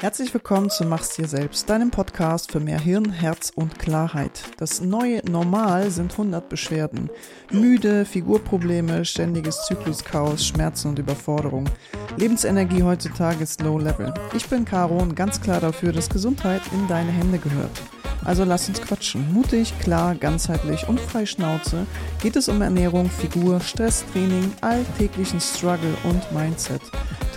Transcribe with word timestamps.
Herzlich 0.00 0.32
willkommen 0.32 0.70
zu 0.70 0.86
Mach's 0.86 1.14
dir 1.16 1.28
selbst, 1.28 1.68
deinem 1.68 1.90
Podcast 1.90 2.52
für 2.52 2.58
mehr 2.58 2.80
Hirn, 2.80 3.12
Herz 3.12 3.52
und 3.54 3.78
Klarheit. 3.78 4.44
Das 4.56 4.80
neue 4.80 5.20
Normal 5.30 5.90
sind 5.90 6.12
100 6.12 6.48
Beschwerden. 6.48 7.10
Müde, 7.52 8.06
Figurprobleme, 8.06 9.04
ständiges 9.04 9.66
Zykluschaos, 9.66 10.46
Schmerzen 10.46 10.88
und 10.88 10.98
Überforderung. 10.98 11.68
Lebensenergie 12.16 12.82
heutzutage 12.82 13.42
ist 13.42 13.60
low 13.60 13.78
level. 13.78 14.14
Ich 14.34 14.48
bin 14.48 14.64
Caro 14.64 14.96
und 14.96 15.14
ganz 15.16 15.38
klar 15.38 15.60
dafür, 15.60 15.92
dass 15.92 16.08
Gesundheit 16.08 16.62
in 16.72 16.88
deine 16.88 17.12
Hände 17.12 17.36
gehört. 17.38 17.82
Also 18.24 18.44
lass 18.44 18.70
uns 18.70 18.80
quatschen. 18.80 19.30
Mutig, 19.34 19.78
klar, 19.80 20.14
ganzheitlich 20.14 20.88
und 20.88 20.98
frei 20.98 21.26
Schnauze 21.26 21.86
geht 22.22 22.36
es 22.36 22.48
um 22.48 22.62
Ernährung, 22.62 23.10
Figur, 23.10 23.60
Stresstraining, 23.60 24.50
alltäglichen 24.62 25.42
Struggle 25.42 25.94
und 26.04 26.32
Mindset. 26.32 26.80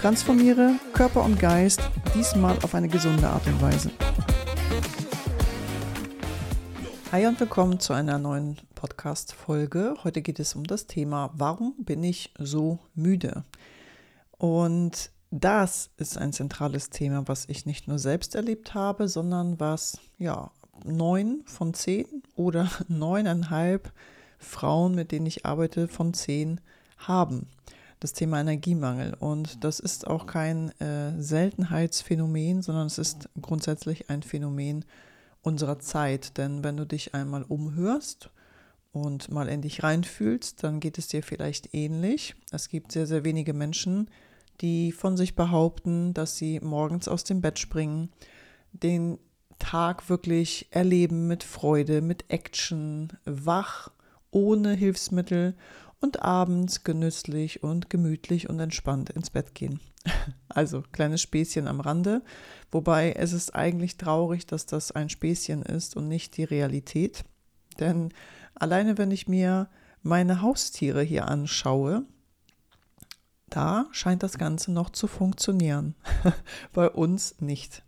Transformiere 0.04 0.76
Körper 0.92 1.24
und 1.24 1.40
Geist, 1.40 1.80
diesmal 2.14 2.58
auf 2.58 2.76
eine 2.76 2.90
gesunde 2.90 3.26
Art 3.26 3.48
und 3.48 3.62
Weise. 3.62 3.90
Hi 7.14 7.26
und 7.26 7.40
willkommen 7.40 7.80
zu 7.80 7.94
einer 7.94 8.20
neuen 8.20 8.58
Podcast-Folge. 8.76 9.96
Heute 10.04 10.22
geht 10.22 10.42
es 10.42 10.56
um 10.56 10.66
das 10.66 10.88
Thema, 10.88 11.32
warum 11.36 11.76
bin 11.78 12.04
ich 12.04 12.34
so 12.38 12.80
müde? 12.96 13.46
Und 14.38 15.10
das 15.32 15.90
ist 15.96 16.18
ein 16.18 16.34
zentrales 16.34 16.90
Thema, 16.90 17.26
was 17.30 17.48
ich 17.48 17.66
nicht 17.66 17.88
nur 17.88 17.98
selbst 17.98 18.36
erlebt 18.36 18.74
habe, 18.74 19.08
sondern 19.08 19.62
was 19.62 20.00
ja 20.18 20.52
neun 20.84 21.44
von 21.46 21.74
zehn 21.74 22.24
oder 22.36 22.70
neuneinhalb 22.90 23.94
Frauen, 24.38 24.96
mit 24.96 25.14
denen 25.14 25.28
ich 25.28 25.46
arbeite, 25.46 25.88
von 25.88 26.14
zehn 26.14 26.60
haben 26.98 27.48
das 28.04 28.12
Thema 28.12 28.42
Energiemangel. 28.42 29.16
Und 29.18 29.64
das 29.64 29.80
ist 29.80 30.08
auch 30.08 30.26
kein 30.26 30.78
äh, 30.82 31.20
Seltenheitsphänomen, 31.22 32.62
sondern 32.62 32.88
es 32.88 32.98
ist 32.98 33.30
grundsätzlich 33.42 34.10
ein 34.10 34.24
Phänomen 34.24 34.84
unserer 35.42 35.80
Zeit. 35.80 36.38
Denn 36.38 36.66
wenn 36.66 36.76
du 36.76 36.86
dich 36.86 37.14
einmal 37.14 37.44
umhörst 37.44 38.30
und 38.92 39.32
mal 39.32 39.48
in 39.48 39.62
dich 39.62 39.84
reinfühlst, 39.84 40.64
dann 40.64 40.82
geht 40.82 40.98
es 40.98 41.08
dir 41.08 41.24
vielleicht 41.24 41.74
ähnlich. 41.74 42.36
Es 42.52 42.68
gibt 42.68 42.92
sehr, 42.92 43.08
sehr 43.08 43.24
wenige 43.24 43.54
Menschen, 43.54 44.10
die 44.60 44.92
von 44.92 45.16
sich 45.16 45.36
behaupten, 45.36 46.14
dass 46.14 46.36
sie 46.36 46.60
morgens 46.60 47.08
aus 47.08 47.24
dem 47.24 47.40
Bett 47.40 47.58
springen, 47.58 48.10
den 48.74 49.18
Tag 49.60 50.10
wirklich 50.10 50.68
erleben 50.72 51.28
mit 51.28 51.44
Freude, 51.44 52.02
mit 52.02 52.26
Action, 52.28 53.14
wach, 53.24 53.90
ohne 54.30 54.74
Hilfsmittel 54.74 55.56
und 56.04 56.22
abends 56.22 56.84
genüsslich 56.84 57.64
und 57.64 57.90
gemütlich 57.90 58.50
und 58.50 58.60
entspannt 58.60 59.10
ins 59.10 59.30
Bett 59.30 59.56
gehen. 59.56 59.80
Also 60.50 60.84
kleines 60.92 61.22
Späßchen 61.22 61.68
am 61.68 61.80
Rande, 61.80 62.22
wobei 62.72 63.14
es 63.14 63.34
ist 63.34 63.56
eigentlich 63.56 63.98
traurig, 63.98 64.46
dass 64.46 64.68
das 64.68 64.92
ein 64.92 65.10
Späßchen 65.10 65.64
ist 65.64 65.98
und 65.98 66.08
nicht 66.08 66.38
die 66.38 66.44
Realität. 66.44 67.24
Denn 67.80 68.14
alleine 68.54 69.00
wenn 69.00 69.10
ich 69.10 69.28
mir 69.28 69.68
meine 70.04 70.44
Haustiere 70.44 71.02
hier 71.02 71.28
anschaue, 71.28 72.04
da 73.50 73.88
scheint 73.92 74.22
das 74.22 74.38
Ganze 74.38 74.72
noch 74.72 74.92
zu 74.92 75.08
funktionieren. 75.08 75.96
Bei 76.74 76.88
uns 76.88 77.42
nicht. 77.42 77.82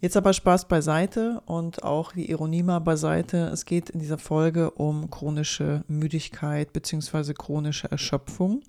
Jetzt 0.00 0.16
aber 0.16 0.34
Spaß 0.34 0.68
beiseite 0.68 1.40
und 1.46 1.82
auch 1.82 2.12
die 2.12 2.30
Ironie 2.30 2.62
mal 2.62 2.80
beiseite. 2.80 3.46
Es 3.46 3.64
geht 3.64 3.88
in 3.88 3.98
dieser 3.98 4.18
Folge 4.18 4.70
um 4.72 5.10
chronische 5.10 5.84
Müdigkeit 5.88 6.72
bzw. 6.72 7.32
chronische 7.32 7.90
Erschöpfung. 7.90 8.62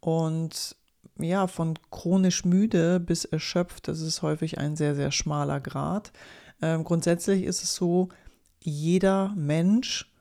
Und 0.00 0.76
ja, 1.18 1.46
von 1.46 1.78
chronisch 1.90 2.44
müde 2.44 2.98
bis 2.98 3.24
erschöpft, 3.24 3.88
das 3.88 4.00
ist 4.00 4.22
häufig 4.22 4.58
ein 4.58 4.76
sehr, 4.76 4.94
sehr 4.96 5.12
schmaler 5.12 5.60
Grad. 5.60 6.12
Ähm, 6.60 6.84
grundsätzlich 6.84 7.44
ist 7.44 7.62
es 7.62 7.74
so, 7.74 8.08
jeder 8.60 9.32
Mensch 9.36 10.12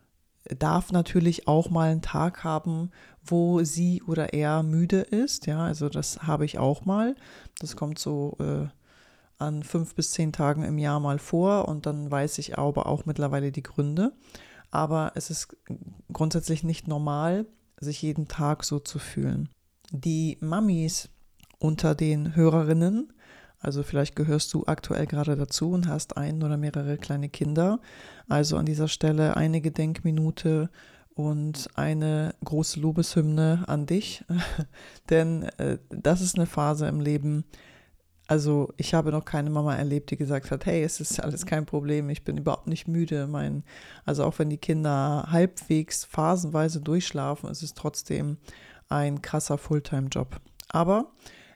darf 0.59 0.91
natürlich 0.91 1.47
auch 1.47 1.71
mal 1.71 1.89
einen 1.89 2.03
Tag 2.03 2.43
haben, 2.43 2.91
wo 3.23 3.63
sie 3.63 4.03
oder 4.03 4.33
er 4.33 4.61
müde 4.61 5.01
ist. 5.01 5.47
Ja, 5.47 5.63
also 5.63 5.89
das 5.89 6.19
habe 6.23 6.45
ich 6.45 6.59
auch 6.59 6.85
mal. 6.85 7.15
Das 7.59 7.75
kommt 7.75 7.97
so 7.97 8.37
äh, 8.39 8.67
an 9.37 9.63
fünf 9.63 9.95
bis 9.95 10.11
zehn 10.11 10.31
Tagen 10.31 10.63
im 10.63 10.77
Jahr 10.77 10.99
mal 10.99 11.19
vor 11.19 11.67
und 11.67 11.85
dann 11.85 12.09
weiß 12.09 12.37
ich 12.37 12.57
aber 12.57 12.85
auch 12.85 13.05
mittlerweile 13.05 13.51
die 13.51 13.63
Gründe. 13.63 14.13
Aber 14.71 15.13
es 15.15 15.29
ist 15.29 15.55
grundsätzlich 16.11 16.63
nicht 16.63 16.87
normal, 16.87 17.45
sich 17.79 18.01
jeden 18.01 18.27
Tag 18.27 18.63
so 18.63 18.79
zu 18.79 18.99
fühlen. 18.99 19.49
Die 19.91 20.37
Mamis 20.41 21.09
unter 21.59 21.95
den 21.95 22.35
Hörerinnen, 22.35 23.13
also 23.59 23.83
vielleicht 23.83 24.15
gehörst 24.15 24.53
du 24.53 24.65
aktuell 24.65 25.07
gerade 25.07 25.35
dazu 25.35 25.71
und 25.71 25.87
hast 25.87 26.17
ein 26.17 26.43
oder 26.43 26.57
mehrere 26.57 26.97
kleine 26.97 27.29
Kinder. 27.29 27.79
Also 28.27 28.57
an 28.57 28.65
dieser 28.65 28.87
Stelle 28.87 29.37
eine 29.37 29.61
Gedenkminute 29.61 30.69
und 31.15 31.69
eine 31.75 32.35
große 32.43 32.79
Lobeshymne 32.79 33.63
an 33.67 33.85
dich, 33.85 34.23
denn 35.09 35.43
äh, 35.57 35.79
das 35.89 36.21
ist 36.21 36.35
eine 36.35 36.45
Phase 36.45 36.87
im 36.87 36.99
Leben, 36.99 37.45
also 38.27 38.73
ich 38.77 38.93
habe 38.93 39.11
noch 39.11 39.23
keine 39.23 39.49
Mama 39.49 39.75
erlebt, 39.75 40.09
die 40.09 40.17
gesagt 40.17 40.49
hat, 40.49 40.65
hey, 40.65 40.83
es 40.83 40.99
ist 40.99 41.19
alles 41.19 41.45
kein 41.45 41.65
Problem, 41.65 42.09
ich 42.09 42.23
bin 42.23 42.37
überhaupt 42.37 42.67
nicht 42.67 42.87
müde. 42.87 43.27
Mein, 43.27 43.63
also 44.03 44.23
auch 44.23 44.39
wenn 44.39 44.49
die 44.49 44.57
Kinder 44.57 45.27
halbwegs 45.29 46.05
phasenweise 46.05 46.81
durchschlafen, 46.81 47.49
ist 47.49 47.61
es 47.61 47.73
trotzdem 47.75 48.37
ein 48.89 49.21
krasser 49.21 49.57
Fulltime-Job. 49.57 50.39
Aber 50.69 51.11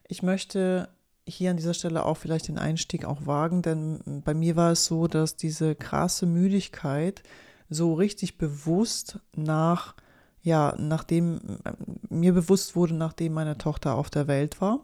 ich 0.07 0.21
möchte 0.21 0.89
hier 1.27 1.51
an 1.51 1.57
dieser 1.57 1.73
Stelle 1.73 2.05
auch 2.05 2.17
vielleicht 2.17 2.47
den 2.47 2.59
Einstieg 2.59 3.05
auch 3.05 3.25
wagen, 3.25 3.61
denn 3.61 4.21
bei 4.23 4.33
mir 4.33 4.55
war 4.55 4.71
es 4.71 4.85
so, 4.85 5.07
dass 5.07 5.35
diese 5.35 5.75
krasse 5.75 6.25
Müdigkeit 6.25 7.23
so 7.69 7.93
richtig 7.93 8.37
bewusst 8.37 9.19
nach, 9.35 9.95
ja, 10.41 10.75
nachdem 10.77 11.39
mir 12.09 12.33
bewusst 12.33 12.75
wurde, 12.75 12.95
nachdem 12.95 13.33
meine 13.33 13.57
Tochter 13.57 13.95
auf 13.95 14.09
der 14.09 14.27
Welt 14.27 14.61
war 14.61 14.83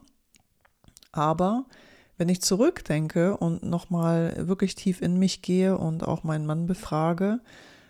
aber 1.15 1.65
wenn 2.17 2.29
ich 2.29 2.41
zurückdenke 2.41 3.35
und 3.37 3.63
nochmal 3.63 4.47
wirklich 4.47 4.75
tief 4.75 5.01
in 5.01 5.17
mich 5.17 5.41
gehe 5.41 5.77
und 5.77 6.07
auch 6.07 6.23
meinen 6.23 6.45
Mann 6.45 6.65
befrage, 6.65 7.39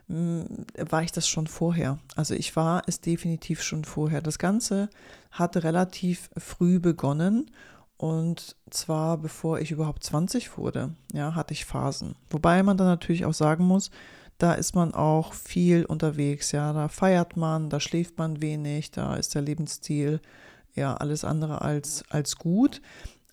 mm, 0.08 0.42
war 0.90 1.04
ich 1.04 1.12
das 1.12 1.28
schon 1.28 1.48
vorher. 1.48 2.00
Also 2.16 2.34
ich 2.34 2.56
war 2.56 2.84
es 2.88 3.02
definitiv 3.02 3.62
schon 3.62 3.86
vorher. 3.86 4.22
Das 4.22 4.40
Ganze 4.40 4.90
hat 5.32 5.58
relativ 5.58 6.30
früh 6.38 6.80
begonnen 6.80 7.52
und 7.98 8.56
zwar 8.70 9.18
bevor 9.18 9.60
ich 9.60 9.72
überhaupt 9.72 10.04
20 10.04 10.58
wurde, 10.58 10.96
ja, 11.14 11.36
hatte 11.36 11.54
ich 11.54 11.66
Phasen. 11.66 12.16
Wobei 12.30 12.62
man 12.64 12.78
dann 12.78 12.88
natürlich 12.88 13.26
auch 13.26 13.34
sagen 13.34 13.66
muss, 13.66 13.90
da 14.38 14.54
ist 14.54 14.76
man 14.76 14.94
auch 14.94 15.34
viel 15.34 15.86
unterwegs, 15.86 16.52
ja, 16.52 16.74
da 16.74 16.90
feiert 16.90 17.38
man, 17.38 17.70
da 17.70 17.80
schläft 17.80 18.18
man 18.18 18.42
wenig, 18.42 18.92
da 18.92 19.16
ist 19.16 19.34
der 19.34 19.42
Lebensstil 19.42 20.20
ja 20.74 20.96
alles 20.96 21.24
andere 21.24 21.62
als, 21.62 22.04
als 22.10 22.36
gut. 22.36 22.82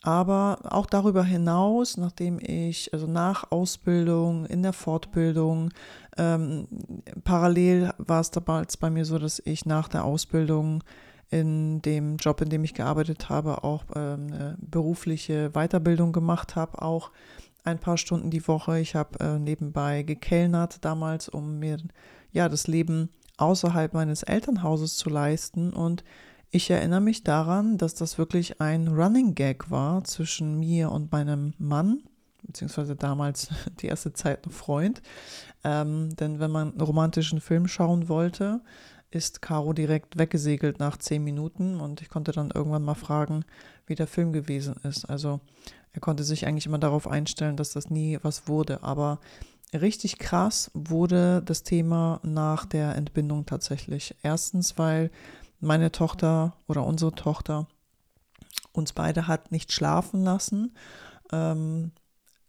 Aber 0.03 0.59
auch 0.65 0.87
darüber 0.87 1.23
hinaus, 1.23 1.97
nachdem 1.97 2.41
ich, 2.41 2.93
also 2.93 3.07
nach 3.07 3.53
Ausbildung, 3.53 4.47
in 4.47 4.65
der 4.65 4.73
Fortbildung, 4.73 5.71
ähm, 6.17 6.67
parallel 7.23 7.93
war 7.99 8.21
es 8.21 8.33
damals 8.33 8.77
bei 8.77 8.91
mir 8.91 9.05
so, 9.05 9.19
dass 9.19 9.41
ich 9.45 9.65
nach 9.65 9.87
der 9.87 10.05
Ausbildung 10.05 10.83
in 11.31 11.81
dem 11.83 12.17
Job, 12.17 12.41
in 12.41 12.51
dem 12.51 12.65
ich 12.65 12.75
gearbeitet 12.75 13.29
habe, 13.29 13.63
auch 13.63 13.85
ähm, 13.95 14.27
eine 14.33 14.57
berufliche 14.61 15.51
Weiterbildung 15.51 16.13
gemacht 16.13 16.57
habe, 16.57 16.83
auch 16.83 17.13
ein 17.65 17.79
paar 17.79 17.97
Stunden 17.97 18.31
die 18.31 18.47
Woche. 18.49 18.81
Ich 18.81 18.97
habe 18.97 19.21
äh, 19.21 19.39
nebenbei 19.39 20.03
gekellnert 20.03 20.85
damals, 20.85 21.29
um 21.29 21.61
mir 21.61 21.79
ja 22.33 22.49
das 22.49 22.67
Leben 22.67 23.09
außerhalb 23.37 23.95
meines 23.95 24.25
Elternhauses 24.25 24.97
zu 24.97 25.09
leisten 25.11 25.73
und 25.73 26.03
ich 26.55 26.71
erinnere 26.71 27.01
mich 27.01 27.25
daran, 27.25 27.79
dass 27.79 27.95
das 27.95 28.19
wirklich 28.19 28.61
ein 28.61 28.89
Running 28.89 29.35
Gag 29.35 29.71
war 29.71 30.05
zwischen 30.05 30.61
mir 30.61 30.93
und 30.93 31.11
meinem 31.11 31.55
Mann, 31.57 32.03
beziehungsweise 32.43 32.95
damals 32.95 33.49
die 33.81 33.87
erste 33.87 34.13
Zeit 34.13 34.47
ein 34.47 34.51
Freund. 34.51 35.01
Ähm, 35.65 36.15
denn 36.17 36.41
wenn 36.41 36.51
man 36.51 36.73
einen 36.73 36.81
romantischen 36.81 37.41
Film 37.41 37.67
schauen 37.69 38.09
wollte, 38.11 38.61
ist 39.11 39.41
Caro 39.41 39.73
direkt 39.73 40.19
weggesegelt 40.19 40.79
nach 40.79 40.99
zehn 40.99 41.25
Minuten 41.25 41.81
und 41.81 42.03
ich 42.03 42.11
konnte 42.11 42.33
dann 42.33 42.51
irgendwann 42.51 42.85
mal 42.85 42.95
fragen, 42.95 43.47
wie 43.87 43.95
der 43.95 44.07
Film 44.07 44.33
gewesen 44.35 44.77
ist. 44.83 45.07
Also 45.07 45.41
er 45.95 46.01
konnte 46.01 46.23
sich 46.23 46.47
eigentlich 46.47 46.67
immer 46.67 46.79
darauf 46.79 47.09
einstellen, 47.09 47.57
dass 47.57 47.73
das 47.73 47.89
nie 47.89 48.19
was 48.23 48.47
wurde. 48.47 48.83
Aber 48.83 49.21
richtig 49.73 50.19
krass 50.19 50.71
wurde 50.75 51.43
das 51.43 51.63
Thema 51.63 52.21
nach 52.23 52.67
der 52.67 52.95
Entbindung 52.95 53.47
tatsächlich. 53.47 54.15
Erstens, 54.23 54.77
weil 54.77 55.11
meine 55.63 55.93
Tochter 55.93 56.55
oder 56.67 56.85
unsere 56.85 57.13
Tochter 57.13 57.67
uns 58.73 58.93
beide 58.93 59.27
hat 59.27 59.53
nicht 59.53 59.73
schlafen 59.73 60.25
lassen. 60.25 60.75
Ähm, 61.31 61.93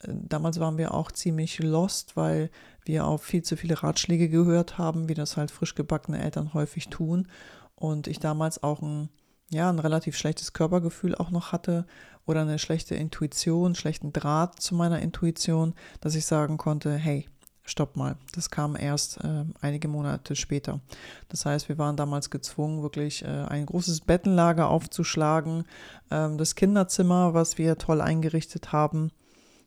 damals 0.05 0.59
waren 0.59 0.77
wir 0.77 0.93
auch 0.93 1.11
ziemlich 1.11 1.59
lost, 1.59 2.15
weil 2.15 2.49
wir 2.85 3.05
auf 3.05 3.23
viel 3.23 3.43
zu 3.43 3.55
viele 3.55 3.81
Ratschläge 3.81 4.29
gehört 4.29 4.77
haben, 4.77 5.09
wie 5.09 5.13
das 5.13 5.37
halt 5.37 5.51
frisch 5.51 5.75
gebackene 5.75 6.21
Eltern 6.21 6.53
häufig 6.53 6.89
tun. 6.89 7.27
Und 7.75 8.07
ich 8.07 8.19
damals 8.19 8.63
auch 8.63 8.81
ein 8.81 9.09
ja, 9.53 9.69
ein 9.69 9.79
relativ 9.79 10.17
schlechtes 10.17 10.53
Körpergefühl 10.53 11.15
auch 11.15 11.29
noch 11.29 11.51
hatte 11.51 11.85
oder 12.25 12.41
eine 12.41 12.59
schlechte 12.59 12.95
Intuition, 12.95 13.75
schlechten 13.75 14.11
Draht 14.11 14.59
zu 14.59 14.75
meiner 14.75 14.99
Intuition, 14.99 15.73
dass 16.01 16.15
ich 16.15 16.25
sagen 16.25 16.57
konnte, 16.57 16.95
hey, 16.95 17.27
stopp 17.63 17.95
mal. 17.95 18.17
Das 18.35 18.49
kam 18.49 18.75
erst 18.75 19.23
äh, 19.23 19.45
einige 19.61 19.87
Monate 19.87 20.35
später. 20.35 20.81
Das 21.29 21.45
heißt, 21.45 21.69
wir 21.69 21.77
waren 21.77 21.95
damals 21.95 22.29
gezwungen, 22.29 22.81
wirklich 22.81 23.23
äh, 23.23 23.27
ein 23.27 23.65
großes 23.65 24.01
Bettenlager 24.01 24.69
aufzuschlagen. 24.69 25.63
Ähm, 26.11 26.37
das 26.37 26.55
Kinderzimmer, 26.55 27.33
was 27.33 27.57
wir 27.57 27.77
toll 27.77 28.01
eingerichtet 28.01 28.71
haben, 28.71 29.11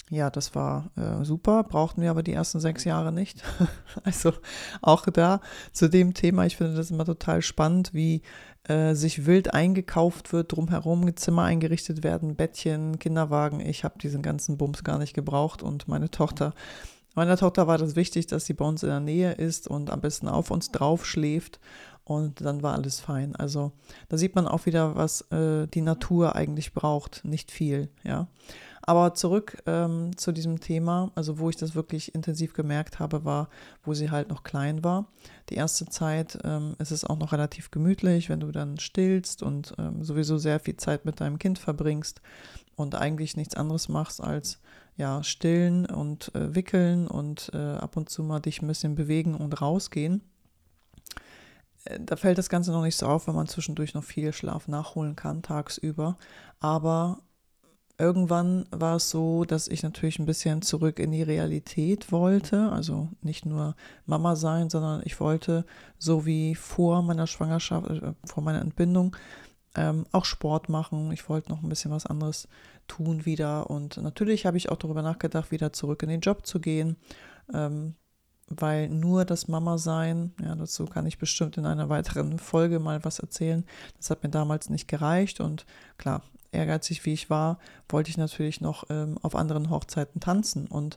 ja, 0.08 0.30
das 0.30 0.54
war 0.54 0.90
äh, 0.96 1.24
super, 1.24 1.64
brauchten 1.64 2.00
wir 2.00 2.10
aber 2.10 2.22
die 2.22 2.32
ersten 2.32 2.60
sechs 2.60 2.84
Jahre 2.84 3.10
nicht. 3.10 3.42
also 4.04 4.32
auch 4.80 5.06
da 5.06 5.40
zu 5.72 5.88
dem 5.88 6.14
Thema, 6.14 6.46
ich 6.46 6.56
finde 6.56 6.76
das 6.76 6.92
immer 6.92 7.04
total 7.04 7.42
spannend, 7.42 7.92
wie 7.92 8.22
äh, 8.68 8.94
sich 8.94 9.26
wild 9.26 9.52
eingekauft 9.52 10.32
wird, 10.32 10.52
drumherum 10.52 11.16
Zimmer 11.16 11.42
eingerichtet 11.42 12.04
werden, 12.04 12.36
Bettchen, 12.36 13.00
Kinderwagen. 13.00 13.58
Ich 13.58 13.82
habe 13.82 13.98
diesen 13.98 14.22
ganzen 14.22 14.56
Bums 14.56 14.84
gar 14.84 14.98
nicht 14.98 15.14
gebraucht 15.14 15.64
und 15.64 15.88
meine 15.88 16.10
Tochter 16.10 16.54
Meiner 17.16 17.38
Tochter 17.38 17.66
war 17.66 17.78
das 17.78 17.96
wichtig, 17.96 18.26
dass 18.26 18.44
sie 18.44 18.52
bei 18.52 18.64
uns 18.66 18.82
in 18.82 18.90
der 18.90 19.00
Nähe 19.00 19.32
ist 19.32 19.66
und 19.66 19.90
am 19.90 20.02
besten 20.02 20.28
auf 20.28 20.50
uns 20.50 20.70
drauf 20.70 21.06
schläft. 21.06 21.58
Und 22.04 22.42
dann 22.42 22.62
war 22.62 22.74
alles 22.74 23.00
fein. 23.00 23.34
Also 23.34 23.72
da 24.08 24.18
sieht 24.18 24.36
man 24.36 24.46
auch 24.46 24.66
wieder, 24.66 24.94
was 24.94 25.22
äh, 25.32 25.66
die 25.66 25.80
Natur 25.80 26.36
eigentlich 26.36 26.72
braucht. 26.74 27.24
Nicht 27.24 27.50
viel, 27.50 27.88
ja. 28.04 28.28
Aber 28.82 29.14
zurück 29.14 29.60
ähm, 29.66 30.16
zu 30.16 30.30
diesem 30.30 30.60
Thema, 30.60 31.10
also 31.16 31.40
wo 31.40 31.50
ich 31.50 31.56
das 31.56 31.74
wirklich 31.74 32.14
intensiv 32.14 32.52
gemerkt 32.52 33.00
habe, 33.00 33.24
war, 33.24 33.48
wo 33.82 33.94
sie 33.94 34.12
halt 34.12 34.28
noch 34.28 34.44
klein 34.44 34.84
war. 34.84 35.06
Die 35.48 35.56
erste 35.56 35.86
Zeit 35.86 36.38
ähm, 36.44 36.76
ist 36.78 36.92
es 36.92 37.04
auch 37.04 37.18
noch 37.18 37.32
relativ 37.32 37.72
gemütlich, 37.72 38.28
wenn 38.28 38.40
du 38.40 38.52
dann 38.52 38.78
stillst 38.78 39.42
und 39.42 39.74
ähm, 39.78 40.04
sowieso 40.04 40.38
sehr 40.38 40.60
viel 40.60 40.76
Zeit 40.76 41.04
mit 41.04 41.20
deinem 41.20 41.40
Kind 41.40 41.58
verbringst 41.58 42.20
und 42.76 42.94
eigentlich 42.94 43.36
nichts 43.36 43.56
anderes 43.56 43.88
machst 43.88 44.20
als 44.20 44.60
ja, 44.96 45.22
stillen 45.22 45.86
und 45.86 46.34
äh, 46.34 46.54
wickeln 46.54 47.06
und 47.06 47.50
äh, 47.52 47.58
ab 47.58 47.96
und 47.96 48.08
zu 48.08 48.22
mal 48.22 48.40
dich 48.40 48.62
ein 48.62 48.66
bisschen 48.66 48.94
bewegen 48.94 49.34
und 49.34 49.60
rausgehen. 49.60 50.22
Äh, 51.84 52.00
da 52.00 52.16
fällt 52.16 52.38
das 52.38 52.48
Ganze 52.48 52.72
noch 52.72 52.82
nicht 52.82 52.96
so 52.96 53.06
auf, 53.06 53.26
wenn 53.26 53.34
man 53.34 53.48
zwischendurch 53.48 53.94
noch 53.94 54.04
viel 54.04 54.32
Schlaf 54.32 54.68
nachholen 54.68 55.16
kann, 55.16 55.42
tagsüber. 55.42 56.16
Aber 56.60 57.20
irgendwann 57.98 58.66
war 58.70 58.96
es 58.96 59.10
so, 59.10 59.44
dass 59.44 59.68
ich 59.68 59.82
natürlich 59.82 60.18
ein 60.18 60.26
bisschen 60.26 60.62
zurück 60.62 60.98
in 60.98 61.12
die 61.12 61.22
Realität 61.22 62.12
wollte. 62.12 62.70
Also 62.70 63.08
nicht 63.22 63.46
nur 63.46 63.74
Mama 64.04 64.36
sein, 64.36 64.70
sondern 64.70 65.02
ich 65.04 65.20
wollte, 65.20 65.64
so 65.98 66.26
wie 66.26 66.54
vor 66.54 67.02
meiner 67.02 67.26
Schwangerschaft, 67.26 67.90
äh, 67.90 68.12
vor 68.24 68.42
meiner 68.42 68.60
Entbindung, 68.60 69.16
ähm, 69.74 70.06
auch 70.12 70.24
Sport 70.24 70.68
machen. 70.68 71.12
Ich 71.12 71.28
wollte 71.28 71.50
noch 71.50 71.62
ein 71.62 71.68
bisschen 71.68 71.90
was 71.90 72.06
anderes 72.06 72.48
tun 72.86 73.24
wieder. 73.24 73.70
Und 73.70 73.96
natürlich 73.98 74.46
habe 74.46 74.56
ich 74.56 74.70
auch 74.70 74.76
darüber 74.76 75.02
nachgedacht, 75.02 75.50
wieder 75.50 75.72
zurück 75.72 76.02
in 76.02 76.08
den 76.08 76.20
Job 76.20 76.46
zu 76.46 76.60
gehen. 76.60 76.96
Ähm, 77.52 77.94
weil 78.48 78.88
nur 78.88 79.24
das 79.24 79.48
Mama-Sein, 79.48 80.32
ja, 80.40 80.54
dazu 80.54 80.84
kann 80.84 81.06
ich 81.06 81.18
bestimmt 81.18 81.56
in 81.56 81.66
einer 81.66 81.88
weiteren 81.88 82.38
Folge 82.38 82.78
mal 82.78 83.04
was 83.04 83.18
erzählen. 83.18 83.64
Das 83.96 84.10
hat 84.10 84.22
mir 84.22 84.30
damals 84.30 84.70
nicht 84.70 84.86
gereicht 84.86 85.40
und 85.40 85.66
klar, 85.98 86.22
ehrgeizig 86.52 87.04
wie 87.04 87.12
ich 87.12 87.28
war, 87.28 87.58
wollte 87.88 88.10
ich 88.10 88.18
natürlich 88.18 88.60
noch 88.60 88.84
ähm, 88.88 89.18
auf 89.22 89.34
anderen 89.34 89.68
Hochzeiten 89.70 90.20
tanzen 90.20 90.68
und 90.68 90.96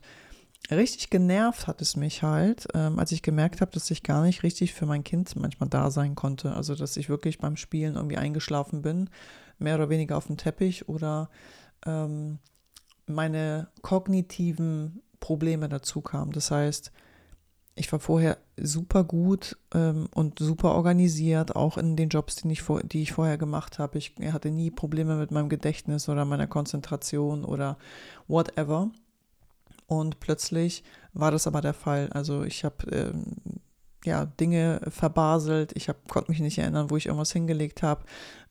richtig 0.71 1.09
genervt 1.09 1.67
hat 1.67 1.81
es 1.81 1.95
mich 1.95 2.21
halt, 2.21 2.67
ähm, 2.73 2.99
als 2.99 3.11
ich 3.11 3.23
gemerkt 3.23 3.61
habe, 3.61 3.71
dass 3.71 3.89
ich 3.89 4.03
gar 4.03 4.23
nicht 4.23 4.43
richtig 4.43 4.73
für 4.73 4.85
mein 4.85 5.03
Kind 5.03 5.35
manchmal 5.35 5.69
da 5.69 5.89
sein 5.89 6.15
konnte. 6.15 6.53
Also, 6.53 6.75
dass 6.75 6.97
ich 6.97 7.09
wirklich 7.09 7.39
beim 7.39 7.57
Spielen 7.57 7.95
irgendwie 7.95 8.17
eingeschlafen 8.17 8.81
bin, 8.81 9.09
mehr 9.57 9.75
oder 9.75 9.89
weniger 9.89 10.17
auf 10.17 10.27
dem 10.27 10.37
Teppich 10.37 10.87
oder 10.87 11.29
ähm, 11.85 12.39
meine 13.05 13.67
kognitiven 13.81 15.01
Probleme 15.19 15.69
dazu 15.69 16.01
kamen. 16.01 16.31
Das 16.31 16.51
heißt, 16.51 16.91
ich 17.75 17.91
war 17.91 17.99
vorher 17.99 18.37
super 18.57 19.03
gut 19.05 19.57
ähm, 19.73 20.09
und 20.13 20.39
super 20.39 20.75
organisiert, 20.75 21.55
auch 21.55 21.77
in 21.77 21.95
den 21.95 22.09
Jobs, 22.09 22.35
die 22.35 22.51
ich, 22.51 22.61
vor, 22.61 22.83
die 22.83 23.01
ich 23.01 23.13
vorher 23.13 23.37
gemacht 23.37 23.79
habe. 23.79 23.97
Ich 23.97 24.15
hatte 24.31 24.51
nie 24.51 24.69
Probleme 24.69 25.15
mit 25.15 25.31
meinem 25.31 25.49
Gedächtnis 25.49 26.09
oder 26.09 26.25
meiner 26.25 26.47
Konzentration 26.47 27.45
oder 27.45 27.77
whatever. 28.27 28.91
Und 29.87 30.19
plötzlich 30.19 30.83
war 31.13 31.31
das 31.31 31.47
aber 31.47 31.61
der 31.61 31.73
Fall. 31.73 32.09
Also 32.11 32.43
ich 32.43 32.65
habe 32.65 32.85
ähm, 32.91 33.58
ja, 34.05 34.25
Dinge 34.25 34.81
verbaselt. 34.89 35.73
Ich 35.75 35.89
hab, 35.89 36.07
konnte 36.07 36.31
mich 36.31 36.39
nicht 36.39 36.57
erinnern, 36.57 36.89
wo 36.89 36.97
ich 36.97 37.07
irgendwas 37.07 37.31
hingelegt 37.31 37.83
habe. 37.83 38.03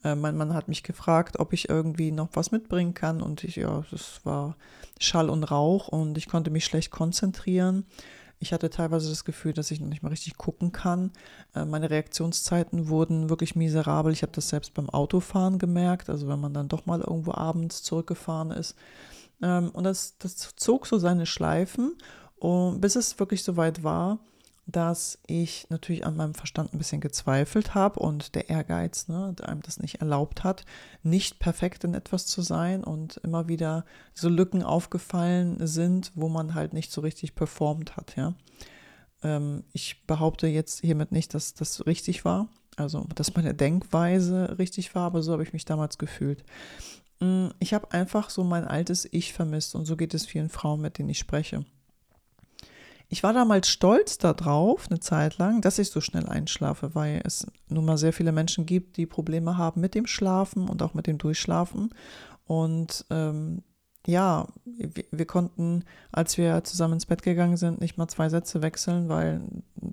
Äh, 0.04 0.14
mein 0.14 0.36
Mann 0.36 0.54
hat 0.54 0.68
mich 0.68 0.82
gefragt, 0.82 1.38
ob 1.38 1.52
ich 1.52 1.68
irgendwie 1.68 2.10
noch 2.12 2.28
was 2.32 2.50
mitbringen 2.50 2.94
kann. 2.94 3.22
Und 3.22 3.44
ich, 3.44 3.56
ja, 3.56 3.84
das 3.90 4.20
war 4.24 4.56
Schall 4.98 5.30
und 5.30 5.44
Rauch 5.44 5.88
und 5.88 6.18
ich 6.18 6.28
konnte 6.28 6.50
mich 6.50 6.64
schlecht 6.64 6.90
konzentrieren. 6.90 7.86
Ich 8.40 8.52
hatte 8.52 8.70
teilweise 8.70 9.08
das 9.08 9.24
Gefühl, 9.24 9.52
dass 9.52 9.70
ich 9.70 9.80
noch 9.80 9.88
nicht 9.88 10.02
mal 10.02 10.10
richtig 10.10 10.36
gucken 10.36 10.70
kann. 10.70 11.12
Äh, 11.54 11.64
meine 11.64 11.90
Reaktionszeiten 11.90 12.88
wurden 12.88 13.30
wirklich 13.30 13.56
miserabel. 13.56 14.12
Ich 14.12 14.22
habe 14.22 14.32
das 14.32 14.48
selbst 14.48 14.74
beim 14.74 14.90
Autofahren 14.90 15.58
gemerkt. 15.58 16.10
Also 16.10 16.28
wenn 16.28 16.40
man 16.40 16.54
dann 16.54 16.68
doch 16.68 16.86
mal 16.86 17.00
irgendwo 17.00 17.32
abends 17.32 17.82
zurückgefahren 17.82 18.50
ist. 18.50 18.76
Ähm, 19.42 19.70
und 19.70 19.84
das, 19.84 20.18
das 20.18 20.36
zog 20.56 20.86
so 20.86 20.98
seine 20.98 21.26
Schleifen, 21.26 21.96
und 22.38 22.80
bis 22.80 22.96
es 22.96 23.18
wirklich 23.18 23.42
so 23.42 23.56
weit 23.56 23.82
war, 23.82 24.18
dass 24.68 25.18
ich 25.26 25.66
natürlich 25.70 26.04
an 26.04 26.14
meinem 26.14 26.34
Verstand 26.34 26.72
ein 26.72 26.78
bisschen 26.78 27.00
gezweifelt 27.00 27.74
habe 27.74 28.00
und 28.00 28.34
der 28.34 28.50
Ehrgeiz, 28.50 29.08
ne, 29.08 29.34
der 29.38 29.48
einem 29.48 29.62
das 29.62 29.80
nicht 29.80 30.02
erlaubt 30.02 30.44
hat, 30.44 30.66
nicht 31.02 31.38
perfekt 31.38 31.84
in 31.84 31.94
etwas 31.94 32.26
zu 32.26 32.42
sein 32.42 32.84
und 32.84 33.16
immer 33.24 33.48
wieder 33.48 33.86
so 34.12 34.28
Lücken 34.28 34.62
aufgefallen 34.62 35.66
sind, 35.66 36.12
wo 36.14 36.28
man 36.28 36.54
halt 36.54 36.74
nicht 36.74 36.92
so 36.92 37.00
richtig 37.00 37.34
performt 37.34 37.96
hat, 37.96 38.14
ja. 38.16 38.34
Ähm, 39.22 39.64
ich 39.72 40.06
behaupte 40.06 40.46
jetzt 40.46 40.82
hiermit 40.82 41.12
nicht, 41.12 41.32
dass 41.32 41.54
das 41.54 41.86
richtig 41.86 42.26
war, 42.26 42.48
also 42.76 43.06
dass 43.14 43.34
meine 43.34 43.54
Denkweise 43.54 44.58
richtig 44.58 44.94
war, 44.94 45.06
aber 45.06 45.22
so 45.22 45.32
habe 45.32 45.42
ich 45.42 45.54
mich 45.54 45.64
damals 45.64 45.96
gefühlt. 45.96 46.44
Mm, 47.20 47.48
ich 47.58 47.72
habe 47.72 47.90
einfach 47.92 48.28
so 48.28 48.44
mein 48.44 48.66
altes 48.66 49.08
Ich 49.10 49.32
vermisst 49.32 49.74
und 49.74 49.86
so 49.86 49.96
geht 49.96 50.12
es 50.12 50.26
vielen 50.26 50.50
Frauen, 50.50 50.82
mit 50.82 50.98
denen 50.98 51.08
ich 51.08 51.18
spreche. 51.18 51.64
Ich 53.10 53.22
war 53.22 53.32
damals 53.32 53.68
stolz 53.68 54.18
darauf, 54.18 54.90
eine 54.90 55.00
Zeit 55.00 55.38
lang, 55.38 55.62
dass 55.62 55.78
ich 55.78 55.90
so 55.90 56.00
schnell 56.00 56.26
einschlafe, 56.26 56.94
weil 56.94 57.22
es 57.24 57.46
nun 57.68 57.86
mal 57.86 57.96
sehr 57.96 58.12
viele 58.12 58.32
Menschen 58.32 58.66
gibt, 58.66 58.98
die 58.98 59.06
Probleme 59.06 59.56
haben 59.56 59.80
mit 59.80 59.94
dem 59.94 60.06
Schlafen 60.06 60.68
und 60.68 60.82
auch 60.82 60.92
mit 60.92 61.06
dem 61.06 61.16
Durchschlafen. 61.16 61.94
Und 62.44 63.06
ähm, 63.08 63.62
ja, 64.06 64.46
wir, 64.64 65.04
wir, 65.10 65.26
konnten, 65.26 65.84
als 66.12 66.36
wir 66.36 66.64
zusammen 66.64 66.94
ins 66.94 67.06
Bett 67.06 67.22
gegangen 67.22 67.56
sind, 67.56 67.80
nicht 67.80 67.96
mal 67.96 68.08
zwei 68.08 68.28
Sätze 68.28 68.60
wechseln, 68.60 69.08
weil 69.08 69.40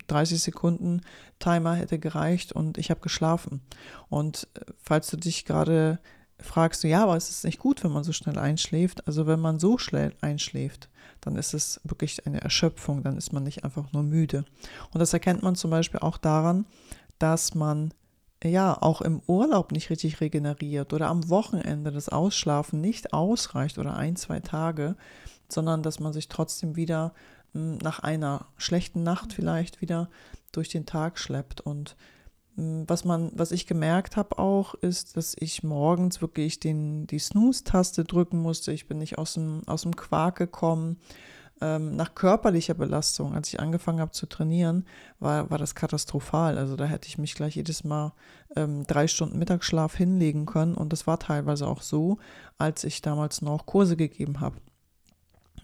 30 0.08 0.40
Sekunden 0.40 1.00
Timer 1.38 1.74
hätte 1.74 1.98
gereicht 1.98 2.52
und 2.52 2.76
ich 2.76 2.90
habe 2.90 3.00
geschlafen. 3.00 3.62
Und 4.10 4.48
äh, 4.54 4.60
falls 4.78 5.08
du 5.08 5.16
dich 5.16 5.46
gerade 5.46 5.98
fragst 6.38 6.84
ja, 6.84 7.02
aber 7.02 7.16
es 7.16 7.30
ist 7.30 7.44
nicht 7.44 7.58
gut, 7.58 7.82
wenn 7.82 7.92
man 7.92 8.04
so 8.04 8.12
schnell 8.12 8.38
einschläft. 8.38 9.06
Also 9.06 9.26
wenn 9.26 9.40
man 9.40 9.58
so 9.58 9.78
schnell 9.78 10.14
einschläft, 10.20 10.90
dann 11.26 11.36
ist 11.36 11.54
es 11.54 11.80
wirklich 11.82 12.24
eine 12.24 12.40
Erschöpfung, 12.40 13.02
dann 13.02 13.18
ist 13.18 13.32
man 13.32 13.42
nicht 13.42 13.64
einfach 13.64 13.92
nur 13.92 14.04
müde. 14.04 14.44
Und 14.92 15.00
das 15.00 15.12
erkennt 15.12 15.42
man 15.42 15.56
zum 15.56 15.72
Beispiel 15.72 15.98
auch 15.98 16.18
daran, 16.18 16.66
dass 17.18 17.54
man 17.54 17.92
ja 18.44 18.80
auch 18.80 19.00
im 19.00 19.20
Urlaub 19.26 19.72
nicht 19.72 19.90
richtig 19.90 20.20
regeneriert 20.20 20.92
oder 20.92 21.08
am 21.08 21.28
Wochenende 21.28 21.90
das 21.90 22.08
Ausschlafen 22.08 22.80
nicht 22.80 23.12
ausreicht 23.12 23.78
oder 23.78 23.96
ein, 23.96 24.14
zwei 24.14 24.38
Tage, 24.38 24.94
sondern 25.48 25.82
dass 25.82 25.98
man 25.98 26.12
sich 26.12 26.28
trotzdem 26.28 26.76
wieder 26.76 27.12
hm, 27.54 27.78
nach 27.78 27.98
einer 27.98 28.46
schlechten 28.56 29.02
Nacht 29.02 29.32
vielleicht 29.32 29.80
wieder 29.80 30.08
durch 30.52 30.68
den 30.68 30.86
Tag 30.86 31.18
schleppt 31.18 31.60
und 31.60 31.96
was 32.56 33.04
man, 33.04 33.30
was 33.34 33.52
ich 33.52 33.66
gemerkt 33.66 34.16
habe 34.16 34.38
auch, 34.38 34.74
ist, 34.74 35.16
dass 35.16 35.36
ich 35.38 35.62
morgens 35.62 36.22
wirklich 36.22 36.58
den, 36.58 37.06
die 37.06 37.18
Snooze-Taste 37.18 38.04
drücken 38.04 38.40
musste. 38.40 38.72
Ich 38.72 38.88
bin 38.88 38.98
nicht 38.98 39.18
aus 39.18 39.34
dem, 39.34 39.62
aus 39.66 39.82
dem 39.82 39.94
Quark 39.94 40.36
gekommen. 40.36 40.98
Ähm, 41.60 41.96
nach 41.96 42.14
körperlicher 42.14 42.74
Belastung, 42.74 43.34
als 43.34 43.48
ich 43.48 43.60
angefangen 43.60 44.00
habe 44.00 44.10
zu 44.10 44.26
trainieren, 44.26 44.86
war, 45.20 45.50
war 45.50 45.58
das 45.58 45.74
katastrophal. 45.74 46.58
Also 46.58 46.76
da 46.76 46.84
hätte 46.86 47.08
ich 47.08 47.18
mich 47.18 47.34
gleich 47.34 47.56
jedes 47.56 47.84
Mal 47.84 48.12
ähm, 48.56 48.86
drei 48.86 49.06
Stunden 49.06 49.38
Mittagsschlaf 49.38 49.94
hinlegen 49.94 50.46
können. 50.46 50.74
Und 50.74 50.92
das 50.92 51.06
war 51.06 51.18
teilweise 51.18 51.66
auch 51.66 51.82
so, 51.82 52.18
als 52.58 52.84
ich 52.84 53.02
damals 53.02 53.42
noch 53.42 53.66
Kurse 53.66 53.96
gegeben 53.96 54.40
habe. 54.40 54.56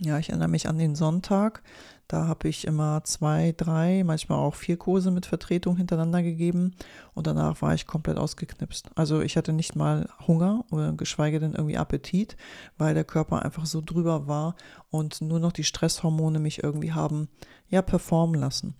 Ja, 0.05 0.19
ich 0.19 0.31
erinnere 0.31 0.49
mich 0.49 0.69
an 0.69 0.79
den 0.79 0.97
Sonntag. 0.97 1.63
Da 2.09 2.27
habe 2.27 2.49
ich 2.49 2.67
immer 2.67 3.05
zwei, 3.05 3.55
drei, 3.57 4.03
manchmal 4.05 4.39
auch 4.39 4.57
vier 4.57 4.77
Kurse 4.77 5.13
mit 5.13 5.27
Vertretung 5.27 5.77
hintereinander 5.77 6.25
gegeben 6.25 6.75
und 7.15 7.29
danach 7.29 7.63
war 7.63 7.73
ich 7.73 7.87
komplett 7.87 8.19
ausgeknipst. 8.19 8.91
Also 8.97 9.21
ich 9.21 9.37
hatte 9.37 9.53
nicht 9.53 9.77
mal 9.77 10.09
Hunger 10.27 10.65
oder 10.73 10.93
geschweige 10.93 11.39
denn 11.39 11.55
irgendwie 11.55 11.79
Appetit, 11.79 12.37
weil 12.79 12.95
der 12.95 13.05
Körper 13.05 13.43
einfach 13.43 13.65
so 13.65 13.81
drüber 13.81 14.27
war 14.27 14.57
und 14.91 15.21
nur 15.21 15.39
noch 15.39 15.53
die 15.53 15.65
Stresshormone 15.65 16.41
mich 16.41 16.65
irgendwie 16.65 16.93
haben, 16.93 17.29
ja, 17.69 17.81
performen 17.81 18.41
lassen. 18.41 18.75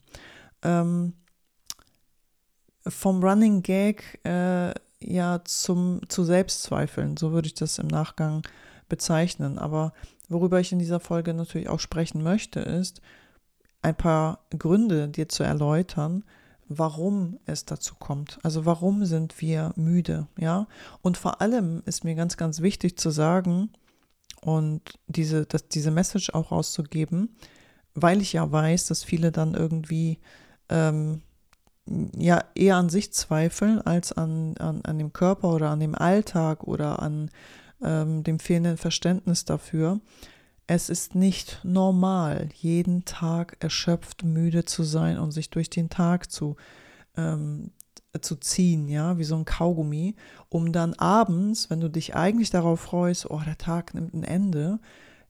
Ähm, 0.63 1.13
vom 2.87 3.23
Running 3.23 3.63
Gag, 3.63 4.19
äh, 4.25 4.75
ja 5.01 5.41
zum, 5.45 6.01
zu 6.09 6.25
Selbstzweifeln, 6.25 7.17
so 7.17 7.31
würde 7.31 7.47
ich 7.47 7.55
das 7.55 7.79
im 7.79 7.87
Nachgang 7.87 8.43
bezeichnen. 8.93 9.59
Aber 9.59 9.95
worüber 10.33 10.61
ich 10.61 10.73
in 10.73 10.79
dieser 10.79 11.01
Folge 11.01 11.35
natürlich 11.35 11.69
auch 11.69 11.81
sprechen 11.81 12.23
möchte, 12.23 12.61
ist 12.61 13.01
ein 13.83 13.97
paar 13.97 14.41
Gründe 14.57 15.09
dir 15.09 15.29
zu 15.29 15.43
erläutern, 15.43 16.25
warum 16.69 17.39
es 17.47 17.65
dazu 17.65 17.95
kommt. 17.99 18.39
Also 18.43 18.65
warum 18.65 19.05
sind 19.05 19.41
wir 19.41 19.73
müde, 19.77 20.29
ja? 20.39 20.67
Und 21.03 21.17
vor 21.17 21.41
allem 21.41 21.83
ist 21.87 22.05
mir 22.05 22.15
ganz, 22.15 22.37
ganz 22.37 22.61
wichtig 22.61 22.97
zu 22.97 23.11
sagen 23.11 23.71
und 24.41 24.81
diese, 25.07 25.47
dass 25.47 25.69
diese 25.69 25.91
Message 25.91 26.31
auch 26.31 26.53
rauszugeben, 26.53 27.37
weil 27.95 28.23
ich 28.23 28.33
ja 28.33 28.51
weiß, 28.51 28.87
dass 28.87 29.05
viele 29.05 29.33
dann 29.33 29.55
irgendwie 29.55 30.19
ähm, 30.69 31.23
ja 32.17 32.45
eher 32.55 32.77
an 32.77 32.89
sich 32.89 33.13
zweifeln 33.13 33.81
als 33.81 34.13
an, 34.13 34.57
an, 34.59 34.83
an 34.85 34.99
dem 34.99 35.13
Körper 35.13 35.53
oder 35.53 35.71
an 35.71 35.81
dem 35.81 35.95
Alltag 35.95 36.65
oder 36.65 37.03
an 37.03 37.31
ähm, 37.85 38.23
dem 38.23 38.39
fehlenden 38.39 38.77
Verständnis 38.77 39.45
dafür. 39.45 40.01
Es 40.67 40.89
ist 40.89 41.15
nicht 41.15 41.61
normal, 41.65 42.49
jeden 42.55 43.05
Tag 43.05 43.57
erschöpft, 43.61 44.25
müde 44.25 44.65
zu 44.65 44.85
sein 44.85 45.19
und 45.19 45.33
sich 45.33 45.51
durch 45.51 45.71
den 45.71 45.91
Tag 45.91 46.31
zu, 46.31 46.57
ähm, 47.17 47.73
zu 48.21 48.37
ziehen, 48.37 48.89
ja, 48.89 49.19
wie 49.19 49.25
so 49.25 49.37
ein 49.37 49.45
Kaugummi, 49.45 50.15
um 50.49 50.73
dann 50.73 50.95
abends, 50.95 51.69
wenn 51.69 51.81
du 51.81 51.89
dich 51.89 52.15
eigentlich 52.15 52.51
darauf 52.51 52.81
freust, 52.81 53.31
oh, 53.31 53.41
der 53.45 53.59
Tag 53.59 53.95
nimmt 53.95 54.15
ein 54.15 54.25
Ende, 54.25 54.79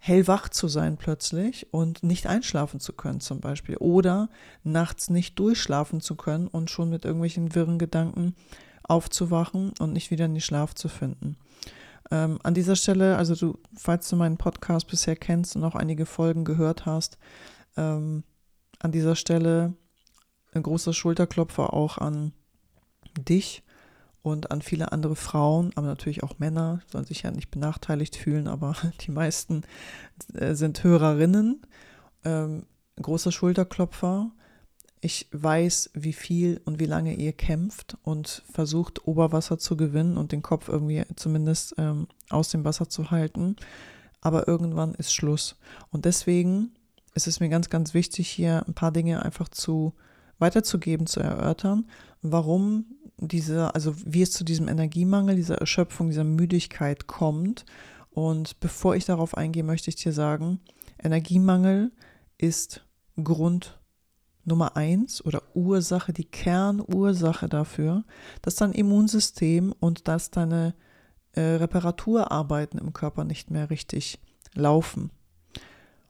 hellwach 0.05 0.49
zu 0.49 0.67
sein 0.67 0.97
plötzlich 0.97 1.73
und 1.73 2.03
nicht 2.03 2.27
einschlafen 2.27 2.81
zu 2.81 2.93
können 2.93 3.21
zum 3.21 3.41
Beispiel 3.41 3.77
oder 3.77 4.31
nachts 4.65 5.11
nicht 5.11 5.39
durchschlafen 5.39 6.01
zu 6.01 6.17
können 6.17 6.49
und 6.49 6.71
schon 6.71 6.91
mit 6.91 7.05
irgendwelchen 7.05 7.55
wirren 7.55 7.79
Gedanken 7.79 8.35
aufzuwachen 8.83 9.73
und 9.79 9.93
nicht 9.93 10.11
wieder 10.11 10.25
in 10.25 10.35
die 10.35 10.41
Schlaf 10.41 10.75
zu 10.75 10.89
finden. 10.89 11.37
Ähm, 12.12 12.38
an 12.42 12.52
dieser 12.52 12.76
Stelle, 12.76 13.16
also 13.16 13.35
du, 13.35 13.59
falls 13.75 14.07
du 14.11 14.16
meinen 14.16 14.37
Podcast 14.37 14.87
bisher 14.87 15.16
kennst 15.16 15.57
und 15.57 15.64
auch 15.64 15.75
einige 15.75 16.04
Folgen 16.04 16.45
gehört 16.45 16.85
hast, 16.85 17.16
ähm, 17.78 18.23
an 18.81 18.92
dieser 18.92 19.16
Stelle 19.16 19.73
ein 20.52 20.62
großer 20.62 20.92
Schulterklopfer 20.92 21.73
auch 21.73 21.97
an 21.97 22.35
dich 23.19 23.62
und 24.21 24.50
an 24.50 24.61
viele 24.61 24.92
andere 24.92 25.16
Frauen, 25.16 25.73
aber 25.75 25.87
natürlich 25.87 26.23
auch 26.23 26.38
Männer, 26.38 26.83
sollen 26.87 27.07
sich 27.07 27.23
ja 27.23 27.31
nicht 27.31 27.50
benachteiligt 27.50 28.14
fühlen, 28.14 28.47
aber 28.47 28.76
die 29.07 29.11
meisten 29.11 29.62
äh, 30.35 30.54
sind 30.54 30.85
Hörerinnen. 30.85 31.62
Ähm, 32.26 32.66
großer 33.00 33.33
Schulterklopfer. 33.33 34.33
Ich 35.05 35.27
weiß, 35.33 35.91
wie 35.95 36.13
viel 36.13 36.61
und 36.65 36.79
wie 36.79 36.87
lange 36.87 37.15
ihr 37.15 37.33
kämpft 37.33 37.97
und 38.05 38.45
versucht, 38.53 39.05
Oberwasser 39.09 39.59
zu 39.59 39.77
gewinnen 39.77 40.17
und 40.17 40.31
den 40.31 40.43
Kopf 40.43 40.69
irgendwie 40.69 41.03
zumindest 41.17 41.75
ähm, 41.77 42.07
aus 42.31 42.51
dem 42.51 42.65
Wasser 42.65 42.89
zu 42.89 43.11
halten. 43.11 43.57
Aber 44.21 44.47
irgendwann 44.47 44.95
ist 44.95 45.13
Schluss. 45.13 45.59
Und 45.91 46.05
deswegen 46.05 46.71
ist 47.15 47.27
es 47.27 47.41
mir 47.41 47.49
ganz, 47.49 47.69
ganz 47.69 47.95
wichtig, 47.95 48.31
hier 48.31 48.65
ein 48.69 48.75
paar 48.75 48.93
Dinge 48.93 49.25
einfach 49.25 49.49
zu 49.49 49.93
weiterzugeben, 50.39 51.09
zu 51.09 51.19
erörtern, 51.19 51.89
warum 52.23 52.87
diese, 53.19 53.75
also 53.75 53.97
wie 54.07 54.23
es 54.23 54.31
zu 54.31 54.45
diesem 54.45 54.69
Energiemangel, 54.69 55.35
dieser 55.35 55.59
Erschöpfung, 55.59 56.11
dieser 56.11 56.23
Müdigkeit 56.23 57.09
kommt. 57.09 57.65
Und 58.11 58.61
bevor 58.61 58.95
ich 58.95 59.05
darauf 59.05 59.37
eingehe, 59.37 59.65
möchte 59.65 59.91
ich 59.91 59.97
dir 59.97 60.13
sagen, 60.13 60.61
Energiemangel 61.03 61.91
ist 62.39 62.87
Grund 63.21 63.82
Nummer 64.45 64.77
eins 64.77 65.25
oder 65.25 65.43
Ursache, 65.55 66.13
die 66.13 66.25
Kernursache 66.25 67.49
dafür, 67.49 68.05
dass 68.43 68.57
dein 68.57 68.73
Immunsystem 68.73 69.73
und 69.79 70.09
dass 70.09 70.31
deine 70.31 70.75
äh, 71.33 71.41
Reparaturarbeiten 71.41 72.79
im 72.79 72.93
Körper 72.93 73.25
nicht 73.25 73.51
mehr 73.51 73.71
richtig 73.71 74.21
laufen. 74.55 75.11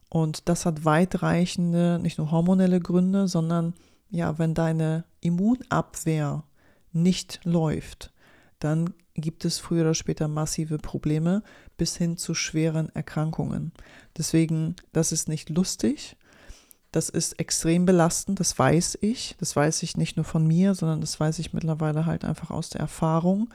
Und 0.09 0.47
das 0.49 0.65
hat 0.65 0.85
weitreichende, 0.85 1.99
nicht 1.99 2.17
nur 2.17 2.31
hormonelle 2.31 2.79
Gründe, 2.79 3.27
sondern 3.27 3.73
ja, 4.09 4.37
wenn 4.37 4.53
deine 4.53 5.05
Immunabwehr 5.21 6.43
nicht 6.91 7.39
läuft, 7.43 8.13
dann 8.59 8.93
gibt 9.15 9.45
es 9.45 9.59
früher 9.59 9.81
oder 9.81 9.93
später 9.95 10.27
massive 10.27 10.77
Probleme 10.77 11.43
bis 11.77 11.97
hin 11.97 12.17
zu 12.17 12.33
schweren 12.33 12.89
Erkrankungen. 12.95 13.71
Deswegen, 14.17 14.75
das 14.91 15.11
ist 15.11 15.27
nicht 15.27 15.49
lustig, 15.49 16.15
das 16.93 17.09
ist 17.09 17.39
extrem 17.39 17.85
belastend, 17.85 18.39
das 18.39 18.57
weiß 18.57 18.99
ich. 19.01 19.35
Das 19.39 19.55
weiß 19.55 19.81
ich 19.81 19.97
nicht 19.97 20.15
nur 20.15 20.23
von 20.23 20.45
mir, 20.45 20.75
sondern 20.75 21.01
das 21.01 21.19
weiß 21.19 21.39
ich 21.39 21.51
mittlerweile 21.51 22.05
halt 22.05 22.23
einfach 22.23 22.51
aus 22.51 22.69
der 22.69 22.81
Erfahrung. 22.81 23.49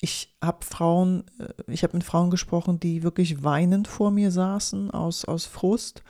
Ich 0.00 0.32
habe 0.40 0.64
Frauen, 0.64 1.24
äh, 1.40 1.52
ich 1.66 1.82
habe 1.82 1.96
mit 1.96 2.04
Frauen 2.04 2.30
gesprochen, 2.30 2.78
die 2.78 3.02
wirklich 3.02 3.42
weinend 3.42 3.88
vor 3.88 4.12
mir 4.12 4.30
saßen 4.30 4.92
aus, 4.92 5.24
aus 5.24 5.44
Frust 5.44 6.04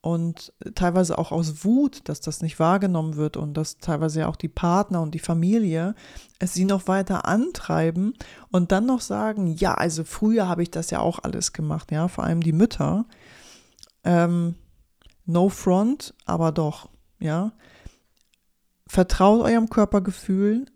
und 0.00 0.54
teilweise 0.74 1.18
auch 1.18 1.30
aus 1.30 1.62
Wut, 1.62 2.08
dass 2.08 2.22
das 2.22 2.40
nicht 2.40 2.58
wahrgenommen 2.58 3.16
wird 3.16 3.36
und 3.36 3.52
dass 3.54 3.76
teilweise 3.76 4.28
auch 4.28 4.36
die 4.36 4.48
Partner 4.48 5.02
und 5.02 5.14
die 5.14 5.18
Familie 5.18 5.94
es 6.38 6.54
sie 6.54 6.64
noch 6.64 6.88
weiter 6.88 7.26
antreiben 7.26 8.14
und 8.50 8.72
dann 8.72 8.86
noch 8.86 9.02
sagen, 9.02 9.46
ja, 9.46 9.74
also 9.74 10.04
früher 10.04 10.48
habe 10.48 10.62
ich 10.62 10.70
das 10.70 10.90
ja 10.90 11.00
auch 11.00 11.18
alles 11.22 11.52
gemacht, 11.52 11.92
ja, 11.92 12.08
vor 12.08 12.24
allem 12.24 12.42
die 12.42 12.52
Mütter. 12.52 13.04
Ähm, 14.04 14.54
no 15.26 15.48
front, 15.48 16.14
aber 16.26 16.52
doch, 16.52 16.88
ja. 17.18 17.52
Vertraut 18.86 19.42
eurem 19.42 19.70
Körpergefühl, 19.70 20.66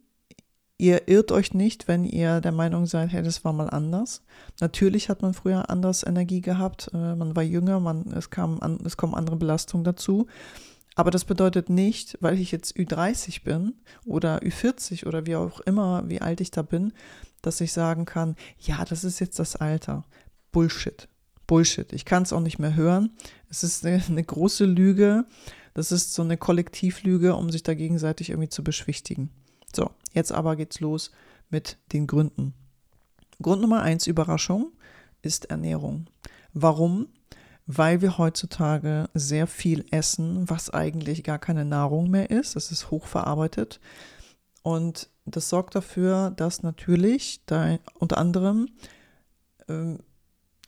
Ihr 0.80 1.08
irrt 1.08 1.32
euch 1.32 1.54
nicht, 1.54 1.88
wenn 1.88 2.04
ihr 2.04 2.40
der 2.40 2.52
Meinung 2.52 2.86
seid, 2.86 3.10
hey, 3.10 3.20
das 3.20 3.44
war 3.44 3.52
mal 3.52 3.68
anders. 3.68 4.22
Natürlich 4.60 5.08
hat 5.08 5.22
man 5.22 5.34
früher 5.34 5.70
anders 5.70 6.06
Energie 6.06 6.40
gehabt, 6.40 6.92
äh, 6.94 7.16
man 7.16 7.34
war 7.34 7.42
jünger, 7.42 7.80
man, 7.80 8.12
es, 8.12 8.30
kam 8.30 8.60
an, 8.60 8.78
es 8.84 8.96
kommen 8.96 9.14
andere 9.14 9.34
Belastungen 9.34 9.82
dazu. 9.82 10.28
Aber 10.94 11.10
das 11.10 11.24
bedeutet 11.24 11.68
nicht, 11.68 12.16
weil 12.20 12.38
ich 12.38 12.52
jetzt 12.52 12.76
Ü30 12.76 13.42
bin 13.42 13.74
oder 14.04 14.38
Ü40 14.38 15.06
oder 15.06 15.26
wie 15.26 15.34
auch 15.34 15.58
immer, 15.60 16.08
wie 16.08 16.20
alt 16.20 16.40
ich 16.40 16.52
da 16.52 16.62
bin, 16.62 16.92
dass 17.42 17.60
ich 17.60 17.72
sagen 17.72 18.04
kann, 18.04 18.36
ja, 18.58 18.84
das 18.84 19.02
ist 19.02 19.18
jetzt 19.18 19.40
das 19.40 19.56
Alter. 19.56 20.04
Bullshit. 20.52 21.08
Bullshit. 21.48 21.92
Ich 21.92 22.04
kann 22.04 22.22
es 22.22 22.32
auch 22.32 22.40
nicht 22.40 22.60
mehr 22.60 22.76
hören. 22.76 23.10
Es 23.50 23.64
ist 23.64 23.84
eine, 23.84 24.00
eine 24.06 24.22
große 24.22 24.64
Lüge. 24.64 25.24
Das 25.74 25.90
ist 25.90 26.14
so 26.14 26.22
eine 26.22 26.36
Kollektivlüge, 26.36 27.34
um 27.34 27.50
sich 27.50 27.64
da 27.64 27.74
gegenseitig 27.74 28.30
irgendwie 28.30 28.50
zu 28.50 28.62
beschwichtigen. 28.62 29.30
So, 29.74 29.90
jetzt 30.12 30.30
aber 30.30 30.54
geht's 30.54 30.78
los 30.78 31.10
mit 31.50 31.78
den 31.92 32.06
Gründen. 32.06 32.54
Grund 33.42 33.62
Nummer 33.62 33.82
eins, 33.82 34.06
Überraschung, 34.06 34.72
ist 35.22 35.46
Ernährung. 35.46 36.06
Warum? 36.52 37.08
Weil 37.66 38.00
wir 38.00 38.18
heutzutage 38.18 39.08
sehr 39.14 39.46
viel 39.46 39.84
essen, 39.90 40.48
was 40.48 40.70
eigentlich 40.70 41.22
gar 41.22 41.38
keine 41.38 41.64
Nahrung 41.64 42.10
mehr 42.10 42.30
ist. 42.30 42.56
Es 42.56 42.70
ist 42.70 42.90
hochverarbeitet. 42.90 43.80
Und 44.62 45.08
das 45.24 45.48
sorgt 45.48 45.74
dafür, 45.74 46.30
dass 46.30 46.62
natürlich 46.62 47.42
da 47.46 47.78
unter 47.98 48.18
anderem 48.18 48.68
ähm, 49.68 50.00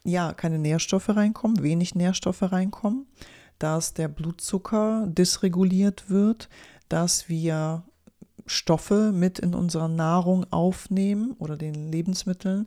ja 0.04 0.32
keine 0.32 0.58
Nährstoffe 0.58 1.10
reinkommen, 1.10 1.62
wenig 1.62 1.94
Nährstoffe 1.94 2.42
reinkommen, 2.42 3.06
dass 3.58 3.94
der 3.94 4.08
Blutzucker 4.08 5.06
dysreguliert 5.08 6.08
wird, 6.08 6.48
dass 6.88 7.28
wir 7.28 7.84
Stoffe 8.46 9.12
mit 9.12 9.38
in 9.38 9.54
unserer 9.54 9.88
Nahrung 9.88 10.44
aufnehmen 10.50 11.36
oder 11.38 11.56
den 11.56 11.90
Lebensmitteln, 11.92 12.66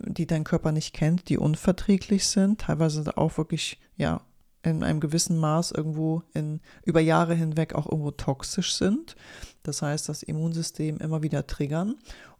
die 0.00 0.26
dein 0.26 0.44
Körper 0.44 0.72
nicht 0.72 0.92
kennt, 0.92 1.28
die 1.28 1.38
unverträglich 1.38 2.26
sind, 2.26 2.60
teilweise 2.60 3.16
auch 3.16 3.38
wirklich, 3.38 3.80
ja, 3.96 4.20
in 4.62 4.82
einem 4.82 5.00
gewissen 5.00 5.38
Maß 5.38 5.70
irgendwo 5.70 6.22
in, 6.34 6.60
über 6.84 7.00
Jahre 7.00 7.34
hinweg 7.34 7.74
auch 7.74 7.86
irgendwo 7.86 8.10
toxisch 8.10 8.74
sind. 8.74 9.16
Das 9.62 9.82
heißt, 9.82 10.08
das 10.08 10.22
Immunsystem 10.22 10.98
immer 10.98 11.22
wieder 11.22 11.46
triggern. 11.46 11.96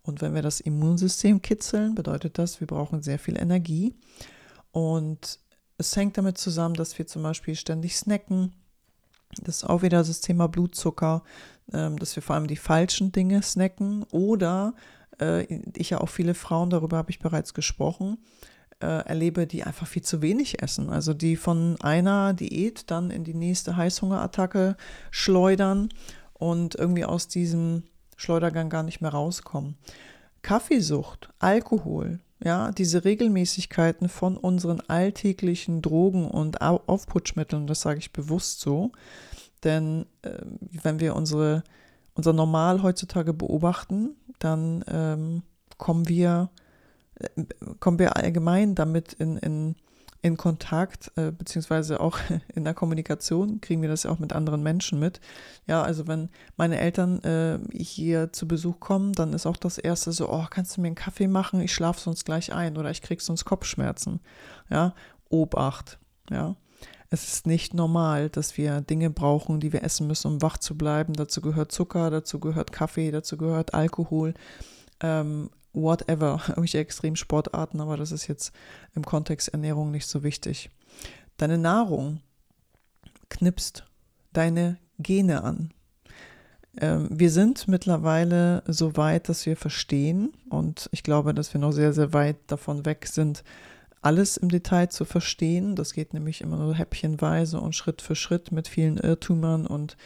Und 0.09 0.23
wenn 0.23 0.35
wir 0.35 0.41
das 0.41 0.61
Immunsystem 0.61 1.43
kitzeln, 1.43 1.95
bedeutet 1.95 2.39
das, 2.39 2.61
wir 2.61 2.67
brauchen 2.67 3.03
sehr 3.03 3.19
viel 3.19 3.39
Energie. 3.39 3.95
Und 4.73 5.39
es 5.77 5.95
hängt 5.95 6.17
damit 6.17 6.39
zusammen, 6.39 6.75
dass 6.75 6.99
wir 6.99 7.07
zum 7.07 7.23
Beispiel 7.23 7.55
ständig 7.55 7.95
snacken, 7.95 8.55
das 9.43 9.57
ist 9.57 9.65
auch 9.65 9.83
wieder 9.83 9.99
das 9.99 10.23
Thema 10.23 10.49
Blutzucker, 10.49 11.23
ähm, 11.75 11.99
dass 11.99 12.17
wir 12.17 12.23
vor 12.23 12.37
allem 12.37 12.47
die 12.47 12.57
falschen 12.57 13.13
Dinge 13.13 13.43
snacken 13.43 14.05
oder 14.05 14.73
äh, 15.21 15.43
ich 15.77 15.91
ja 15.91 16.01
auch 16.01 16.09
viele 16.09 16.33
Frauen, 16.33 16.71
darüber 16.71 16.97
habe 16.97 17.11
ich 17.11 17.19
bereits 17.19 17.53
gesprochen, 17.53 18.17
äh, 18.81 18.87
erlebe, 18.87 19.47
die 19.47 19.65
einfach 19.65 19.87
viel 19.87 20.03
zu 20.03 20.23
wenig 20.23 20.63
essen. 20.63 20.89
Also 20.89 21.13
die 21.13 21.37
von 21.37 21.77
einer 21.83 22.33
Diät 22.33 22.91
dann 22.91 23.11
in 23.11 23.25
die 23.25 23.35
nächste 23.35 23.77
Heißhungerattacke 23.77 24.79
schleudern 25.11 25.91
und 26.33 26.77
irgendwie 26.77 27.05
aus 27.05 27.29
diesem 27.29 27.83
Schleudergang 28.19 28.69
gar 28.69 28.83
nicht 28.83 29.01
mehr 29.01 29.13
rauskommen. 29.13 29.77
Kaffeesucht, 30.43 31.31
Alkohol, 31.39 32.21
ja, 32.45 32.73
diese 32.73 33.05
Regelmäßigkeiten 33.05 34.09
von 34.09 34.37
unseren 34.37 34.81
alltäglichen 34.81 35.83
Drogen 35.83 36.29
und 36.29 36.61
Aufputschmitteln, 36.61 37.67
das 37.67 37.81
sage 37.81 38.01
ich 38.01 38.13
bewusst 38.13 38.61
so, 38.61 38.93
denn 39.65 40.07
äh, 40.23 40.39
wenn 40.83 41.01
wir 41.01 41.17
unsere, 41.17 41.65
unser 42.15 42.33
Normal 42.33 42.83
heutzutage 42.83 43.33
beobachten, 43.33 44.17
dann 44.39 44.85
ähm, 44.89 45.43
kommen 45.79 46.09
wir, 46.09 46.51
äh, 47.15 47.45
kommen 47.81 47.99
wir 47.99 48.17
allgemein 48.17 48.75
damit 48.75 49.13
in, 49.15 49.37
in 49.39 49.77
in 50.21 50.37
Kontakt, 50.37 51.13
äh, 51.17 51.31
beziehungsweise 51.31 52.01
auch 52.01 52.19
in 52.55 52.65
der 52.65 52.75
Kommunikation, 52.75 53.61
kriegen 53.61 53.83
wir 53.83 53.89
das 53.89 54.03
ja 54.03 54.11
auch 54.11 54.19
mit 54.19 54.33
anderen 54.33 54.63
Menschen 54.63 54.99
mit. 54.99 55.21
Ja, 55.67 55.83
also 55.83 56.07
wenn 56.07 56.29
meine 56.57 56.79
Eltern 56.79 57.23
äh, 57.23 57.59
hier 57.73 58.33
zu 58.33 58.49
Besuch 58.49 58.81
kommen, 58.81 59.13
dann 59.13 59.33
ist 59.33 59.47
auch 59.47 59.57
das 59.57 59.79
erste 59.79 60.13
so, 60.13 60.31
oh, 60.31 60.47
kannst 60.51 60.77
du 60.77 60.81
mir 60.81 60.89
einen 60.89 60.97
Kaffee 60.97 61.29
machen? 61.29 61.61
Ich 61.61 61.73
schlafe 61.73 62.01
sonst 62.01 62.25
gleich 62.25 62.53
ein 62.53 62.77
oder 62.77 62.91
ich 62.91 63.03
krieg 63.03 63.21
sonst 63.21 63.45
Kopfschmerzen. 63.45 64.21
Ja, 64.71 64.95
Obacht. 65.29 65.99
Ja. 66.31 66.57
Es 67.11 67.27
ist 67.27 67.47
nicht 67.47 67.73
normal, 67.73 68.29
dass 68.29 68.59
wir 68.59 68.83
Dinge 68.83 69.09
brauchen, 69.09 69.61
die 69.61 69.73
wir 69.73 69.83
essen 69.83 70.07
müssen, 70.07 70.33
um 70.33 70.43
wach 70.43 70.59
zu 70.59 70.77
bleiben. 70.77 71.15
Dazu 71.15 71.41
gehört 71.41 71.73
Zucker, 71.73 72.11
dazu 72.11 72.39
gehört 72.39 72.73
Kaffee, 72.73 73.11
dazu 73.11 73.39
gehört 73.39 73.73
Alkohol. 73.73 74.35
Ähm, 75.01 75.49
whatever, 75.73 76.41
irgendwelche 76.49 76.79
Extremsportarten, 76.79 77.81
aber 77.81 77.97
das 77.97 78.13
ist 78.13 78.27
jetzt 78.27 78.53
im 78.95 79.05
Kontext 79.05 79.49
Ernährung 79.49 79.91
nicht 79.91 80.07
so 80.07 80.23
wichtig. 80.23 80.71
Deine 81.37 81.59
Nahrung 81.59 82.21
knipst 83.29 83.85
deine 84.33 84.79
Gene 84.99 85.43
an. 85.45 85.73
Ähm, 86.81 87.09
wir 87.11 87.31
sind 87.31 87.69
mittlerweile 87.69 88.63
so 88.67 88.97
weit, 88.97 89.29
dass 89.29 89.47
wir 89.47 89.57
verstehen 89.57 90.33
und 90.49 90.89
ich 90.93 91.03
glaube, 91.03 91.35
dass 91.35 91.53
wir 91.55 91.61
noch 91.61 91.73
sehr, 91.73 91.93
sehr 91.93 92.13
weit 92.13 92.37
davon 92.47 92.85
weg 92.85 93.07
sind, 93.07 93.45
alles 94.01 94.37
im 94.37 94.49
Detail 94.49 94.89
zu 94.89 95.05
verstehen. 95.05 95.75
Das 95.75 95.93
geht 95.93 96.15
nämlich 96.15 96.41
immer 96.41 96.57
nur 96.57 96.75
häppchenweise 96.75 97.61
und 97.61 97.75
Schritt 97.75 98.01
für 98.01 98.15
Schritt 98.15 98.53
mit 98.53 98.69
vielen 98.69 98.97
Irrtümern 98.97 99.67
und 99.67 99.97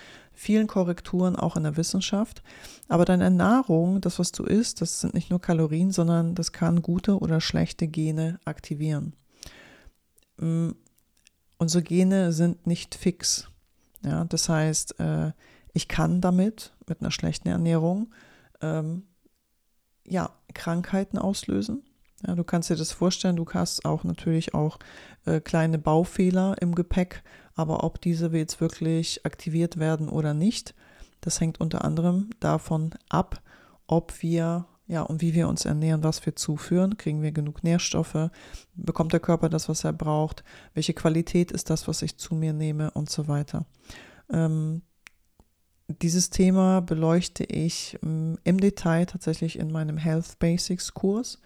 vielen 0.42 0.66
Korrekturen 0.66 1.36
auch 1.36 1.56
in 1.56 1.62
der 1.62 1.76
Wissenschaft. 1.76 2.42
Aber 2.88 3.04
deine 3.04 3.24
Ernährung, 3.24 4.00
das, 4.00 4.18
was 4.18 4.32
du 4.32 4.42
isst, 4.42 4.80
das 4.80 5.00
sind 5.00 5.14
nicht 5.14 5.30
nur 5.30 5.40
Kalorien, 5.40 5.92
sondern 5.92 6.34
das 6.34 6.50
kann 6.50 6.82
gute 6.82 7.18
oder 7.18 7.40
schlechte 7.40 7.86
Gene 7.86 8.40
aktivieren. 8.44 9.14
Mm, 10.38 10.70
unsere 11.58 11.84
Gene 11.84 12.32
sind 12.32 12.66
nicht 12.66 12.96
fix. 12.96 13.48
Ja, 14.04 14.24
das 14.24 14.48
heißt, 14.48 14.98
äh, 14.98 15.30
ich 15.74 15.86
kann 15.86 16.20
damit, 16.20 16.72
mit 16.88 17.00
einer 17.00 17.12
schlechten 17.12 17.48
Ernährung, 17.48 18.12
ähm, 18.60 19.04
ja, 20.04 20.30
Krankheiten 20.54 21.18
auslösen. 21.18 21.84
Ja, 22.26 22.34
du 22.34 22.42
kannst 22.42 22.68
dir 22.68 22.76
das 22.76 22.90
vorstellen, 22.90 23.36
du 23.36 23.46
hast 23.54 23.84
auch 23.84 24.02
natürlich 24.02 24.54
auch 24.54 24.80
äh, 25.24 25.40
kleine 25.40 25.78
Baufehler 25.78 26.56
im 26.60 26.74
Gepäck, 26.74 27.22
aber 27.54 27.84
ob 27.84 28.00
diese 28.00 28.28
jetzt 28.28 28.60
wirklich 28.60 29.24
aktiviert 29.24 29.78
werden 29.78 30.08
oder 30.08 30.34
nicht, 30.34 30.74
das 31.20 31.40
hängt 31.40 31.60
unter 31.60 31.84
anderem 31.84 32.30
davon 32.40 32.94
ab, 33.08 33.42
ob 33.86 34.22
wir 34.22 34.66
ja, 34.88 35.02
und 35.02 35.22
wie 35.22 35.32
wir 35.32 35.48
uns 35.48 35.64
ernähren, 35.64 36.02
was 36.02 36.26
wir 36.26 36.36
zuführen, 36.36 36.98
kriegen 36.98 37.22
wir 37.22 37.32
genug 37.32 37.62
Nährstoffe, 37.62 38.30
bekommt 38.74 39.12
der 39.12 39.20
Körper 39.20 39.48
das, 39.48 39.68
was 39.68 39.84
er 39.84 39.92
braucht, 39.92 40.44
welche 40.74 40.92
Qualität 40.92 41.50
ist 41.50 41.70
das, 41.70 41.88
was 41.88 42.02
ich 42.02 42.18
zu 42.18 42.34
mir 42.34 42.52
nehme 42.52 42.90
und 42.90 43.08
so 43.08 43.28
weiter. 43.28 43.64
Ähm, 44.30 44.82
dieses 45.88 46.30
Thema 46.30 46.80
beleuchte 46.80 47.44
ich 47.44 47.98
ähm, 48.02 48.38
im 48.44 48.58
Detail 48.60 49.06
tatsächlich 49.06 49.58
in 49.58 49.70
meinem 49.70 49.96
Health 49.96 50.38
Basics 50.38 50.92
Kurs. 50.94 51.38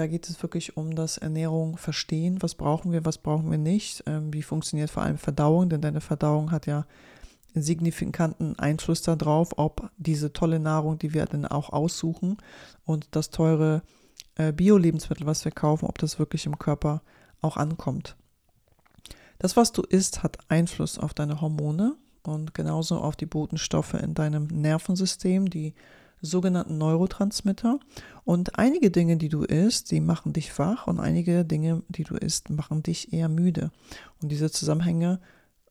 Da 0.00 0.06
geht 0.06 0.30
es 0.30 0.42
wirklich 0.42 0.78
um 0.78 0.94
das 0.94 1.18
Ernährung 1.18 1.76
verstehen. 1.76 2.40
Was 2.40 2.54
brauchen 2.54 2.90
wir, 2.90 3.04
was 3.04 3.18
brauchen 3.18 3.50
wir 3.50 3.58
nicht? 3.58 4.02
Ähm, 4.06 4.32
wie 4.32 4.40
funktioniert 4.40 4.88
vor 4.88 5.02
allem 5.02 5.18
Verdauung? 5.18 5.68
Denn 5.68 5.82
deine 5.82 6.00
Verdauung 6.00 6.52
hat 6.52 6.64
ja 6.64 6.86
signifikanten 7.52 8.58
Einfluss 8.58 9.02
darauf, 9.02 9.58
ob 9.58 9.90
diese 9.98 10.32
tolle 10.32 10.58
Nahrung, 10.58 10.98
die 10.98 11.12
wir 11.12 11.26
dann 11.26 11.44
auch 11.44 11.68
aussuchen 11.68 12.38
und 12.86 13.08
das 13.10 13.28
teure 13.28 13.82
äh, 14.36 14.54
Bio-Lebensmittel, 14.54 15.26
was 15.26 15.44
wir 15.44 15.52
kaufen, 15.52 15.84
ob 15.84 15.98
das 15.98 16.18
wirklich 16.18 16.46
im 16.46 16.58
Körper 16.58 17.02
auch 17.42 17.58
ankommt. 17.58 18.16
Das, 19.38 19.58
was 19.58 19.70
du 19.72 19.82
isst, 19.82 20.22
hat 20.22 20.38
Einfluss 20.48 20.98
auf 20.98 21.12
deine 21.12 21.42
Hormone 21.42 21.94
und 22.22 22.54
genauso 22.54 22.96
auf 22.96 23.16
die 23.16 23.26
Botenstoffe 23.26 23.92
in 23.92 24.14
deinem 24.14 24.46
Nervensystem, 24.46 25.50
die 25.50 25.74
sogenannten 26.22 26.78
Neurotransmitter. 26.78 27.78
Und 28.24 28.58
einige 28.58 28.90
Dinge, 28.90 29.16
die 29.16 29.28
du 29.28 29.42
isst, 29.42 29.90
die 29.90 30.00
machen 30.00 30.32
dich 30.32 30.56
wach 30.58 30.86
und 30.86 31.00
einige 31.00 31.44
Dinge, 31.44 31.82
die 31.88 32.04
du 32.04 32.16
isst, 32.16 32.50
machen 32.50 32.82
dich 32.82 33.12
eher 33.12 33.28
müde. 33.28 33.70
Und 34.22 34.30
diese 34.30 34.50
Zusammenhänge 34.50 35.20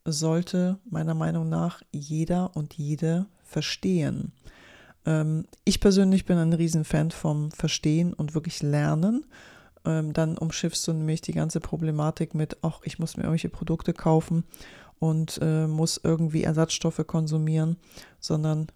sollte 0.04 0.78
meiner 0.88 1.14
Meinung 1.14 1.48
nach 1.48 1.82
jeder 1.92 2.56
und 2.56 2.74
jede 2.74 3.26
verstehen. 3.42 4.32
Ähm, 5.06 5.46
ich 5.64 5.80
persönlich 5.80 6.24
bin 6.24 6.38
ein 6.38 6.52
Riesenfan 6.52 7.10
vom 7.10 7.50
Verstehen 7.50 8.12
und 8.12 8.34
wirklich 8.34 8.62
Lernen. 8.62 9.26
Ähm, 9.84 10.12
dann 10.12 10.36
umschiffst 10.36 10.86
du 10.86 10.92
nämlich 10.92 11.20
die 11.20 11.32
ganze 11.32 11.60
Problematik 11.60 12.34
mit, 12.34 12.58
ach, 12.62 12.80
ich 12.84 12.98
muss 12.98 13.16
mir 13.16 13.24
irgendwelche 13.24 13.48
Produkte 13.48 13.92
kaufen 13.92 14.44
und 14.98 15.38
äh, 15.42 15.66
muss 15.66 16.00
irgendwie 16.02 16.44
Ersatzstoffe 16.44 17.04
konsumieren, 17.06 17.76
sondern 18.18 18.66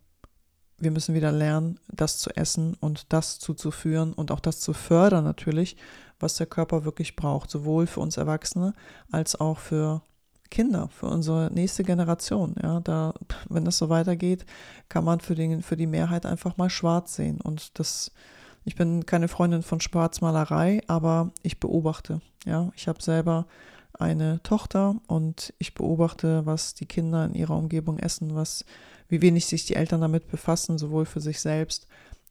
wir 0.85 0.91
müssen 0.91 1.15
wieder 1.15 1.33
lernen, 1.33 1.81
das 1.89 2.19
zu 2.19 2.31
essen 2.37 2.77
und 2.81 3.13
das 3.13 3.39
zuzuführen 3.39 4.13
und 4.13 4.31
auch 4.31 4.41
das 4.41 4.61
zu 4.61 4.73
fördern 4.73 5.25
natürlich, 5.25 5.77
was 6.21 6.37
der 6.37 6.47
Körper 6.47 6.85
wirklich 6.85 7.17
braucht, 7.17 7.51
sowohl 7.51 7.87
für 7.87 8.01
uns 8.01 8.17
Erwachsene 8.17 8.75
als 9.11 9.39
auch 9.41 9.59
für 9.59 10.03
Kinder, 10.51 10.89
für 10.89 11.07
unsere 11.07 11.51
nächste 11.53 11.83
Generation. 11.83 12.55
Ja, 12.63 12.81
da, 12.81 13.15
wenn 13.49 13.65
das 13.65 13.79
so 13.79 13.89
weitergeht, 13.89 14.47
kann 14.89 15.05
man 15.05 15.21
für, 15.21 15.35
den, 15.35 15.63
für 15.63 15.77
die 15.77 15.87
Mehrheit 15.87 16.27
einfach 16.27 16.57
mal 16.57 16.71
schwarz 16.71 17.17
sehen. 17.17 17.41
Und 17.41 17.79
das, 17.79 18.13
ich 18.65 18.77
bin 18.77 19.05
keine 19.05 19.29
Freundin 19.29 19.63
von 19.63 19.81
Schwarzmalerei, 19.81 20.83
aber 20.87 21.33
ich 21.43 21.59
beobachte. 21.59 22.21
Ja, 22.45 22.71
ich 22.77 22.87
habe 22.87 23.03
selber 23.03 23.47
eine 23.99 24.43
Tochter 24.43 24.97
und 25.07 25.55
ich 25.59 25.75
beobachte, 25.75 26.47
was 26.47 26.75
die 26.75 26.87
Kinder 26.87 27.25
in 27.25 27.35
ihrer 27.35 27.57
Umgebung 27.57 27.99
essen, 27.99 28.35
was 28.35 28.65
wie 29.09 29.23
wenig 29.23 29.47
sich 29.47 29.67
die 29.67 29.77
Eltern 29.77 30.01
damit 30.01 30.29
befassen, 30.29 30.79
sowohl 30.79 31.07
für 31.07 31.21
sich 31.21 31.41
selbst 31.41 31.87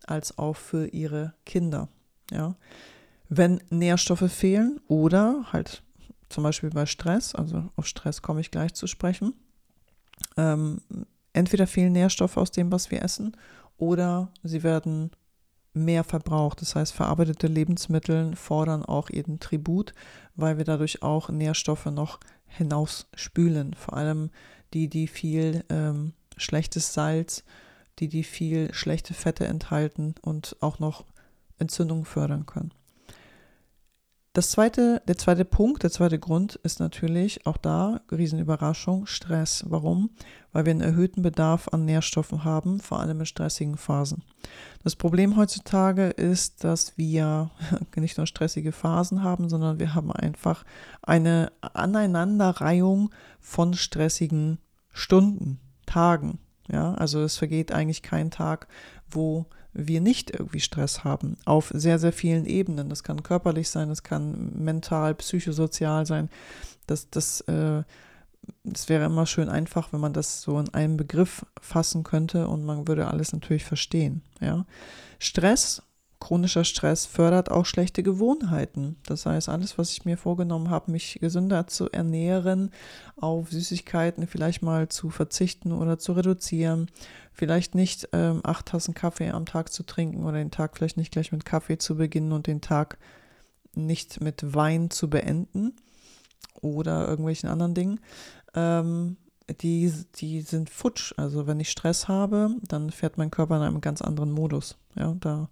als 0.05 0.37
auch 0.37 0.55
für 0.55 0.87
ihre 0.87 1.33
Kinder. 1.45 1.87
Ja. 2.31 2.55
Wenn 3.29 3.61
Nährstoffe 3.69 4.31
fehlen 4.31 4.79
oder 4.87 5.45
halt 5.51 5.83
zum 6.29 6.43
Beispiel 6.43 6.71
bei 6.71 6.85
Stress, 6.85 7.35
also 7.35 7.69
auf 7.75 7.87
Stress 7.87 8.21
komme 8.21 8.41
ich 8.41 8.51
gleich 8.51 8.73
zu 8.73 8.87
sprechen, 8.87 9.33
ähm, 10.35 10.81
entweder 11.31 11.67
fehlen 11.67 11.93
Nährstoffe 11.93 12.37
aus 12.37 12.51
dem, 12.51 12.71
was 12.71 12.91
wir 12.91 13.01
essen, 13.01 13.37
oder 13.77 14.31
sie 14.43 14.63
werden 14.63 15.11
mehr 15.73 16.03
verbraucht. 16.03 16.61
Das 16.61 16.75
heißt, 16.75 16.93
verarbeitete 16.93 17.47
Lebensmittel 17.47 18.35
fordern 18.35 18.83
auch 18.83 19.09
ihren 19.09 19.39
Tribut, 19.39 19.93
weil 20.35 20.57
wir 20.57 20.65
dadurch 20.65 21.03
auch 21.03 21.29
Nährstoffe 21.29 21.85
noch 21.87 22.19
hinausspülen. 22.47 23.73
Vor 23.73 23.95
allem 23.95 24.29
die, 24.73 24.87
die 24.87 25.07
viel 25.07 25.63
ähm, 25.69 26.13
schlechtes 26.37 26.93
Salz, 26.93 27.43
die 27.99 28.07
die 28.07 28.23
viel 28.23 28.73
schlechte 28.73 29.13
Fette 29.13 29.45
enthalten 29.45 30.15
und 30.21 30.57
auch 30.61 30.79
noch 30.79 31.05
Entzündungen 31.59 32.05
fördern 32.05 32.45
können. 32.45 32.73
Das 34.33 34.49
zweite, 34.49 35.01
der 35.07 35.17
zweite 35.17 35.45
Punkt, 35.45 35.83
der 35.83 35.91
zweite 35.91 36.17
Grund 36.17 36.55
ist 36.63 36.79
natürlich 36.79 37.45
auch 37.45 37.57
da, 37.57 38.01
Riesenüberraschung, 38.11 39.05
Stress. 39.05 39.63
Warum? 39.67 40.09
Weil 40.51 40.65
wir 40.65 40.71
einen 40.71 40.81
erhöhten 40.81 41.21
Bedarf 41.21 41.67
an 41.71 41.85
Nährstoffen 41.85 42.43
haben, 42.43 42.79
vor 42.79 42.99
allem 42.99 43.19
in 43.19 43.25
stressigen 43.27 43.77
Phasen. 43.77 44.23
Das 44.83 44.95
Problem 44.95 45.37
heutzutage 45.37 46.07
ist, 46.07 46.63
dass 46.63 46.97
wir 46.97 47.51
nicht 47.95 48.17
nur 48.17 48.25
stressige 48.25 48.71
Phasen 48.71 49.21
haben, 49.21 49.49
sondern 49.49 49.77
wir 49.77 49.93
haben 49.93 50.11
einfach 50.11 50.63
eine 51.03 51.51
Aneinanderreihung 51.61 53.11
von 53.39 53.75
stressigen 53.75 54.57
Stunden. 54.91 55.59
Tagen. 55.85 56.39
Ja, 56.71 56.93
also 56.95 57.21
es 57.21 57.37
vergeht 57.37 57.71
eigentlich 57.71 58.01
kein 58.01 58.31
Tag, 58.31 58.67
wo 59.09 59.45
wir 59.73 60.01
nicht 60.01 60.31
irgendwie 60.31 60.59
Stress 60.59 61.03
haben. 61.03 61.37
Auf 61.45 61.71
sehr, 61.73 61.99
sehr 61.99 62.13
vielen 62.13 62.45
Ebenen. 62.45 62.89
Das 62.89 63.03
kann 63.03 63.23
körperlich 63.23 63.69
sein, 63.69 63.89
das 63.89 64.03
kann 64.03 64.51
mental, 64.55 65.15
psychosozial 65.15 66.05
sein. 66.05 66.29
Das, 66.87 67.09
das, 67.09 67.41
äh, 67.41 67.83
das 68.63 68.89
wäre 68.89 69.05
immer 69.05 69.25
schön 69.25 69.49
einfach, 69.49 69.93
wenn 69.93 69.99
man 70.01 70.13
das 70.13 70.41
so 70.41 70.59
in 70.59 70.73
einem 70.73 70.97
Begriff 70.97 71.45
fassen 71.61 72.03
könnte 72.03 72.47
und 72.47 72.65
man 72.65 72.87
würde 72.87 73.07
alles 73.07 73.33
natürlich 73.33 73.65
verstehen. 73.65 74.21
Ja. 74.39 74.65
Stress 75.19 75.81
chronischer 76.23 76.63
Stress 76.63 77.05
fördert 77.05 77.51
auch 77.51 77.65
schlechte 77.65 78.01
Gewohnheiten. 78.01 78.95
Das 79.05 79.25
heißt, 79.25 79.49
alles, 79.49 79.77
was 79.77 79.91
ich 79.91 80.05
mir 80.05 80.17
vorgenommen 80.17 80.69
habe, 80.69 80.89
mich 80.89 81.17
gesünder 81.19 81.67
zu 81.67 81.91
ernähren, 81.91 82.71
auf 83.17 83.51
Süßigkeiten 83.51 84.25
vielleicht 84.27 84.61
mal 84.61 84.87
zu 84.87 85.09
verzichten 85.09 85.73
oder 85.73 85.99
zu 85.99 86.13
reduzieren, 86.13 86.89
vielleicht 87.33 87.75
nicht 87.75 88.07
ähm, 88.13 88.39
acht 88.43 88.67
Tassen 88.67 88.93
Kaffee 88.93 89.31
am 89.31 89.45
Tag 89.45 89.73
zu 89.73 89.83
trinken 89.83 90.23
oder 90.23 90.37
den 90.37 90.49
Tag 90.49 90.77
vielleicht 90.77 90.95
nicht 90.95 91.11
gleich 91.11 91.33
mit 91.33 91.43
Kaffee 91.43 91.77
zu 91.77 91.97
beginnen 91.97 92.31
und 92.31 92.47
den 92.47 92.61
Tag 92.61 92.97
nicht 93.75 94.21
mit 94.21 94.55
Wein 94.55 94.89
zu 94.91 95.09
beenden 95.09 95.73
oder 96.61 97.05
irgendwelchen 97.05 97.49
anderen 97.49 97.73
Dingen. 97.73 97.99
Ähm, 98.55 99.17
die, 99.59 99.91
die 100.15 100.39
sind 100.39 100.69
futsch. 100.69 101.13
Also 101.17 101.47
wenn 101.47 101.59
ich 101.59 101.69
Stress 101.69 102.07
habe, 102.07 102.55
dann 102.65 102.91
fährt 102.91 103.17
mein 103.17 103.29
Körper 103.29 103.57
in 103.57 103.63
einem 103.63 103.81
ganz 103.81 104.01
anderen 104.01 104.31
Modus. 104.31 104.77
Ja, 104.95 105.17
da 105.19 105.49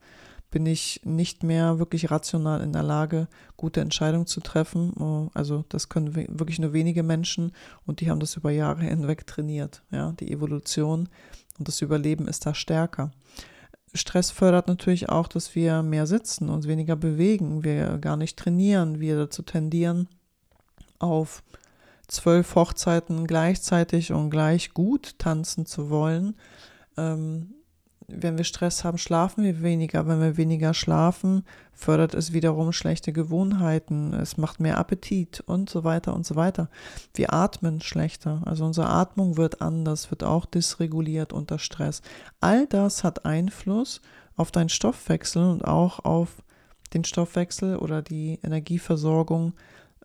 bin 0.52 0.66
ich 0.66 1.02
nicht 1.06 1.44
mehr 1.44 1.80
wirklich 1.80 2.12
rational 2.12 2.62
in 2.62 2.74
der 2.74 2.84
Lage, 2.84 3.28
gute 3.56 3.80
Entscheidungen 3.80 4.28
zu 4.28 4.42
treffen. 4.42 4.94
Oh, 5.00 5.30
also 5.34 5.64
das 5.70 5.90
können 5.90 6.14
wirklich 6.14 6.60
nur 6.60 6.74
wenige 6.74 7.04
Menschen 7.04 7.54
und 7.86 8.02
die 8.02 8.10
haben 8.10 8.20
das 8.20 8.36
über 8.36 8.52
Jahre 8.52 8.82
hinweg 8.84 9.26
trainiert. 9.26 9.82
Ja, 9.92 10.12
die 10.20 10.32
Evolution 10.32 11.10
und 11.58 11.68
das 11.68 11.82
Überleben 11.82 12.28
ist 12.28 12.46
da 12.46 12.54
stärker. 12.54 13.12
Stress 13.94 14.32
fördert 14.32 14.68
natürlich 14.68 15.10
auch, 15.10 15.28
dass 15.28 15.56
wir 15.56 15.84
mehr 15.84 16.06
sitzen, 16.08 16.50
uns 16.50 16.68
weniger 16.68 16.96
bewegen, 16.96 17.64
wir 17.64 17.98
gar 17.98 18.16
nicht 18.16 18.38
trainieren, 18.38 19.00
wir 19.00 19.18
dazu 19.18 19.42
tendieren, 19.42 20.08
auf 21.00 21.44
zwölf 22.08 22.56
Hochzeiten 22.56 23.28
gleichzeitig 23.28 24.12
und 24.12 24.30
gleich 24.30 24.74
gut 24.74 25.18
tanzen 25.18 25.66
zu 25.66 25.90
wollen. 25.90 26.36
Ähm, 26.98 27.54
wenn 28.15 28.38
wir 28.38 28.43
Stress 28.43 28.84
haben, 28.84 28.97
schlafen 28.97 29.43
wir 29.43 29.62
weniger. 29.62 30.08
Wenn 30.08 30.19
wir 30.19 30.38
weniger 30.38 30.74
schlafen, 30.74 31.43
fördert 31.74 32.13
es 32.13 32.34
wiederum 32.34 32.71
schlechte 32.71 33.13
Gewohnheiten. 33.13 34.13
Es 34.13 34.38
macht 34.38 34.60
mehr 34.60 34.78
Appetit 34.78 35.41
und 35.45 35.69
so 35.69 35.84
weiter 35.84 36.13
und 36.13 36.26
so 36.26 36.36
weiter. 36.36 36.69
Wir 37.13 37.34
atmen 37.34 37.82
schlechter. 37.82 38.41
Also 38.45 38.65
unsere 38.65 38.89
Atmung 38.89 39.38
wird 39.38 39.62
anders, 39.62 40.12
wird 40.12 40.24
auch 40.24 40.45
dysreguliert 40.45 41.34
unter 41.34 41.60
Stress. 41.60 42.02
All 42.39 42.67
das 42.67 43.04
hat 43.04 43.26
Einfluss 43.26 44.02
auf 44.36 44.52
deinen 44.52 44.69
Stoffwechsel 44.69 45.43
und 45.43 45.63
auch 45.65 46.04
auf 46.06 46.43
den 46.93 47.04
Stoffwechsel 47.04 47.78
oder 47.78 48.02
die 48.02 48.39
Energieversorgung 48.43 49.54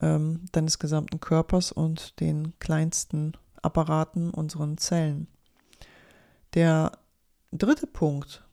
ähm, 0.00 0.44
deines 0.52 0.78
gesamten 0.78 1.20
Körpers 1.20 1.72
und 1.72 2.20
den 2.20 2.52
kleinsten 2.58 3.32
Apparaten, 3.62 4.30
unseren 4.30 4.78
Zellen. 4.78 5.26
Der 6.54 6.92
dritte 7.52 7.87
Punkt, 7.87 8.44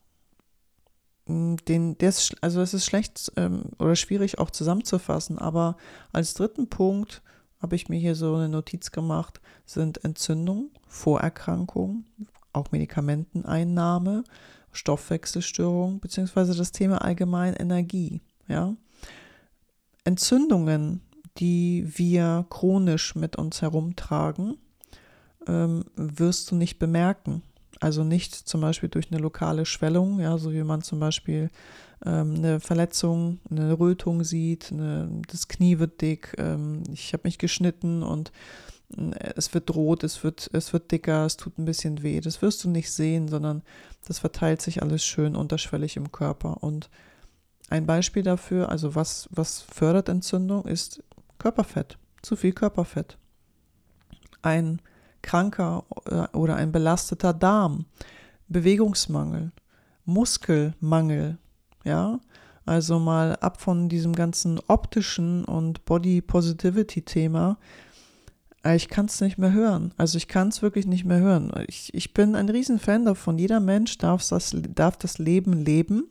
hm, 1.26 1.56
den, 1.68 1.98
der 1.98 2.10
ist, 2.10 2.36
also 2.42 2.60
es 2.60 2.74
ist 2.74 2.86
schlecht 2.86 3.32
ähm, 3.36 3.64
oder 3.78 3.96
schwierig 3.96 4.38
auch 4.38 4.50
zusammenzufassen, 4.50 5.38
aber 5.38 5.76
als 6.12 6.34
dritten 6.34 6.68
Punkt 6.68 7.22
habe 7.60 7.76
ich 7.76 7.88
mir 7.88 7.98
hier 7.98 8.14
so 8.14 8.34
eine 8.34 8.48
Notiz 8.48 8.90
gemacht, 8.90 9.40
sind 9.64 10.04
Entzündung, 10.04 10.70
Vorerkrankungen, 10.86 12.04
auch 12.52 12.72
Medikamenteneinnahme, 12.72 14.24
Stoffwechselstörung, 14.70 16.00
beziehungsweise 16.00 16.54
das 16.54 16.72
Thema 16.72 17.02
allgemein 17.02 17.54
Energie. 17.54 18.20
Ja? 18.48 18.76
Entzündungen, 20.04 21.00
die 21.38 21.84
wir 21.96 22.46
chronisch 22.50 23.14
mit 23.14 23.36
uns 23.36 23.62
herumtragen, 23.62 24.58
ähm, 25.46 25.84
wirst 25.96 26.50
du 26.50 26.56
nicht 26.56 26.78
bemerken. 26.78 27.42
Also 27.80 28.04
nicht 28.04 28.34
zum 28.34 28.60
Beispiel 28.60 28.88
durch 28.88 29.10
eine 29.10 29.20
lokale 29.20 29.66
Schwellung, 29.66 30.20
ja, 30.20 30.38
so 30.38 30.52
wie 30.52 30.62
man 30.62 30.82
zum 30.82 31.00
Beispiel 31.00 31.50
ähm, 32.04 32.34
eine 32.36 32.60
Verletzung, 32.60 33.40
eine 33.50 33.78
Rötung 33.78 34.24
sieht, 34.24 34.70
eine, 34.72 35.22
das 35.28 35.48
Knie 35.48 35.78
wird 35.78 36.00
dick, 36.00 36.34
ähm, 36.38 36.82
ich 36.92 37.12
habe 37.12 37.22
mich 37.24 37.38
geschnitten 37.38 38.02
und 38.02 38.32
äh, 38.96 39.32
es 39.36 39.52
wird 39.54 39.74
rot, 39.74 40.04
es 40.04 40.22
wird, 40.24 40.50
es 40.52 40.72
wird 40.72 40.90
dicker, 40.90 41.24
es 41.24 41.36
tut 41.36 41.58
ein 41.58 41.64
bisschen 41.64 42.02
weh. 42.02 42.20
Das 42.20 42.42
wirst 42.42 42.64
du 42.64 42.68
nicht 42.68 42.92
sehen, 42.92 43.28
sondern 43.28 43.62
das 44.06 44.18
verteilt 44.18 44.62
sich 44.62 44.82
alles 44.82 45.04
schön 45.04 45.36
unterschwellig 45.36 45.96
im 45.96 46.12
Körper. 46.12 46.62
Und 46.62 46.90
ein 47.70 47.86
Beispiel 47.86 48.22
dafür, 48.22 48.68
also 48.68 48.94
was, 48.94 49.28
was 49.30 49.62
fördert 49.62 50.08
Entzündung, 50.08 50.66
ist 50.66 51.02
Körperfett, 51.38 51.98
zu 52.22 52.36
viel 52.36 52.52
Körperfett. 52.52 53.16
Ein 54.42 54.80
kranker 55.24 55.84
äh, 56.06 56.36
oder 56.36 56.54
ein 56.56 56.70
belasteter 56.70 57.32
Darm, 57.32 57.86
Bewegungsmangel, 58.48 59.50
Muskelmangel, 60.04 61.38
ja, 61.84 62.20
also 62.66 62.98
mal 62.98 63.36
ab 63.36 63.60
von 63.60 63.88
diesem 63.88 64.14
ganzen 64.14 64.60
optischen 64.68 65.44
und 65.44 65.84
Body 65.84 66.20
Positivity 66.20 67.02
Thema. 67.02 67.58
Äh, 68.64 68.76
ich 68.76 68.88
kann 68.88 69.06
es 69.06 69.20
nicht 69.20 69.38
mehr 69.38 69.52
hören. 69.52 69.92
Also 69.96 70.16
ich 70.18 70.28
kann 70.28 70.48
es 70.48 70.62
wirklich 70.62 70.86
nicht 70.86 71.04
mehr 71.04 71.18
hören. 71.18 71.52
Ich, 71.68 71.92
ich 71.92 72.14
bin 72.14 72.34
ein 72.34 72.48
Riesenfan 72.48 73.04
davon. 73.04 73.38
Jeder 73.38 73.60
Mensch 73.60 73.98
darf 73.98 74.26
das, 74.28 74.56
darf 74.74 74.96
das 74.96 75.18
Leben 75.18 75.52
leben, 75.52 76.08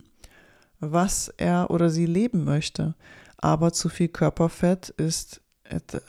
was 0.80 1.28
er 1.36 1.70
oder 1.70 1.90
sie 1.90 2.06
leben 2.06 2.44
möchte. 2.44 2.94
Aber 3.38 3.72
zu 3.72 3.88
viel 3.88 4.08
Körperfett 4.08 4.90
ist, 4.90 5.40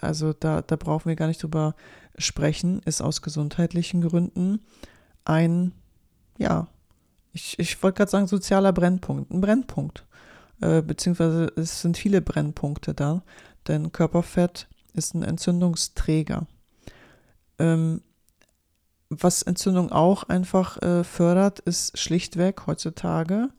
also 0.01 0.33
da, 0.33 0.61
da 0.61 0.75
brauchen 0.75 1.09
wir 1.09 1.15
gar 1.15 1.27
nicht 1.27 1.41
drüber 1.41 1.75
sprechen, 2.17 2.81
ist 2.85 3.01
aus 3.01 3.21
gesundheitlichen 3.21 4.01
Gründen 4.01 4.59
ein, 5.23 5.71
ja, 6.37 6.67
ich, 7.33 7.59
ich 7.59 7.81
wollte 7.83 7.97
gerade 7.97 8.11
sagen, 8.11 8.27
sozialer 8.27 8.71
Brennpunkt, 8.71 9.31
ein 9.31 9.41
Brennpunkt. 9.41 10.05
Äh, 10.61 10.81
beziehungsweise 10.81 11.51
es 11.57 11.81
sind 11.81 11.97
viele 11.97 12.21
Brennpunkte 12.21 12.93
da, 12.93 13.23
denn 13.67 13.91
Körperfett 13.91 14.67
ist 14.93 15.13
ein 15.13 15.23
Entzündungsträger. 15.23 16.47
Ähm, 17.59 18.01
was 19.09 19.41
Entzündung 19.41 19.91
auch 19.91 20.23
einfach 20.23 20.81
äh, 20.81 21.03
fördert, 21.03 21.59
ist 21.59 21.97
schlichtweg 21.97 22.65
heutzutage, 22.67 23.49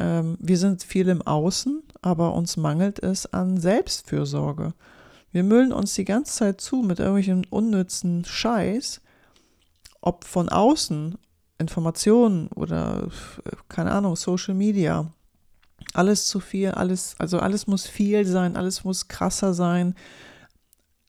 ähm, 0.00 0.36
wir 0.40 0.58
sind 0.58 0.82
viel 0.82 1.08
im 1.08 1.22
Außen, 1.22 1.82
aber 2.02 2.34
uns 2.34 2.56
mangelt 2.56 3.02
es 3.02 3.32
an 3.32 3.58
Selbstfürsorge. 3.58 4.74
Wir 5.34 5.42
müllen 5.42 5.72
uns 5.72 5.94
die 5.94 6.04
ganze 6.04 6.32
Zeit 6.32 6.60
zu 6.60 6.76
mit 6.76 7.00
irgendwelchen 7.00 7.44
unnützen 7.46 8.24
Scheiß, 8.24 9.00
ob 10.00 10.22
von 10.22 10.48
außen 10.48 11.18
Informationen 11.58 12.46
oder 12.54 13.08
keine 13.68 13.90
Ahnung, 13.90 14.14
Social 14.14 14.54
Media. 14.54 15.12
Alles 15.92 16.28
zu 16.28 16.38
viel, 16.38 16.70
alles, 16.70 17.16
also 17.18 17.40
alles 17.40 17.66
muss 17.66 17.84
viel 17.84 18.24
sein, 18.24 18.56
alles 18.56 18.84
muss 18.84 19.08
krasser 19.08 19.54
sein. 19.54 19.96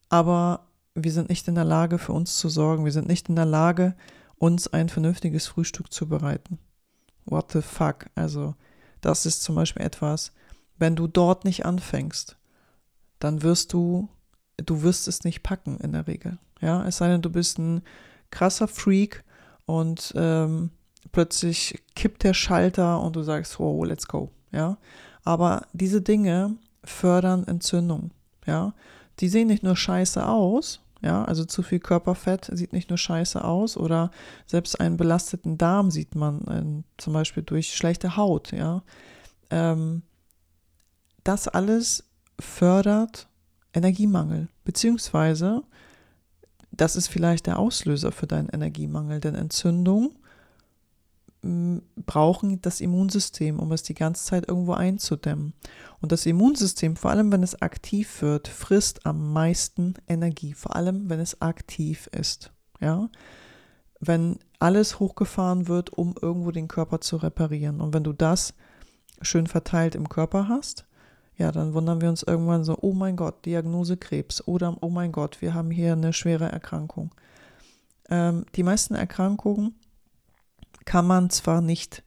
Aber 0.10 0.66
wir 0.96 1.12
sind 1.12 1.30
nicht 1.30 1.48
in 1.48 1.54
der 1.54 1.64
Lage, 1.64 2.00
für 2.00 2.14
uns 2.14 2.36
zu 2.38 2.50
sorgen. 2.50 2.84
Wir 2.84 2.94
sind 2.94 3.08
nicht 3.08 3.30
in 3.30 3.36
der 3.36 3.46
Lage, 3.46 3.96
uns 4.40 4.68
ein 4.68 4.90
vernünftiges 4.90 5.46
Frühstück 5.46 5.94
zu 5.94 6.10
bereiten. 6.10 6.58
What 7.26 7.52
the 7.52 7.62
fuck? 7.62 8.08
Also, 8.16 8.56
das 9.02 9.28
ist 9.28 9.44
zum 9.44 9.54
Beispiel 9.54 9.84
etwas, 9.86 10.32
wenn 10.80 10.96
du 10.96 11.06
dort 11.06 11.46
nicht 11.46 11.64
anfängst, 11.64 12.38
dann 13.20 13.44
wirst 13.44 13.72
du 13.72 14.10
du 14.58 14.82
wirst 14.84 15.08
es 15.08 15.24
nicht 15.24 15.44
packen 15.44 15.78
in 15.78 15.92
der 15.92 16.08
Regel. 16.08 16.38
Ja, 16.62 16.86
es 16.86 16.98
sei 16.98 17.10
denn, 17.10 17.22
du 17.22 17.30
bist 17.30 17.60
ein 17.60 17.82
krasser 18.32 18.68
Freak 18.68 19.24
und 19.66 20.14
ähm, 20.16 20.72
plötzlich 21.12 21.84
kippt 21.96 22.24
der 22.24 22.34
Schalter 22.34 23.02
und 23.02 23.16
du 23.16 23.24
sagst, 23.24 23.60
wow, 23.60 23.86
let's 23.86 24.08
go. 24.08 24.32
Ja, 24.52 24.78
aber 25.24 25.68
diese 25.74 26.02
Dinge 26.02 26.56
fördern 26.84 27.46
Entzündung. 27.48 28.12
Ja, 28.46 28.74
die 29.20 29.30
sehen 29.30 29.48
nicht 29.48 29.64
nur 29.64 29.76
scheiße 29.76 30.26
aus, 30.26 30.82
ja, 31.02 31.24
also 31.26 31.46
zu 31.46 31.62
viel 31.62 31.80
Körperfett 31.80 32.50
sieht 32.54 32.74
nicht 32.74 32.90
nur 32.90 32.98
scheiße 32.98 33.44
aus 33.44 33.78
oder 33.78 34.12
selbst 34.46 34.80
einen 34.80 34.98
belasteten 34.98 35.58
Darm 35.58 35.92
sieht 35.92 36.16
man 36.16 36.42
äh, 36.48 36.84
zum 36.98 37.14
Beispiel 37.14 37.44
durch 37.44 37.76
schlechte 37.76 38.18
Haut, 38.18 38.52
ja. 38.52 38.84
Ähm, 39.50 40.04
das 41.24 41.48
alles 41.48 42.06
fördert 42.40 43.28
Energiemangel, 43.76 44.48
beziehungsweise 44.64 45.64
das 46.72 46.96
ist 46.96 47.08
vielleicht 47.08 47.48
der 47.48 47.60
Auslöser 47.60 48.12
für 48.12 48.28
deinen 48.28 48.50
Energiemangel, 48.50 49.20
denn 49.20 49.36
Entzündung 49.36 50.16
hm, 51.42 51.82
brauchen 52.06 52.62
das 52.62 52.82
Immunsystem, 52.82 53.60
um 53.60 53.72
es 53.72 53.84
die 53.84 53.94
ganze 53.94 54.26
Zeit 54.26 54.48
irgendwo 54.48 54.74
einzudämmen. 54.74 55.54
Und 56.02 56.12
das 56.12 56.26
Immunsystem, 56.26 56.96
vor 56.96 57.12
allem 57.12 57.32
wenn 57.32 57.44
es 57.44 57.62
aktiv 57.62 58.22
wird, 58.22 58.48
frisst 58.48 59.06
am 59.06 59.32
meisten 59.34 59.96
Energie, 60.08 60.54
vor 60.54 60.76
allem 60.76 61.10
wenn 61.10 61.20
es 61.20 61.42
aktiv 61.42 62.10
ist. 62.12 62.52
Ja? 62.82 63.10
Wenn 64.00 64.40
alles 64.60 65.00
hochgefahren 65.00 65.68
wird, 65.68 65.92
um 65.94 66.16
irgendwo 66.22 66.52
den 66.52 66.68
Körper 66.68 67.02
zu 67.02 67.18
reparieren. 67.18 67.82
Und 67.82 67.94
wenn 67.94 68.04
du 68.04 68.14
das 68.14 68.54
schön 69.22 69.48
verteilt 69.48 69.96
im 69.96 70.10
Körper 70.10 70.48
hast, 70.50 70.86
ja, 71.38 71.52
dann 71.52 71.74
wundern 71.74 72.02
wir 72.02 72.10
uns 72.10 72.24
irgendwann 72.24 72.64
so, 72.64 72.78
oh 72.82 72.94
mein 72.94 73.16
Gott, 73.16 73.46
Diagnose 73.46 73.98
Krebs 73.98 74.48
oder 74.48 74.78
oh 74.82 74.90
mein 74.90 75.12
Gott, 75.12 75.42
wir 75.42 75.54
haben 75.54 75.72
hier 75.72 75.94
eine 75.94 76.14
schwere 76.14 76.52
Erkrankung. 76.52 77.14
Ähm, 78.10 78.46
die 78.56 78.64
meisten 78.64 78.96
Erkrankungen 78.96 79.76
kann 80.86 81.08
man 81.08 81.30
zwar 81.30 81.62
nicht 81.62 82.04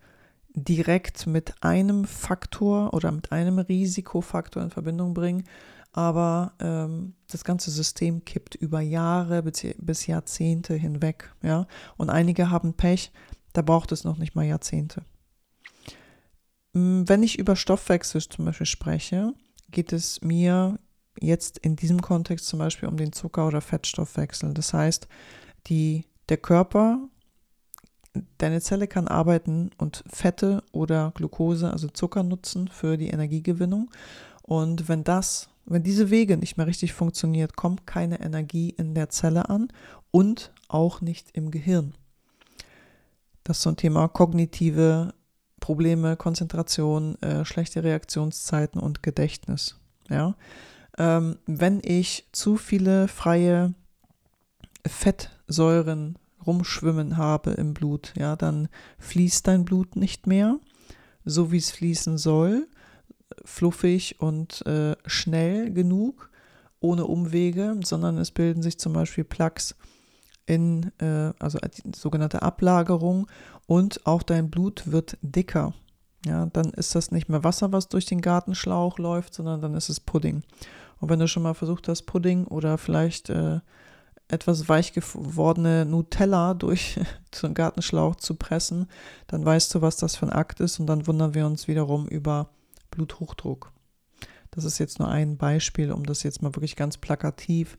direkt 0.55 1.27
mit 1.27 1.63
einem 1.63 2.05
Faktor 2.05 2.95
oder 2.95 3.13
mit 3.13 3.33
einem 3.33 3.59
Risikofaktor 3.59 4.63
in 4.63 4.71
Verbindung 4.71 5.15
bringen, 5.15 5.45
aber 5.93 6.53
ähm, 6.61 7.15
das 7.31 7.45
ganze 7.45 7.71
System 7.71 8.25
kippt 8.25 8.55
über 8.55 8.81
Jahre 8.81 9.43
bis, 9.43 10.07
Jahrzehnte 10.07 10.75
hinweg. 10.75 11.35
Ja? 11.43 11.67
Und 11.97 12.11
einige 12.11 12.51
haben 12.51 12.75
Pech, 12.75 13.13
da 13.53 13.63
braucht 13.63 13.93
es 13.93 14.05
noch 14.05 14.19
nicht 14.19 14.35
mal 14.35 14.45
Jahrzehnte. 14.45 15.03
Wenn 16.73 17.23
ich 17.23 17.39
über 17.39 17.57
Stoffwechsel 17.57 18.21
zum 18.23 18.45
Beispiel 18.45 18.67
spreche, 18.67 19.33
geht 19.71 19.93
es 19.93 20.23
mir 20.23 20.79
jetzt 21.21 21.59
in 21.59 21.77
diesem 21.77 22.01
Kontext 22.01 22.47
zum 22.47 22.59
Beispiel 22.61 22.89
um 22.89 22.97
den 22.97 23.13
Zucker- 23.13 23.47
oder 23.47 23.61
Fettstoffwechsel. 23.61 24.55
Das 24.55 24.73
heißt, 24.73 25.09
Die, 25.67 26.07
der 26.29 26.39
Körper, 26.39 27.09
deine 28.39 28.61
Zelle 28.61 28.87
kann 28.87 29.09
arbeiten 29.09 29.71
und 29.79 30.05
Fette 30.07 30.63
oder 30.73 31.13
Glucose, 31.15 31.71
also 31.71 31.89
Zucker 31.89 32.23
nutzen 32.23 32.69
für 32.69 32.97
die 32.97 33.09
Energiegewinnung. 33.09 33.91
Und 34.43 34.89
wenn 34.89 35.05
das, 35.05 35.49
wenn 35.67 35.83
diese 35.83 36.11
Wege 36.11 36.37
nicht 36.37 36.57
mehr 36.57 36.67
richtig 36.67 36.95
funktioniert, 36.95 37.57
kommt 37.57 37.87
keine 37.87 38.21
Energie 38.21 38.71
in 38.71 38.95
der 38.95 39.11
Zelle 39.11 39.51
an 39.51 39.69
und 40.11 40.53
auch 40.69 41.01
nicht 41.01 41.31
im 41.33 41.51
Gehirn. 41.51 41.95
Das 43.45 43.59
ist 43.59 43.63
so 43.63 43.71
ein 43.71 43.77
Thema 43.77 44.09
kognitive 44.09 45.13
Probleme, 45.61 46.17
Konzentration, 46.17 47.21
äh, 47.23 47.45
schlechte 47.45 47.83
Reaktionszeiten 47.83 48.81
und 48.81 49.03
Gedächtnis. 49.03 49.79
Ja? 50.09 50.37
Ähm, 50.97 51.39
wenn 51.47 51.81
ich 51.83 52.29
zu 52.33 52.57
viele 52.57 53.09
freie 53.09 53.75
Fettsäuren 54.87 56.17
rumschwimmen 56.47 57.17
habe 57.17 57.53
im 57.53 57.75
Blut, 57.75 58.15
ja, 58.17 58.37
dann 58.37 58.69
fließt 58.99 59.47
dein 59.47 59.65
Blut 59.65 59.97
nicht 59.97 60.27
mehr, 60.27 60.59
so 61.25 61.53
wie 61.53 61.59
es 61.59 61.71
fließen 61.71 62.19
soll, 62.19 62.67
fluffig 63.45 64.21
und 64.21 64.65
äh, 64.67 64.97
schnell 65.07 65.73
genug, 65.73 66.31
ohne 66.81 67.07
Umwege, 67.07 67.79
sondern 67.85 68.19
es 68.19 68.31
bilden 68.31 68.63
sich 68.63 68.79
zum 68.79 68.93
Beispiel 68.93 69.25
Plaques 69.25 69.75
in, 70.49 70.91
äh, 70.99 71.33
also 71.39 71.59
sogenannte 71.95 72.43
Ablagerung 72.43 73.27
und 73.67 74.07
auch 74.07 74.23
dein 74.23 74.51
Blut 74.51 74.91
wird 74.91 75.19
dicker. 75.21 75.75
Ja, 76.27 76.47
dann 76.47 76.71
ist 76.71 76.95
das 76.95 77.11
nicht 77.11 77.29
mehr 77.29 77.45
Wasser, 77.45 77.71
was 77.71 77.89
durch 77.89 78.07
den 78.07 78.23
Gartenschlauch 78.23 78.99
läuft, 78.99 79.35
sondern 79.35 79.61
dann 79.61 79.75
ist 79.75 79.89
es 79.89 80.01
Pudding. 80.01 80.43
Und 81.01 81.11
wenn 81.11 81.21
du 81.21 81.29
schon 81.29 81.45
mal 81.45 81.55
versucht 81.55 81.87
hast, 81.87 82.03
Pudding 82.03 82.47
oder 82.47 82.77
vielleicht 82.79 83.29
äh, 83.29 83.61
etwas 84.27 84.69
weich 84.69 84.95
gewordene 84.95 85.85
Nutella 85.85 86.55
durch 86.55 86.99
einen 87.43 87.55
Gartenschlauch 87.55 88.17
zu 88.17 88.35
pressen, 88.35 88.89
dann 89.27 89.45
weißt 89.45 89.75
du, 89.75 89.83
was 89.83 89.97
das 89.97 90.17
für 90.17 90.27
ein 90.27 90.33
Akt 90.33 90.61
ist 90.61 90.81
und 90.81 90.87
dann 90.87 91.07
wundern 91.07 91.35
wir 91.35 91.47
uns 91.47 91.69
wiederum 91.69 92.09
über 92.09 92.49
Bluthochdruck. 92.91 93.73
Das 94.51 94.65
ist 94.65 94.79
jetzt 94.79 94.99
nur 94.99 95.09
ein 95.09 95.37
Beispiel, 95.37 95.93
um 95.93 96.05
das 96.05 96.23
jetzt 96.23 96.43
mal 96.43 96.55
wirklich 96.55 96.75
ganz 96.75 96.97
plakativ 96.97 97.77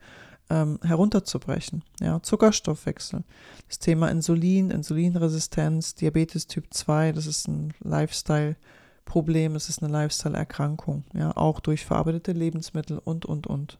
ähm, 0.49 0.79
herunterzubrechen. 0.83 1.83
Ja, 1.99 2.21
Zuckerstoffwechsel, 2.21 3.23
das 3.67 3.79
Thema 3.79 4.09
Insulin, 4.09 4.71
Insulinresistenz, 4.71 5.95
Diabetes 5.95 6.47
Typ 6.47 6.73
2, 6.73 7.11
das 7.11 7.27
ist 7.27 7.47
ein 7.47 7.73
Lifestyle-Problem, 7.81 9.55
es 9.55 9.69
ist 9.69 9.83
eine 9.83 9.91
Lifestyle-Erkrankung, 9.91 11.03
ja, 11.13 11.35
auch 11.35 11.59
durch 11.59 11.85
verarbeitete 11.85 12.31
Lebensmittel 12.31 12.99
und, 12.99 13.25
und, 13.25 13.47
und. 13.47 13.77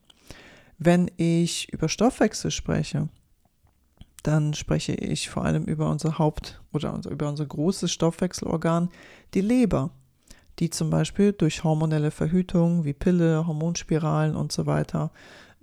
Wenn 0.78 1.12
ich 1.18 1.74
über 1.74 1.90
Stoffwechsel 1.90 2.52
spreche, 2.52 3.10
dann 4.24 4.54
spreche 4.54 4.94
ich 4.94 5.30
vor 5.30 5.46
allem 5.46 5.64
über 5.64 5.90
unser 5.90 6.20
Haupt- 6.20 6.62
oder 6.72 7.00
über 7.10 7.30
unser 7.30 7.46
großes 7.46 7.92
Stoffwechselorgan, 7.92 8.90
die 9.34 9.42
Leber, 9.42 9.92
die 10.60 10.70
zum 10.70 10.90
Beispiel 10.90 11.32
durch 11.34 11.64
hormonelle 11.64 12.12
Verhütung 12.12 12.84
wie 12.84 12.94
Pille, 12.94 13.48
Hormonspiralen 13.48 14.36
und 14.36 14.52
so 14.52 14.66
weiter 14.66 15.12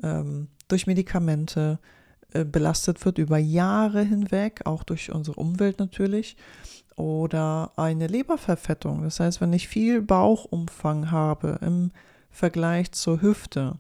ähm, 0.03 0.49
durch 0.69 0.87
Medikamente 0.87 1.79
äh, 2.33 2.45
belastet 2.45 3.05
wird 3.05 3.19
über 3.19 3.39
Jahre 3.39 4.03
hinweg, 4.03 4.63
auch 4.65 4.83
durch 4.83 5.13
unsere 5.13 5.39
Umwelt 5.39 5.79
natürlich, 5.79 6.37
oder 6.97 7.73
eine 7.77 8.07
Leberverfettung. 8.07 9.03
Das 9.03 9.21
heißt, 9.21 9.41
wenn 9.41 9.53
ich 9.53 9.69
viel 9.69 10.03
Bauchumfang 10.03 11.11
habe 11.11 11.59
im 11.61 11.93
Vergleich 12.31 12.93
zur 12.93 13.23
Hüfte, 13.23 13.79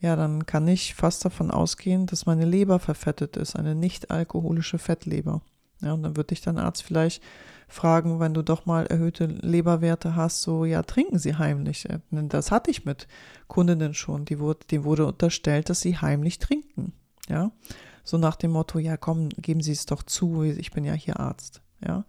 ja, 0.00 0.16
dann 0.16 0.46
kann 0.46 0.68
ich 0.68 0.94
fast 0.94 1.24
davon 1.24 1.50
ausgehen, 1.50 2.06
dass 2.06 2.26
meine 2.26 2.44
Leber 2.44 2.78
verfettet 2.78 3.36
ist, 3.36 3.56
eine 3.56 3.74
nicht 3.74 4.10
alkoholische 4.10 4.78
Fettleber. 4.78 5.40
Ja, 5.82 5.92
und 5.92 6.02
dann 6.02 6.16
wird 6.16 6.30
dich 6.30 6.40
dein 6.40 6.58
Arzt 6.58 6.82
vielleicht 6.82 7.22
fragen, 7.68 8.20
wenn 8.20 8.34
du 8.34 8.42
doch 8.42 8.66
mal 8.66 8.86
erhöhte 8.86 9.26
Leberwerte 9.26 10.14
hast, 10.14 10.42
so, 10.42 10.64
ja, 10.64 10.82
trinken 10.82 11.18
sie 11.18 11.36
heimlich. 11.36 11.86
Das 12.10 12.50
hatte 12.50 12.70
ich 12.70 12.84
mit 12.84 13.08
Kundinnen 13.48 13.94
schon, 13.94 14.24
die 14.24 14.38
wurde, 14.38 14.60
denen 14.70 14.84
wurde 14.84 15.06
unterstellt, 15.06 15.68
dass 15.68 15.80
sie 15.80 15.98
heimlich 15.98 16.38
trinken. 16.38 16.92
Ja, 17.28 17.50
so 18.04 18.18
nach 18.18 18.36
dem 18.36 18.52
Motto, 18.52 18.78
ja, 18.78 18.96
komm, 18.96 19.30
geben 19.30 19.60
Sie 19.60 19.72
es 19.72 19.86
doch 19.86 20.04
zu, 20.04 20.44
ich 20.44 20.70
bin 20.70 20.84
ja 20.84 20.94
hier 20.94 21.18
Arzt. 21.18 21.60
Ja, 21.84 22.04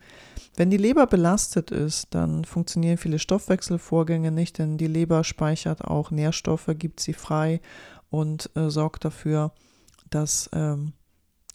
wenn 0.56 0.70
die 0.70 0.78
Leber 0.78 1.08
belastet 1.08 1.72
ist, 1.72 2.14
dann 2.16 2.46
funktionieren 2.46 2.98
viele 2.98 3.20
Stoffwechselvorgänge 3.20 4.32
nicht, 4.32 4.60
denn 4.60 4.78
die 4.78 4.88
Leber 4.88 5.24
speichert 5.24 5.84
auch 5.84 6.12
Nährstoffe, 6.12 6.70
gibt 6.78 7.00
sie 7.00 7.14
frei 7.14 7.62
und 8.10 8.50
äh, 8.56 8.70
sorgt 8.70 9.06
dafür, 9.06 9.52
dass 10.10 10.50
ähm, 10.54 10.94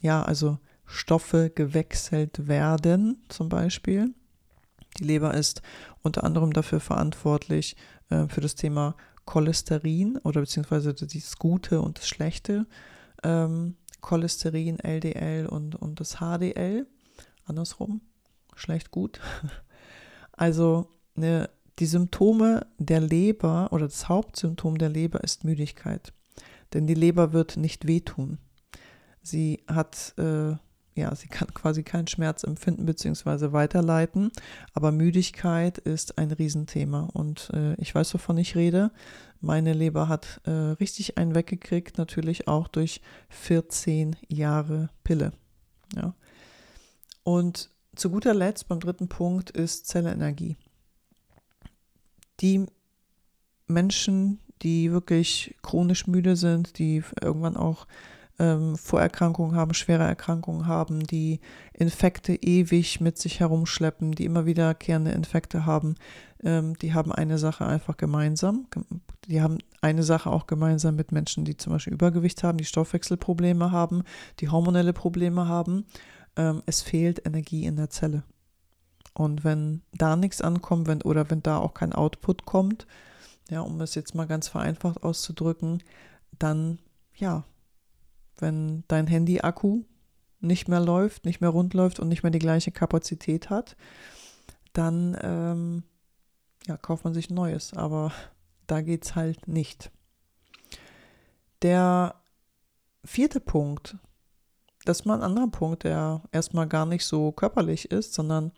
ja, 0.01 0.23
also 0.23 0.59
Stoffe 0.93 1.51
gewechselt 1.51 2.47
werden, 2.49 3.23
zum 3.29 3.49
Beispiel. 3.49 4.15
Die 4.99 5.05
Leber 5.05 5.35
ist 5.35 5.63
unter 6.03 6.25
anderem 6.25 6.53
dafür 6.53 6.81
verantwortlich 6.81 7.77
äh, 8.11 8.29
für 8.29 8.43
das 8.43 8.55
Thema 8.55 8.95
Cholesterin 9.25 10.19
oder 10.19 10.41
beziehungsweise 10.43 10.93
das 10.93 11.37
Gute 11.39 11.81
und 11.81 11.99
das 11.99 12.09
Schlechte. 12.09 12.67
Ähm, 13.23 13.77
Cholesterin, 14.03 14.79
LDL 14.81 15.47
und, 15.47 15.77
und 15.77 16.01
das 16.01 16.17
HDL. 16.17 16.87
Andersrum, 17.45 18.01
schlecht 18.55 18.91
gut. 18.91 19.21
Also 20.35 20.89
ne, 21.15 21.51
die 21.79 21.87
Symptome 21.87 22.67
der 22.79 23.01
Leber 23.01 23.69
oder 23.71 23.85
das 23.85 24.09
Hauptsymptom 24.09 24.79
der 24.79 24.89
Leber 24.89 25.23
ist 25.23 25.45
Müdigkeit. 25.45 26.15
Denn 26.73 26.87
die 26.87 26.95
Leber 26.95 27.35
wird 27.35 27.59
nicht 27.59 27.87
wehtun. 27.87 28.39
Sie 29.23 29.63
hat 29.69 30.15
äh, 30.19 30.57
ja, 30.95 31.15
sie 31.15 31.29
kann 31.29 31.53
quasi 31.55 31.83
keinen 31.83 32.07
Schmerz 32.07 32.45
empfinden 32.45 32.85
bzw. 32.85 33.53
weiterleiten, 33.53 34.31
aber 34.75 34.93
Müdigkeit 34.93 35.79
ist 35.79 36.19
ein 36.19 36.31
Riesenthema 36.31 37.09
und 37.13 37.51
äh, 37.55 37.75
ich 37.75 37.95
weiß, 37.95 38.13
wovon 38.15 38.39
ich 38.39 38.55
rede. 38.55 38.91
Meine 39.41 39.73
Leber 39.73 40.09
hat 40.09 40.41
äh, 40.45 40.51
richtig 40.51 41.19
einen 41.19 41.35
weggekriegt, 41.35 41.99
natürlich 41.99 42.47
auch 42.47 42.69
durch 42.69 43.01
14 43.31 44.17
Jahre 44.29 44.91
Pille. 45.03 45.33
Ja. 45.97 46.15
Und 47.25 47.71
zu 47.95 48.11
guter 48.11 48.35
Letzt, 48.35 48.69
beim 48.69 48.81
dritten 48.81 49.09
Punkt, 49.09 49.51
ist 49.51 49.87
Zellenergie. 49.87 50.57
Die 52.41 52.67
Menschen, 53.67 54.41
die 54.63 54.93
wirklich 54.93 55.57
chronisch 55.63 56.07
müde 56.07 56.37
sind, 56.37 56.79
die 56.79 57.03
irgendwann 57.21 57.57
auch 57.57 57.87
ähm, 58.39 58.77
Vorerkrankungen 58.77 59.57
haben, 59.57 59.75
schwere 59.75 60.05
Erkrankungen 60.05 60.67
haben, 60.67 61.07
die 61.07 61.41
Infekte 61.73 62.35
ewig 62.35 63.01
mit 63.01 63.19
sich 63.19 63.41
herumschleppen, 63.41 64.13
die 64.13 64.25
immer 64.25 64.47
wiederkehrende 64.47 65.13
Infekte 65.13 65.67
haben, 65.67 65.95
ähm, 66.43 66.77
die 66.79 66.95
haben 66.95 67.13
eine 67.13 67.39
Sache 67.39 67.67
einfach 67.67 67.97
gemeinsam. 67.97 68.67
Die 69.29 69.41
haben 69.41 69.59
eine 69.81 70.03
Sache 70.03 70.31
auch 70.31 70.47
gemeinsam 70.47 70.97
mit 70.97 71.13
Menschen, 71.13 71.45
die 71.45 71.57
zum 71.57 71.73
Beispiel 71.73 71.93
Übergewicht 71.93 72.43
haben, 72.43 72.59
die 72.59 72.65
Stoffwechselprobleme 72.65 73.71
haben, 73.71 74.03
die 74.41 74.49
hormonelle 74.49 74.93
Probleme 74.93 75.47
haben. 75.47 75.87
Ähm, 76.37 76.63
es 76.67 76.83
fehlt 76.83 77.25
Energie 77.27 77.65
in 77.65 77.77
der 77.77 77.91
Zelle. 77.91 78.25
Und 79.15 79.45
wenn 79.45 79.83
da 79.93 80.17
nichts 80.17 80.41
ankommt, 80.41 80.89
wenn, 80.89 81.03
oder 81.03 81.31
wenn 81.31 81.43
da 81.43 81.59
auch 81.59 81.75
kein 81.75 81.93
Output 81.93 82.47
kommt, 82.47 82.87
ja, 83.51 83.61
um 83.61 83.81
es 83.81 83.95
jetzt 83.95 84.15
mal 84.15 84.27
ganz 84.27 84.49
vereinfacht 84.49 85.03
auszudrücken, 85.03 85.83
dann 86.39 86.79
ja, 87.15 87.45
wenn 88.43 88.85
dein 88.89 89.07
Handy-Akku 89.07 89.85
nicht 90.41 90.69
mehr 90.69 90.81
läuft, 90.81 91.25
nicht 91.25 91.41
mehr 91.41 91.51
rund 91.51 91.73
läuft 91.73 92.01
und 92.01 92.09
nicht 92.09 92.23
mehr 92.23 92.33
die 92.33 92.39
gleiche 92.39 92.73
Kapazität 92.73 93.49
hat, 93.49 93.77
dann 94.73 95.17
ähm, 95.23 95.83
ja, 96.67 96.77
kauft 96.77 97.05
man 97.05 97.15
sich 97.15 97.31
ein 97.31 97.35
neues. 97.35 97.73
Aber 97.75 98.13
da 98.67 98.81
geht 98.83 99.05
es 99.05 99.15
halt 99.15 99.49
nicht. 99.49 99.91
Der 101.63 102.17
vierte 103.05 103.41
Punkt, 103.41 103.97
das 104.85 105.01
ist 105.01 105.07
mal 105.07 105.15
ein 105.15 105.23
anderer 105.23 105.49
Punkt, 105.49 105.85
der 105.85 106.23
erstmal 106.33 106.67
gar 106.67 106.87
nicht 106.87 107.05
so 107.05 107.31
körperlich 107.33 107.91
ist, 107.91 108.15
sondern 108.15 108.53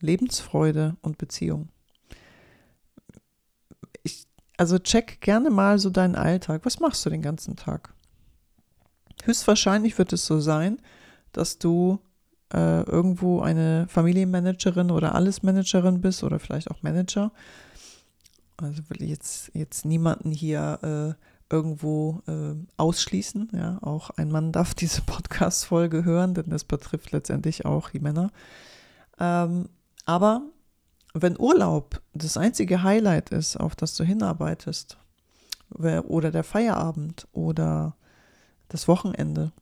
Lebensfreude 0.00 0.96
und 1.02 1.18
Beziehung. 1.18 1.68
Ich, 4.02 4.26
also 4.56 4.78
check 4.78 5.20
gerne 5.20 5.50
mal 5.50 5.78
so 5.78 5.90
deinen 5.90 6.14
Alltag. 6.14 6.64
Was 6.64 6.80
machst 6.80 7.04
du 7.04 7.10
den 7.10 7.22
ganzen 7.22 7.56
Tag? 7.56 7.94
Höchstwahrscheinlich 9.24 9.98
wird 9.98 10.12
es 10.12 10.26
so 10.26 10.40
sein, 10.40 10.78
dass 11.32 11.58
du 11.58 12.00
äh, 12.52 12.82
irgendwo 12.82 13.40
eine 13.40 13.86
Familienmanagerin 13.88 14.90
oder 14.90 15.14
Allesmanagerin 15.14 16.00
bist 16.00 16.22
oder 16.22 16.38
vielleicht 16.38 16.70
auch 16.70 16.82
Manager. 16.82 17.32
Also 18.58 18.82
will 18.88 19.02
ich 19.02 19.10
jetzt, 19.10 19.50
jetzt 19.54 19.84
niemanden 19.84 20.30
hier 20.30 21.16
äh, 21.18 21.52
irgendwo 21.52 22.22
äh, 22.26 22.54
ausschließen. 22.76 23.50
Ja, 23.54 23.78
auch 23.82 24.10
ein 24.10 24.30
Mann 24.30 24.52
darf 24.52 24.74
diese 24.74 25.02
Podcast-Folge 25.02 26.04
hören, 26.04 26.34
denn 26.34 26.50
das 26.50 26.64
betrifft 26.64 27.12
letztendlich 27.12 27.64
auch 27.64 27.90
die 27.90 28.00
Männer. 28.00 28.30
Ähm, 29.18 29.68
aber 30.04 30.42
wenn 31.14 31.38
Urlaub 31.38 32.00
das 32.14 32.36
einzige 32.36 32.82
Highlight 32.82 33.30
ist, 33.30 33.56
auf 33.56 33.76
das 33.76 33.94
du 33.94 34.04
hinarbeitest, 34.04 34.98
oder 35.74 36.30
der 36.30 36.44
Feierabend 36.44 37.26
oder 37.32 37.96
das 38.72 38.88
Wochenende. 38.88 39.52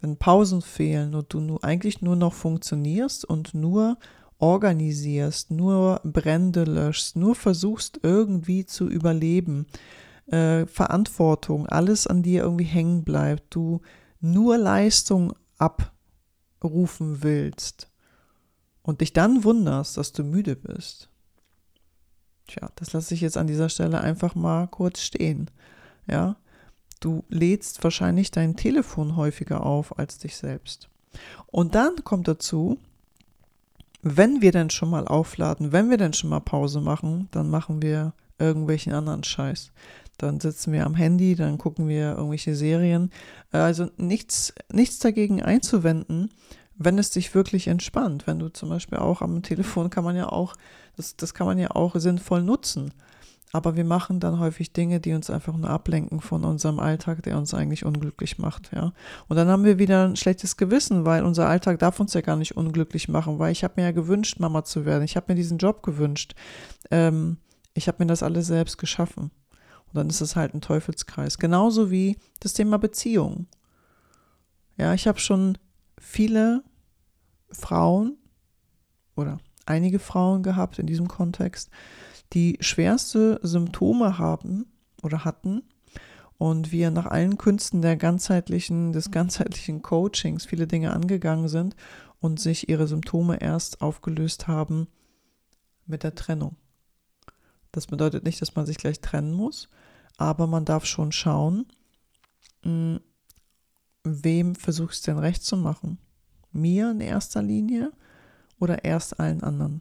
wenn 0.00 0.16
Pausen 0.16 0.62
fehlen 0.62 1.14
und 1.14 1.32
du 1.32 1.38
nur, 1.38 1.62
eigentlich 1.62 2.02
nur 2.02 2.16
noch 2.16 2.32
funktionierst 2.32 3.24
und 3.24 3.54
nur 3.54 3.98
organisierst, 4.38 5.52
nur 5.52 6.00
Brände 6.02 6.64
löschst, 6.64 7.14
nur 7.14 7.36
versuchst 7.36 8.00
irgendwie 8.02 8.66
zu 8.66 8.88
überleben, 8.88 9.66
äh, 10.26 10.66
Verantwortung, 10.66 11.68
alles 11.68 12.08
an 12.08 12.24
dir 12.24 12.42
irgendwie 12.42 12.64
hängen 12.64 13.04
bleibt, 13.04 13.54
du 13.54 13.80
nur 14.20 14.58
Leistung 14.58 15.34
abrufen 15.58 17.22
willst 17.22 17.88
und 18.82 19.00
dich 19.00 19.12
dann 19.12 19.44
wunderst, 19.44 19.96
dass 19.96 20.10
du 20.10 20.24
müde 20.24 20.56
bist. 20.56 21.08
Tja, 22.48 22.68
das 22.74 22.92
lasse 22.92 23.14
ich 23.14 23.20
jetzt 23.20 23.36
an 23.36 23.46
dieser 23.46 23.68
Stelle 23.68 24.00
einfach 24.00 24.34
mal 24.34 24.66
kurz 24.66 25.00
stehen. 25.00 25.48
Ja, 26.08 26.36
du 27.04 27.24
lädst 27.28 27.82
wahrscheinlich 27.84 28.30
dein 28.30 28.56
Telefon 28.56 29.16
häufiger 29.16 29.64
auf 29.64 29.98
als 29.98 30.18
dich 30.18 30.36
selbst. 30.36 30.88
Und 31.46 31.74
dann 31.74 31.96
kommt 32.04 32.28
dazu, 32.28 32.78
wenn 34.02 34.42
wir 34.42 34.52
denn 34.52 34.70
schon 34.70 34.90
mal 34.90 35.06
aufladen, 35.06 35.72
wenn 35.72 35.90
wir 35.90 35.96
denn 35.96 36.12
schon 36.12 36.30
mal 36.30 36.40
Pause 36.40 36.80
machen, 36.80 37.28
dann 37.30 37.50
machen 37.50 37.82
wir 37.82 38.14
irgendwelchen 38.38 38.92
anderen 38.92 39.22
Scheiß. 39.22 39.70
Dann 40.18 40.40
sitzen 40.40 40.72
wir 40.72 40.84
am 40.84 40.94
Handy, 40.94 41.34
dann 41.34 41.58
gucken 41.58 41.88
wir 41.88 42.16
irgendwelche 42.16 42.54
Serien. 42.54 43.10
Also 43.50 43.88
nichts, 43.96 44.52
nichts 44.72 44.98
dagegen 44.98 45.42
einzuwenden, 45.42 46.30
wenn 46.76 46.98
es 46.98 47.10
dich 47.10 47.34
wirklich 47.34 47.68
entspannt. 47.68 48.26
Wenn 48.26 48.38
du 48.38 48.48
zum 48.48 48.68
Beispiel 48.68 48.98
auch 48.98 49.22
am 49.22 49.42
Telefon 49.42 49.90
kann 49.90 50.04
man 50.04 50.16
ja 50.16 50.28
auch, 50.28 50.54
das, 50.96 51.16
das 51.16 51.34
kann 51.34 51.46
man 51.46 51.58
ja 51.58 51.70
auch 51.70 51.94
sinnvoll 51.96 52.42
nutzen. 52.42 52.92
Aber 53.54 53.76
wir 53.76 53.84
machen 53.84 54.18
dann 54.18 54.38
häufig 54.38 54.72
Dinge, 54.72 54.98
die 54.98 55.12
uns 55.12 55.28
einfach 55.28 55.54
nur 55.54 55.68
ablenken 55.68 56.22
von 56.22 56.42
unserem 56.42 56.80
Alltag, 56.80 57.22
der 57.22 57.36
uns 57.36 57.52
eigentlich 57.52 57.84
unglücklich 57.84 58.38
macht, 58.38 58.72
ja. 58.74 58.94
Und 59.28 59.36
dann 59.36 59.48
haben 59.48 59.64
wir 59.64 59.78
wieder 59.78 60.08
ein 60.08 60.16
schlechtes 60.16 60.56
Gewissen, 60.56 61.04
weil 61.04 61.22
unser 61.22 61.48
Alltag 61.48 61.78
darf 61.78 62.00
uns 62.00 62.14
ja 62.14 62.22
gar 62.22 62.36
nicht 62.36 62.56
unglücklich 62.56 63.08
machen, 63.10 63.38
weil 63.38 63.52
ich 63.52 63.62
habe 63.62 63.74
mir 63.76 63.82
ja 63.84 63.92
gewünscht, 63.92 64.40
Mama 64.40 64.64
zu 64.64 64.86
werden. 64.86 65.04
Ich 65.04 65.16
habe 65.16 65.26
mir 65.28 65.36
diesen 65.36 65.58
Job 65.58 65.82
gewünscht. 65.82 66.34
Ähm, 66.90 67.36
ich 67.74 67.88
habe 67.88 68.02
mir 68.02 68.06
das 68.06 68.22
alles 68.22 68.46
selbst 68.46 68.78
geschaffen. 68.78 69.30
Und 69.86 69.96
dann 69.96 70.08
ist 70.08 70.22
es 70.22 70.34
halt 70.34 70.54
ein 70.54 70.62
Teufelskreis. 70.62 71.36
Genauso 71.38 71.90
wie 71.90 72.16
das 72.40 72.54
Thema 72.54 72.78
Beziehung. 72.78 73.46
Ja, 74.78 74.94
ich 74.94 75.06
habe 75.06 75.18
schon 75.18 75.58
viele 75.98 76.64
Frauen 77.50 78.16
oder 79.14 79.38
einige 79.66 79.98
Frauen 79.98 80.42
gehabt 80.42 80.78
in 80.78 80.86
diesem 80.86 81.08
Kontext, 81.08 81.70
die 82.32 82.56
schwerste 82.60 83.40
Symptome 83.42 84.18
haben 84.18 84.66
oder 85.02 85.24
hatten 85.24 85.62
und 86.38 86.72
wir 86.72 86.90
nach 86.90 87.06
allen 87.06 87.38
Künsten 87.38 87.82
der 87.82 87.96
ganzheitlichen, 87.96 88.92
des 88.92 89.10
ganzheitlichen 89.10 89.82
Coachings 89.82 90.46
viele 90.46 90.66
Dinge 90.66 90.92
angegangen 90.92 91.48
sind 91.48 91.76
und 92.20 92.40
sich 92.40 92.68
ihre 92.68 92.88
Symptome 92.88 93.40
erst 93.40 93.80
aufgelöst 93.80 94.48
haben 94.48 94.88
mit 95.86 96.02
der 96.02 96.14
Trennung. 96.14 96.56
Das 97.70 97.86
bedeutet 97.86 98.24
nicht, 98.24 98.40
dass 98.40 98.54
man 98.54 98.66
sich 98.66 98.76
gleich 98.76 99.00
trennen 99.00 99.32
muss, 99.32 99.68
aber 100.16 100.46
man 100.46 100.64
darf 100.64 100.84
schon 100.84 101.12
schauen, 101.12 101.66
hm, 102.62 103.00
wem 104.04 104.54
versuchst 104.54 105.06
du 105.06 105.10
denn 105.10 105.20
recht 105.20 105.42
zu 105.44 105.56
machen? 105.56 105.98
Mir 106.50 106.90
in 106.90 107.00
erster 107.00 107.42
Linie 107.42 107.92
oder 108.58 108.84
erst 108.84 109.20
allen 109.20 109.42
anderen? 109.42 109.80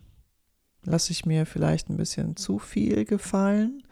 Lasse 0.83 1.11
ich 1.11 1.25
mir 1.25 1.45
vielleicht 1.45 1.89
ein 1.89 1.97
bisschen 1.97 2.35
zu 2.35 2.59
viel 2.59 3.05
gefallen? 3.05 3.83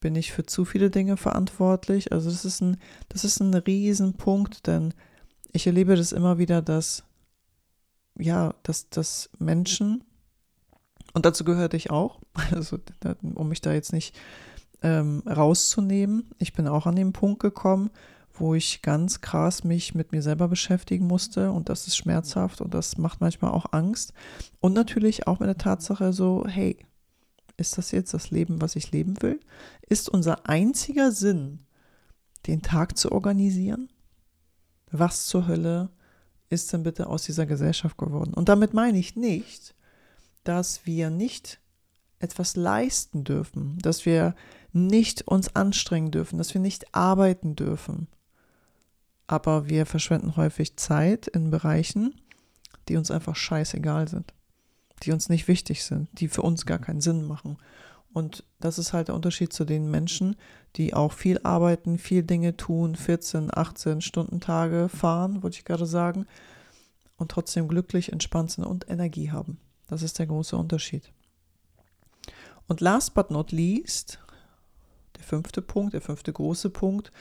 Bin 0.00 0.16
ich 0.16 0.32
für 0.32 0.44
zu 0.44 0.64
viele 0.64 0.90
Dinge 0.90 1.16
verantwortlich? 1.16 2.12
Also 2.12 2.30
das 2.30 2.44
ist 2.44 2.60
ein, 2.60 2.76
das 3.08 3.24
ist 3.24 3.40
ein 3.40 3.54
Riesenpunkt, 3.54 4.66
denn 4.66 4.92
ich 5.52 5.66
erlebe 5.66 5.96
das 5.96 6.12
immer 6.12 6.38
wieder, 6.38 6.60
dass, 6.60 7.04
ja, 8.18 8.54
dass, 8.64 8.88
dass 8.90 9.30
Menschen, 9.38 10.02
und 11.12 11.24
dazu 11.24 11.44
gehörte 11.44 11.76
ich 11.76 11.90
auch, 11.90 12.20
also 12.52 12.78
um 13.34 13.48
mich 13.48 13.60
da 13.60 13.72
jetzt 13.72 13.92
nicht 13.92 14.16
ähm, 14.82 15.22
rauszunehmen, 15.26 16.30
ich 16.38 16.52
bin 16.52 16.66
auch 16.66 16.86
an 16.86 16.96
den 16.96 17.12
Punkt 17.12 17.40
gekommen, 17.40 17.90
wo 18.34 18.54
ich 18.54 18.82
ganz 18.82 19.20
krass 19.20 19.64
mich 19.64 19.94
mit 19.94 20.12
mir 20.12 20.22
selber 20.22 20.48
beschäftigen 20.48 21.06
musste 21.06 21.52
und 21.52 21.68
das 21.68 21.86
ist 21.86 21.96
schmerzhaft 21.96 22.60
und 22.60 22.74
das 22.74 22.98
macht 22.98 23.20
manchmal 23.20 23.52
auch 23.52 23.72
Angst. 23.72 24.12
Und 24.60 24.72
natürlich 24.72 25.26
auch 25.26 25.38
mit 25.38 25.48
der 25.48 25.58
Tatsache 25.58 26.12
so, 26.12 26.44
hey, 26.46 26.76
ist 27.56 27.78
das 27.78 27.92
jetzt 27.92 28.12
das 28.12 28.30
Leben, 28.30 28.60
was 28.60 28.74
ich 28.74 28.90
leben 28.90 29.20
will? 29.22 29.38
Ist 29.88 30.08
unser 30.08 30.48
einziger 30.48 31.12
Sinn, 31.12 31.60
den 32.46 32.62
Tag 32.62 32.98
zu 32.98 33.12
organisieren? 33.12 33.88
Was 34.90 35.26
zur 35.26 35.46
Hölle 35.46 35.90
ist 36.48 36.72
denn 36.72 36.82
bitte 36.82 37.06
aus 37.06 37.22
dieser 37.22 37.46
Gesellschaft 37.46 37.96
geworden? 37.96 38.34
Und 38.34 38.48
damit 38.48 38.74
meine 38.74 38.98
ich 38.98 39.14
nicht, 39.14 39.74
dass 40.42 40.84
wir 40.86 41.10
nicht 41.10 41.60
etwas 42.18 42.56
leisten 42.56 43.24
dürfen, 43.24 43.78
dass 43.78 44.06
wir 44.06 44.34
nicht 44.72 45.22
uns 45.28 45.54
anstrengen 45.54 46.10
dürfen, 46.10 46.38
dass 46.38 46.54
wir 46.54 46.60
nicht 46.60 46.94
arbeiten 46.94 47.54
dürfen, 47.54 48.08
aber 49.26 49.68
wir 49.68 49.86
verschwenden 49.86 50.36
häufig 50.36 50.76
Zeit 50.76 51.26
in 51.28 51.50
Bereichen, 51.50 52.14
die 52.88 52.96
uns 52.96 53.10
einfach 53.10 53.36
scheißegal 53.36 54.08
sind, 54.08 54.32
die 55.02 55.12
uns 55.12 55.28
nicht 55.28 55.48
wichtig 55.48 55.84
sind, 55.84 56.08
die 56.12 56.28
für 56.28 56.42
uns 56.42 56.66
gar 56.66 56.78
keinen 56.78 57.00
Sinn 57.00 57.26
machen. 57.26 57.56
Und 58.12 58.44
das 58.60 58.78
ist 58.78 58.92
halt 58.92 59.08
der 59.08 59.14
Unterschied 59.14 59.52
zu 59.52 59.64
den 59.64 59.90
Menschen, 59.90 60.36
die 60.76 60.94
auch 60.94 61.12
viel 61.12 61.40
arbeiten, 61.42 61.98
viel 61.98 62.22
Dinge 62.22 62.56
tun, 62.56 62.94
14, 62.94 63.50
18 63.52 64.00
Stunden 64.00 64.40
Tage 64.40 64.88
fahren, 64.88 65.42
wollte 65.42 65.58
ich 65.58 65.64
gerade 65.64 65.86
sagen, 65.86 66.26
und 67.16 67.30
trotzdem 67.30 67.68
glücklich, 67.68 68.12
entspannt 68.12 68.52
sind 68.52 68.64
und 68.64 68.88
Energie 68.88 69.30
haben. 69.30 69.58
Das 69.88 70.02
ist 70.02 70.18
der 70.18 70.26
große 70.26 70.56
Unterschied. 70.56 71.12
Und 72.66 72.80
last 72.80 73.14
but 73.14 73.30
not 73.30 73.52
least, 73.52 74.18
der 75.16 75.24
fünfte 75.24 75.62
Punkt, 75.62 75.94
der 75.94 76.00
fünfte 76.00 76.32
große 76.32 76.70
Punkt, 76.70 77.12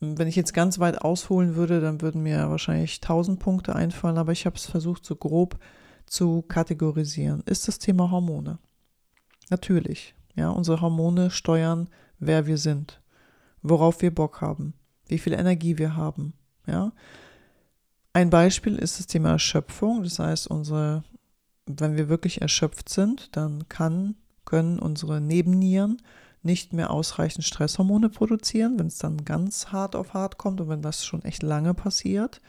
wenn 0.00 0.28
ich 0.28 0.36
jetzt 0.36 0.52
ganz 0.52 0.78
weit 0.78 1.00
ausholen 1.00 1.54
würde, 1.54 1.80
dann 1.80 2.02
würden 2.02 2.22
mir 2.22 2.50
wahrscheinlich 2.50 2.96
1000 2.96 3.38
Punkte 3.38 3.74
einfallen, 3.74 4.18
aber 4.18 4.32
ich 4.32 4.44
habe 4.46 4.56
es 4.56 4.66
versucht, 4.66 5.04
so 5.04 5.16
grob 5.16 5.58
zu 6.06 6.42
kategorisieren. 6.42 7.42
Ist 7.46 7.66
das 7.68 7.78
Thema 7.78 8.10
Hormone? 8.10 8.58
Natürlich. 9.50 10.14
Ja, 10.34 10.50
unsere 10.50 10.80
Hormone 10.80 11.30
steuern, 11.30 11.88
wer 12.18 12.46
wir 12.46 12.58
sind, 12.58 13.00
worauf 13.62 14.02
wir 14.02 14.14
Bock 14.14 14.40
haben, 14.40 14.74
wie 15.08 15.18
viel 15.18 15.32
Energie 15.32 15.78
wir 15.78 15.96
haben. 15.96 16.34
Ja. 16.66 16.92
Ein 18.12 18.30
Beispiel 18.30 18.76
ist 18.76 18.98
das 18.98 19.06
Thema 19.06 19.30
Erschöpfung. 19.30 20.02
Das 20.02 20.18
heißt, 20.18 20.46
unsere, 20.48 21.04
wenn 21.66 21.96
wir 21.96 22.08
wirklich 22.08 22.42
erschöpft 22.42 22.88
sind, 22.88 23.34
dann 23.36 23.68
kann, 23.68 24.16
können 24.44 24.78
unsere 24.78 25.20
Nebennieren 25.20 26.02
nicht 26.46 26.72
mehr 26.72 26.90
ausreichend 26.90 27.44
Stresshormone 27.44 28.08
produzieren, 28.08 28.78
wenn 28.78 28.86
es 28.86 28.98
dann 28.98 29.24
ganz 29.24 29.68
hart 29.68 29.94
auf 29.94 30.14
hart 30.14 30.38
kommt 30.38 30.60
und 30.60 30.68
wenn 30.68 30.80
das 30.80 31.04
schon 31.04 31.22
echt 31.22 31.42
lange 31.42 31.74
passiert. 31.74 32.40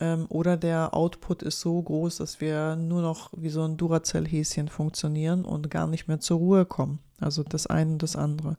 Ähm, 0.00 0.26
oder 0.28 0.56
der 0.56 0.94
Output 0.94 1.42
ist 1.42 1.60
so 1.60 1.80
groß, 1.80 2.16
dass 2.16 2.40
wir 2.40 2.76
nur 2.76 3.02
noch 3.02 3.30
wie 3.36 3.48
so 3.48 3.62
ein 3.62 3.76
Duracell-Häschen 3.76 4.68
funktionieren 4.68 5.44
und 5.44 5.70
gar 5.70 5.86
nicht 5.86 6.08
mehr 6.08 6.20
zur 6.20 6.38
Ruhe 6.38 6.66
kommen. 6.66 6.98
Also 7.20 7.42
das 7.42 7.66
eine 7.66 7.92
und 7.92 8.02
das 8.02 8.16
andere. 8.16 8.56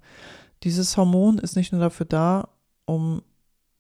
Dieses 0.64 0.98
Hormon 0.98 1.38
ist 1.38 1.56
nicht 1.56 1.72
nur 1.72 1.82
dafür 1.82 2.06
da, 2.06 2.50
um 2.86 3.22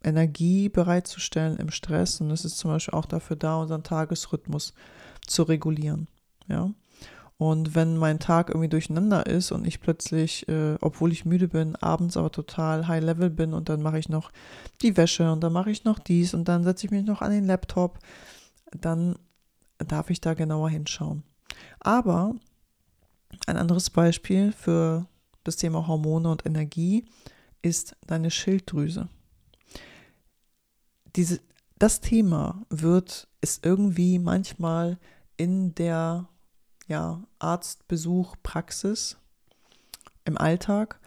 Energie 0.04 0.70
bereitzustellen 0.70 1.58
im 1.58 1.72
Stress, 1.72 2.18
sondern 2.18 2.36
es 2.36 2.46
ist 2.46 2.58
zum 2.58 2.72
Beispiel 2.72 2.94
auch 2.94 3.06
dafür 3.06 3.36
da, 3.36 3.58
unseren 3.58 3.84
Tagesrhythmus 3.84 4.74
zu 5.26 5.44
regulieren. 5.44 6.08
Ja. 6.48 6.72
Und 7.38 7.76
wenn 7.76 7.98
mein 7.98 8.20
Tag 8.20 8.50
irgendwie 8.50 8.68
durcheinander 8.68 9.28
ist 9.28 9.52
und 9.52 9.68
ich 9.68 9.80
plötzlich, 9.80 10.48
äh, 10.48 10.76
obwohl 10.82 11.12
ich 11.12 11.26
müde 11.26 11.48
bin, 11.48 11.76
abends 11.76 12.18
aber 12.18 12.32
total 12.32 12.88
high 12.88 13.04
level 13.04 13.30
bin 13.30 13.54
und 13.54 13.70
dann 13.70 13.82
mache 13.82 14.00
ich 14.00 14.10
noch 14.10 14.32
die 14.82 14.98
Wäsche 14.98 15.32
und 15.32 15.42
dann 15.42 15.54
mache 15.54 15.70
ich 15.70 15.84
noch 15.84 16.00
dies 16.00 16.34
und 16.34 16.48
dann 16.48 16.64
setze 16.64 16.88
ich 16.88 16.92
mich 16.92 17.06
noch 17.06 17.22
an 17.22 17.32
den 17.32 17.46
Laptop, 17.46 18.00
dann 18.72 19.20
darf 19.78 20.10
ich 20.10 20.20
da 20.20 20.34
genauer 20.34 20.72
hinschauen. 20.72 21.24
Aber 21.80 22.36
ein 23.46 23.58
anderes 23.58 23.92
Beispiel 23.92 24.52
für 24.52 25.06
das 25.44 25.58
Thema 25.58 25.86
Hormone 25.88 26.30
und 26.32 26.46
Energie 26.46 27.06
ist 27.62 27.96
deine 28.08 28.32
Schilddrüse. 28.32 29.10
Diese, 31.16 31.40
das 31.78 32.02
Thema 32.02 32.66
wird, 32.70 33.28
ist 33.42 33.64
irgendwie 33.64 34.18
manchmal 34.18 34.98
in 35.38 35.76
der 35.76 36.28
ja, 36.88 37.24
Arztbesuch, 37.40 38.36
Praxis 38.44 39.18
im 40.26 40.38
Alltag 40.38 41.00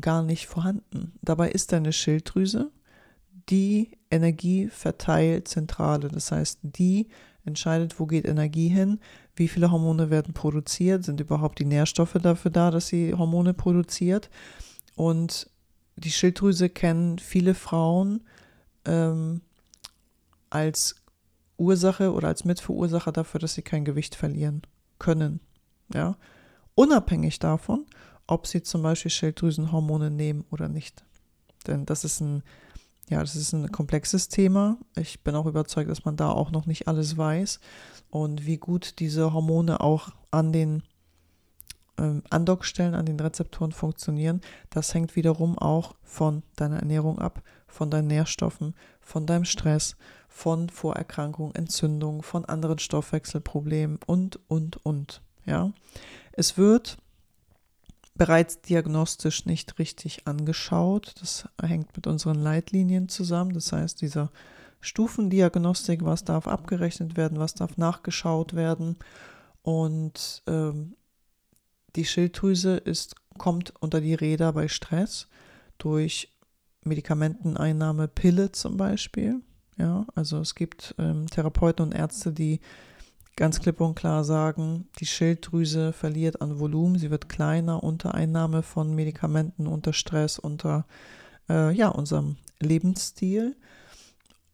gar 0.00 0.22
nicht 0.22 0.46
vorhanden. 0.46 1.12
Dabei 1.22 1.50
ist 1.50 1.72
deine 1.72 1.92
Schilddrüse 1.92 2.70
die 3.48 3.90
Energieverteilzentrale. 4.10 6.08
Das 6.08 6.30
heißt, 6.32 6.60
die 6.62 7.08
entscheidet, 7.44 7.98
wo 7.98 8.06
geht 8.06 8.26
Energie 8.26 8.68
hin, 8.68 9.00
wie 9.34 9.48
viele 9.48 9.70
Hormone 9.70 10.10
werden 10.10 10.34
produziert, 10.34 11.04
sind 11.04 11.20
überhaupt 11.20 11.58
die 11.58 11.64
Nährstoffe 11.64 12.18
dafür 12.20 12.50
da, 12.50 12.70
dass 12.70 12.88
sie 12.88 13.14
Hormone 13.14 13.54
produziert. 13.54 14.28
Und 14.96 15.48
die 15.96 16.10
Schilddrüse 16.10 16.68
kennen 16.68 17.18
viele 17.18 17.54
Frauen 17.54 18.22
ähm, 18.84 19.40
als 20.50 20.96
Ursache 21.56 22.12
oder 22.12 22.28
als 22.28 22.44
Mitverursacher 22.44 23.12
dafür, 23.12 23.40
dass 23.40 23.54
sie 23.54 23.62
kein 23.62 23.84
Gewicht 23.84 24.14
verlieren 24.14 24.62
können. 24.98 25.40
Ja, 25.92 26.16
unabhängig 26.74 27.38
davon, 27.38 27.86
ob 28.26 28.46
sie 28.46 28.62
zum 28.62 28.82
Beispiel 28.82 29.10
Schilddrüsenhormone 29.10 30.10
nehmen 30.10 30.44
oder 30.50 30.68
nicht. 30.68 31.04
Denn 31.66 31.86
das 31.86 32.04
ist 32.04 32.20
ein, 32.20 32.42
ja, 33.08 33.20
das 33.20 33.36
ist 33.36 33.52
ein 33.52 33.72
komplexes 33.72 34.28
Thema. 34.28 34.78
Ich 34.96 35.22
bin 35.24 35.34
auch 35.34 35.46
überzeugt, 35.46 35.90
dass 35.90 36.04
man 36.04 36.16
da 36.16 36.30
auch 36.30 36.50
noch 36.50 36.66
nicht 36.66 36.88
alles 36.88 37.16
weiß 37.16 37.60
und 38.10 38.46
wie 38.46 38.58
gut 38.58 38.98
diese 38.98 39.32
Hormone 39.32 39.80
auch 39.80 40.10
an 40.30 40.52
den 40.52 40.82
ähm, 41.98 42.22
Andockstellen, 42.30 42.94
an 42.94 43.06
den 43.06 43.20
Rezeptoren 43.20 43.72
funktionieren. 43.72 44.40
Das 44.70 44.94
hängt 44.94 45.16
wiederum 45.16 45.58
auch 45.58 45.94
von 46.02 46.42
deiner 46.56 46.78
Ernährung 46.78 47.18
ab, 47.18 47.42
von 47.66 47.90
deinen 47.90 48.08
Nährstoffen, 48.08 48.74
von 49.00 49.26
deinem 49.26 49.44
Stress, 49.44 49.96
von 50.38 50.68
Vorerkrankungen, 50.68 51.56
Entzündungen, 51.56 52.22
von 52.22 52.44
anderen 52.44 52.78
Stoffwechselproblemen 52.78 53.98
und, 54.06 54.38
und, 54.46 54.76
und. 54.86 55.20
Ja, 55.44 55.72
es 56.30 56.56
wird 56.56 56.96
bereits 58.14 58.60
diagnostisch 58.60 59.46
nicht 59.46 59.80
richtig 59.80 60.28
angeschaut. 60.28 61.16
Das 61.20 61.48
hängt 61.60 61.96
mit 61.96 62.06
unseren 62.06 62.40
Leitlinien 62.40 63.08
zusammen. 63.08 63.52
Das 63.52 63.72
heißt, 63.72 64.00
dieser 64.00 64.30
Stufendiagnostik, 64.80 66.04
was 66.04 66.22
darf 66.22 66.46
abgerechnet 66.46 67.16
werden, 67.16 67.40
was 67.40 67.54
darf 67.54 67.76
nachgeschaut 67.76 68.54
werden. 68.54 68.94
Und 69.62 70.44
ähm, 70.46 70.94
die 71.96 72.04
Schilddrüse 72.04 72.76
ist, 72.76 73.16
kommt 73.38 73.74
unter 73.80 74.00
die 74.00 74.14
Räder 74.14 74.52
bei 74.52 74.68
Stress 74.68 75.26
durch 75.78 76.32
Medikamenteneinnahme, 76.84 78.06
Pille 78.06 78.52
zum 78.52 78.76
Beispiel. 78.76 79.42
Ja, 79.78 80.06
also 80.14 80.40
es 80.40 80.54
gibt 80.54 80.94
ähm, 80.98 81.26
Therapeuten 81.28 81.86
und 81.86 81.92
Ärzte, 81.92 82.32
die 82.32 82.60
ganz 83.36 83.60
klipp 83.60 83.80
und 83.80 83.94
klar 83.94 84.24
sagen, 84.24 84.88
die 84.98 85.06
Schilddrüse 85.06 85.92
verliert 85.92 86.42
an 86.42 86.58
Volumen, 86.58 86.98
sie 86.98 87.10
wird 87.10 87.28
kleiner 87.28 87.84
unter 87.84 88.14
Einnahme 88.14 88.64
von 88.64 88.92
Medikamenten, 88.92 89.68
unter 89.68 89.92
Stress, 89.92 90.40
unter 90.40 90.84
äh, 91.48 91.72
ja, 91.72 91.88
unserem 91.88 92.36
Lebensstil. 92.58 93.56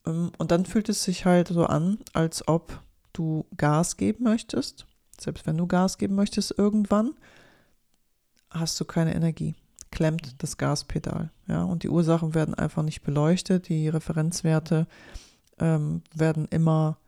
Ähm, 0.06 0.32
und 0.36 0.50
dann 0.50 0.66
fühlt 0.66 0.90
es 0.90 1.02
sich 1.02 1.24
halt 1.24 1.48
so 1.48 1.64
an, 1.64 1.98
als 2.12 2.46
ob 2.46 2.82
du 3.14 3.46
Gas 3.56 3.96
geben 3.96 4.24
möchtest. 4.24 4.86
Selbst 5.18 5.46
wenn 5.46 5.56
du 5.56 5.66
Gas 5.66 5.96
geben 5.96 6.14
möchtest 6.14 6.58
irgendwann, 6.58 7.14
hast 8.50 8.78
du 8.78 8.84
keine 8.84 9.14
Energie. 9.14 9.54
Klemmt 9.94 10.42
das 10.42 10.56
Gaspedal. 10.56 11.30
Ja, 11.46 11.62
und 11.62 11.84
die 11.84 11.88
Ursachen 11.88 12.34
werden 12.34 12.54
einfach 12.54 12.82
nicht 12.82 13.02
beleuchtet. 13.02 13.68
Die 13.68 13.88
Referenzwerte 13.88 14.88
ähm, 15.60 16.02
werden 16.12 16.48
immer 16.50 16.98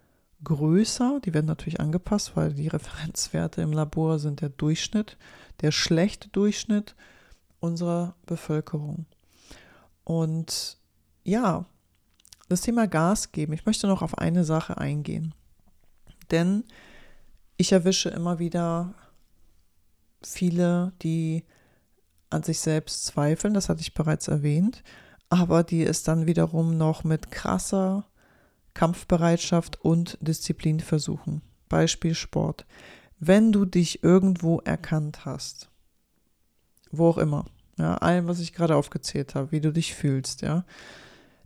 größer. 0.44 1.18
Die 1.24 1.34
werden 1.34 1.46
natürlich 1.46 1.80
angepasst, 1.80 2.36
weil 2.36 2.52
die 2.52 2.68
Referenzwerte 2.76 3.60
im 3.60 3.72
Labor 3.72 4.20
sind 4.20 4.40
der 4.40 4.50
Durchschnitt, 4.50 5.16
der 5.62 5.72
schlechte 5.72 6.28
Durchschnitt 6.28 6.94
unserer 7.58 8.14
Bevölkerung. 8.24 9.06
Und 10.04 10.78
ja, 11.24 11.64
das 12.48 12.60
Thema 12.60 12.86
Gas 12.86 13.32
geben. 13.32 13.52
Ich 13.52 13.66
möchte 13.66 13.88
noch 13.88 14.02
auf 14.02 14.16
eine 14.18 14.44
Sache 14.44 14.78
eingehen. 14.78 15.34
Denn 16.30 16.62
ich 17.56 17.72
erwische 17.72 18.10
immer 18.10 18.38
wieder 18.38 18.94
viele, 20.22 20.92
die 21.02 21.42
an 22.30 22.42
sich 22.42 22.60
selbst 22.60 23.06
zweifeln, 23.06 23.54
das 23.54 23.68
hatte 23.68 23.80
ich 23.80 23.94
bereits 23.94 24.28
erwähnt, 24.28 24.82
aber 25.28 25.62
die 25.62 25.84
es 25.84 26.02
dann 26.02 26.26
wiederum 26.26 26.76
noch 26.76 27.04
mit 27.04 27.30
krasser 27.30 28.06
Kampfbereitschaft 28.74 29.80
und 29.82 30.18
Disziplin 30.20 30.80
versuchen. 30.80 31.42
Beispiel 31.68 32.14
Sport. 32.14 32.66
Wenn 33.18 33.50
du 33.50 33.64
dich 33.64 34.04
irgendwo 34.04 34.60
erkannt 34.60 35.24
hast, 35.24 35.70
wo 36.92 37.08
auch 37.08 37.18
immer, 37.18 37.46
ja, 37.78 37.94
allem, 37.96 38.26
was 38.26 38.40
ich 38.40 38.52
gerade 38.52 38.76
aufgezählt 38.76 39.34
habe, 39.34 39.52
wie 39.52 39.60
du 39.60 39.72
dich 39.72 39.94
fühlst, 39.94 40.42
ja. 40.42 40.64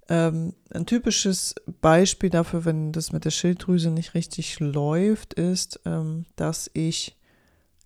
Ähm, 0.09 0.55
ein 0.75 0.87
typisches 0.87 1.55
Beispiel 1.81 2.31
dafür, 2.31 2.65
wenn 2.65 2.91
das 2.91 3.13
mit 3.13 3.25
der 3.25 3.31
Schilddrüse 3.31 3.91
nicht 3.91 4.15
richtig 4.15 4.59
läuft, 4.59 5.35
ist, 5.35 5.81
ähm, 5.85 6.27
dass 6.35 6.69
ich 6.75 7.17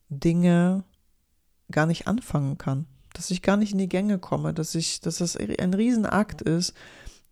Dinge 0.09 0.85
gar 1.71 1.87
nicht 1.87 2.07
anfangen 2.07 2.59
kann, 2.59 2.87
dass 3.13 3.31
ich 3.31 3.43
gar 3.43 3.57
nicht 3.57 3.73
in 3.73 3.79
die 3.79 3.89
Gänge 3.89 4.19
komme, 4.19 4.55
dass 4.55 4.75
ich, 4.75 5.01
dass 5.01 5.19
das 5.19 5.37
ein 5.37 5.75
Riesenakt 5.75 6.43
ist, 6.43 6.75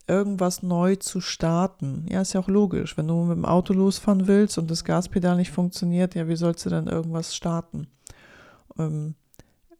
irgendwas 0.06 0.62
neu 0.62 0.96
zu 0.96 1.20
starten. 1.20 2.06
Ja, 2.10 2.20
ist 2.20 2.32
ja 2.32 2.40
auch 2.40 2.48
logisch. 2.48 2.96
Wenn 2.96 3.08
du 3.08 3.24
mit 3.24 3.36
dem 3.36 3.44
Auto 3.44 3.72
losfahren 3.72 4.26
willst 4.26 4.58
und 4.58 4.70
das 4.70 4.84
Gaspedal 4.84 5.36
nicht 5.36 5.50
funktioniert, 5.50 6.14
ja, 6.14 6.28
wie 6.28 6.36
sollst 6.36 6.66
du 6.66 6.70
dann 6.70 6.86
irgendwas 6.86 7.34
starten? 7.36 7.86
Ähm, 8.78 9.14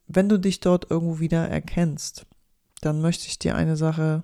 wenn 0.07 0.29
du 0.29 0.39
dich 0.39 0.59
dort 0.59 0.89
irgendwo 0.89 1.19
wieder 1.19 1.47
erkennst, 1.49 2.25
dann 2.81 3.01
möchte 3.01 3.27
ich 3.27 3.39
dir 3.39 3.55
eine 3.55 3.77
Sache 3.77 4.23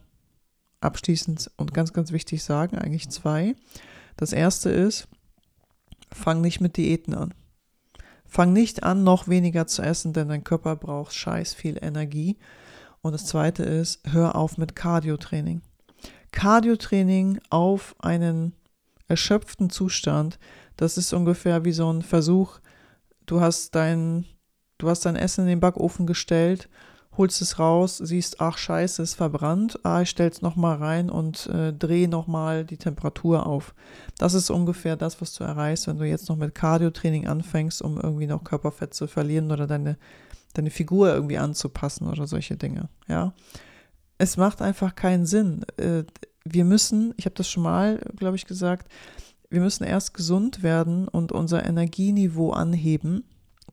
abschließend 0.81 1.51
und 1.57 1.73
ganz, 1.73 1.93
ganz 1.93 2.11
wichtig 2.11 2.43
sagen, 2.43 2.77
eigentlich 2.77 3.09
zwei. 3.09 3.55
Das 4.17 4.33
erste 4.33 4.69
ist, 4.69 5.07
fang 6.11 6.41
nicht 6.41 6.61
mit 6.61 6.77
Diäten 6.77 7.13
an. 7.13 7.33
Fang 8.29 8.53
nicht 8.53 8.83
an, 8.83 9.03
noch 9.03 9.27
weniger 9.27 9.65
zu 9.65 9.81
essen, 9.81 10.13
denn 10.13 10.29
dein 10.29 10.43
Körper 10.43 10.75
braucht 10.75 11.13
scheiß 11.13 11.55
viel 11.55 11.79
Energie. 11.81 12.37
Und 13.01 13.13
das 13.13 13.25
zweite 13.25 13.63
ist, 13.63 14.01
hör 14.11 14.35
auf 14.35 14.57
mit 14.57 14.75
Cardio-Training. 14.75 15.61
Cardio-Training 16.31 17.39
auf 17.49 17.95
einen 17.99 18.53
erschöpften 19.07 19.71
Zustand, 19.71 20.37
das 20.77 20.97
ist 20.97 21.11
ungefähr 21.11 21.65
wie 21.65 21.71
so 21.71 21.91
ein 21.91 22.03
Versuch, 22.03 22.59
du 23.25 23.41
hast 23.41 23.73
dein, 23.73 24.25
du 24.77 24.89
hast 24.89 25.05
dein 25.05 25.15
Essen 25.15 25.41
in 25.41 25.47
den 25.47 25.59
Backofen 25.59 26.05
gestellt, 26.05 26.69
holst 27.19 27.39
es 27.43 27.59
raus, 27.59 27.97
siehst, 27.97 28.41
ach 28.41 28.57
scheiße, 28.57 29.03
es 29.03 29.11
ist 29.11 29.15
verbrannt, 29.15 29.79
ah, 29.83 30.01
ich 30.01 30.09
stell's 30.09 30.41
nochmal 30.41 30.77
rein 30.77 31.11
und 31.11 31.45
äh, 31.47 31.71
dreh 31.71 32.07
nochmal 32.07 32.65
die 32.65 32.77
Temperatur 32.77 33.45
auf. 33.45 33.75
Das 34.17 34.33
ist 34.33 34.49
ungefähr 34.49 34.95
das, 34.95 35.21
was 35.21 35.33
du 35.33 35.43
erreichst, 35.43 35.85
wenn 35.85 35.99
du 35.99 36.05
jetzt 36.05 36.29
noch 36.29 36.37
mit 36.37 36.55
Cardio-Training 36.55 37.27
anfängst, 37.27 37.83
um 37.83 37.99
irgendwie 37.99 38.25
noch 38.25 38.43
Körperfett 38.43 38.95
zu 38.95 39.05
verlieren 39.05 39.51
oder 39.51 39.67
deine, 39.67 39.97
deine 40.53 40.71
Figur 40.71 41.13
irgendwie 41.13 41.37
anzupassen 41.37 42.07
oder 42.07 42.25
solche 42.25 42.57
Dinge, 42.57 42.89
ja 43.07 43.33
es 44.19 44.37
macht 44.37 44.61
einfach 44.61 44.93
keinen 44.93 45.25
Sinn. 45.25 45.65
Äh, 45.77 46.03
wir 46.45 46.65
müssen, 46.65 47.15
ich 47.17 47.25
habe 47.25 47.35
das 47.35 47.49
schon 47.49 47.63
mal, 47.63 47.99
glaube 48.15 48.35
ich, 48.35 48.45
gesagt, 48.45 48.91
wir 49.49 49.61
müssen 49.61 49.83
erst 49.83 50.13
gesund 50.13 50.61
werden 50.61 51.07
und 51.07 51.31
unser 51.31 51.65
Energieniveau 51.65 52.51
anheben. 52.51 53.23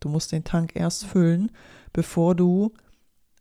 Du 0.00 0.08
musst 0.08 0.32
den 0.32 0.44
Tank 0.44 0.74
erst 0.74 1.04
füllen, 1.04 1.50
bevor 1.92 2.34
du 2.34 2.72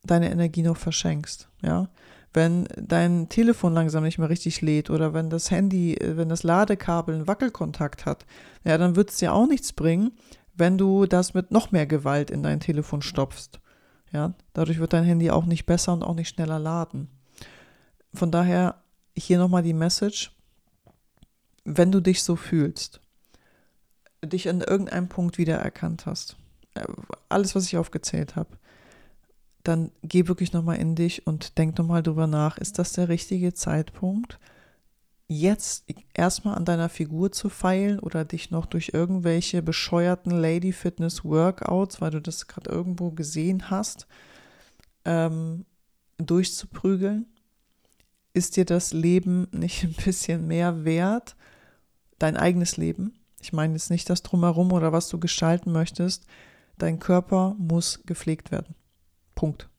deine 0.06 0.32
Energie 0.32 0.62
noch 0.62 0.78
verschenkst. 0.78 1.50
Ja, 1.62 1.90
wenn 2.36 2.68
dein 2.76 3.30
Telefon 3.30 3.74
langsam 3.74 4.04
nicht 4.04 4.18
mehr 4.18 4.30
richtig 4.30 4.62
lädt 4.62 4.90
oder 4.90 5.14
wenn 5.14 5.30
das 5.30 5.52
Handy, 5.52 5.96
äh, 5.96 6.18
wenn 6.18 6.30
das 6.30 6.44
Ladekabel 6.44 7.16
einen 7.16 7.28
Wackelkontakt 7.28 8.06
hat, 8.06 8.26
ja, 8.64 8.78
dann 8.78 8.96
wird 8.96 9.10
es 9.10 9.18
dir 9.18 9.34
auch 9.34 9.48
nichts 9.48 9.74
bringen, 9.74 10.12
wenn 10.54 10.78
du 10.78 11.06
das 11.06 11.34
mit 11.34 11.52
noch 11.52 11.72
mehr 11.72 11.86
Gewalt 11.86 12.30
in 12.30 12.44
dein 12.44 12.60
Telefon 12.60 13.02
stopfst. 13.02 13.60
Ja, 14.12 14.34
dadurch 14.54 14.80
wird 14.80 14.94
dein 14.94 15.04
Handy 15.04 15.32
auch 15.32 15.46
nicht 15.46 15.66
besser 15.66 15.94
und 15.94 16.04
auch 16.04 16.16
nicht 16.16 16.30
schneller 16.30 16.60
laden. 16.60 17.10
Von 18.14 18.32
daher 18.32 18.82
hier 19.18 19.38
nochmal 19.38 19.64
die 19.64 19.74
Message, 19.74 20.32
wenn 21.64 21.92
du 21.92 22.00
dich 22.00 22.24
so 22.24 22.36
fühlst, 22.36 23.02
dich 24.24 24.50
an 24.50 24.62
irgendeinem 24.62 25.10
Punkt 25.10 25.38
wiedererkannt 25.38 26.06
hast, 26.06 26.38
äh, 26.76 26.86
alles, 27.30 27.56
was 27.56 27.66
ich 27.66 27.78
aufgezählt 27.78 28.36
habe, 28.36 28.58
dann 29.68 29.92
geh 30.04 30.28
wirklich 30.28 30.54
nochmal 30.54 30.78
in 30.78 30.96
dich 30.96 31.26
und 31.28 31.58
denk 31.58 31.78
nochmal 31.78 32.04
drüber 32.04 32.28
nach, 32.28 32.58
ist 32.58 32.80
das 32.80 32.94
der 32.94 33.10
richtige 33.10 33.54
Zeitpunkt, 33.54 34.40
jetzt 35.28 35.86
erstmal 36.14 36.56
an 36.56 36.66
deiner 36.66 36.88
Figur 36.88 37.32
zu 37.32 37.50
feilen 37.50 38.00
oder 38.00 38.26
dich 38.26 38.52
noch 38.52 38.68
durch 38.68 38.92
irgendwelche 38.94 39.64
bescheuerten 39.64 40.32
Lady 40.32 40.72
Fitness 40.72 41.26
Workouts, 41.26 42.00
weil 42.00 42.12
du 42.12 42.22
das 42.22 42.48
gerade 42.48 42.70
irgendwo 42.70 43.10
gesehen 43.12 43.72
hast, 43.72 44.08
ähm, 45.04 45.66
durchzuprügeln? 46.18 47.26
Ist 48.34 48.58
dir 48.58 48.66
das 48.66 48.94
Leben 48.94 49.48
nicht 49.52 49.84
ein 49.84 49.96
bisschen 50.06 50.46
mehr 50.48 50.86
wert? 50.86 51.36
Dein 52.20 52.38
eigenes 52.38 52.78
Leben? 52.78 53.14
Ich 53.42 53.52
meine 53.52 53.74
jetzt 53.74 53.90
nicht 53.90 54.10
das 54.10 54.22
drumherum 54.22 54.72
oder 54.72 54.92
was 54.92 55.10
du 55.10 55.20
gestalten 55.20 55.72
möchtest. 55.72 56.26
Dein 56.78 57.00
Körper 57.00 57.56
muss 57.58 58.02
gepflegt 58.06 58.52
werden. 58.52 58.76
Punkt. 59.36 59.70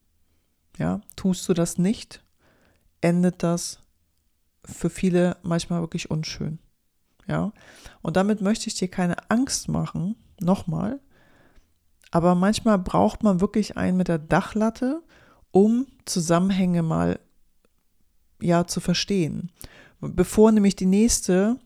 Ja, 0.78 1.00
tust 1.16 1.48
du 1.48 1.54
das 1.54 1.78
nicht, 1.78 2.22
endet 3.00 3.42
das 3.42 3.80
für 4.64 4.90
viele 4.90 5.36
manchmal 5.42 5.80
wirklich 5.80 6.10
unschön. 6.10 6.58
Ja, 7.26 7.52
und 8.02 8.16
damit 8.16 8.40
möchte 8.40 8.68
ich 8.68 8.74
dir 8.74 8.88
keine 8.88 9.16
Angst 9.30 9.68
machen, 9.68 10.16
nochmal. 10.40 11.00
Aber 12.10 12.34
manchmal 12.34 12.78
braucht 12.78 13.22
man 13.22 13.40
wirklich 13.40 13.76
einen 13.76 13.96
mit 13.96 14.08
der 14.08 14.18
Dachlatte, 14.18 15.02
um 15.50 15.86
Zusammenhänge 16.04 16.82
mal 16.82 17.18
ja 18.40 18.66
zu 18.66 18.80
verstehen. 18.80 19.50
bevor 20.00 20.52
nämlich 20.52 20.76
die 20.76 20.86
nächste 20.86 21.58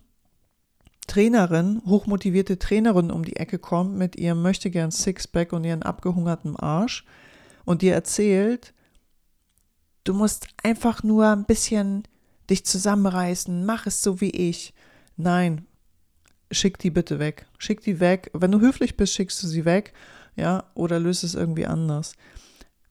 Trainerin, 1.08 1.82
hochmotivierte 1.84 2.58
Trainerin 2.58 3.10
um 3.10 3.24
die 3.24 3.36
Ecke 3.36 3.58
kommt 3.58 3.96
mit 3.96 4.14
ihrem 4.14 4.42
möchtegern 4.42 4.92
Sixpack 4.92 5.52
und 5.52 5.64
ihren 5.64 5.82
abgehungerten 5.82 6.56
Arsch 6.56 7.04
und 7.70 7.82
dir 7.82 7.94
erzählt, 7.94 8.74
du 10.02 10.12
musst 10.12 10.48
einfach 10.64 11.04
nur 11.04 11.28
ein 11.28 11.44
bisschen 11.44 12.02
dich 12.50 12.66
zusammenreißen, 12.66 13.64
mach 13.64 13.86
es 13.86 14.02
so 14.02 14.20
wie 14.20 14.30
ich. 14.30 14.74
Nein, 15.16 15.68
schick 16.50 16.78
die 16.78 16.90
bitte 16.90 17.20
weg. 17.20 17.46
Schick 17.58 17.80
die 17.80 18.00
weg. 18.00 18.28
Wenn 18.34 18.50
du 18.50 18.58
höflich 18.58 18.96
bist, 18.96 19.14
schickst 19.14 19.40
du 19.44 19.46
sie 19.46 19.64
weg, 19.64 19.92
ja, 20.34 20.64
oder 20.74 20.98
löst 20.98 21.22
es 21.22 21.36
irgendwie 21.36 21.64
anders. 21.64 22.14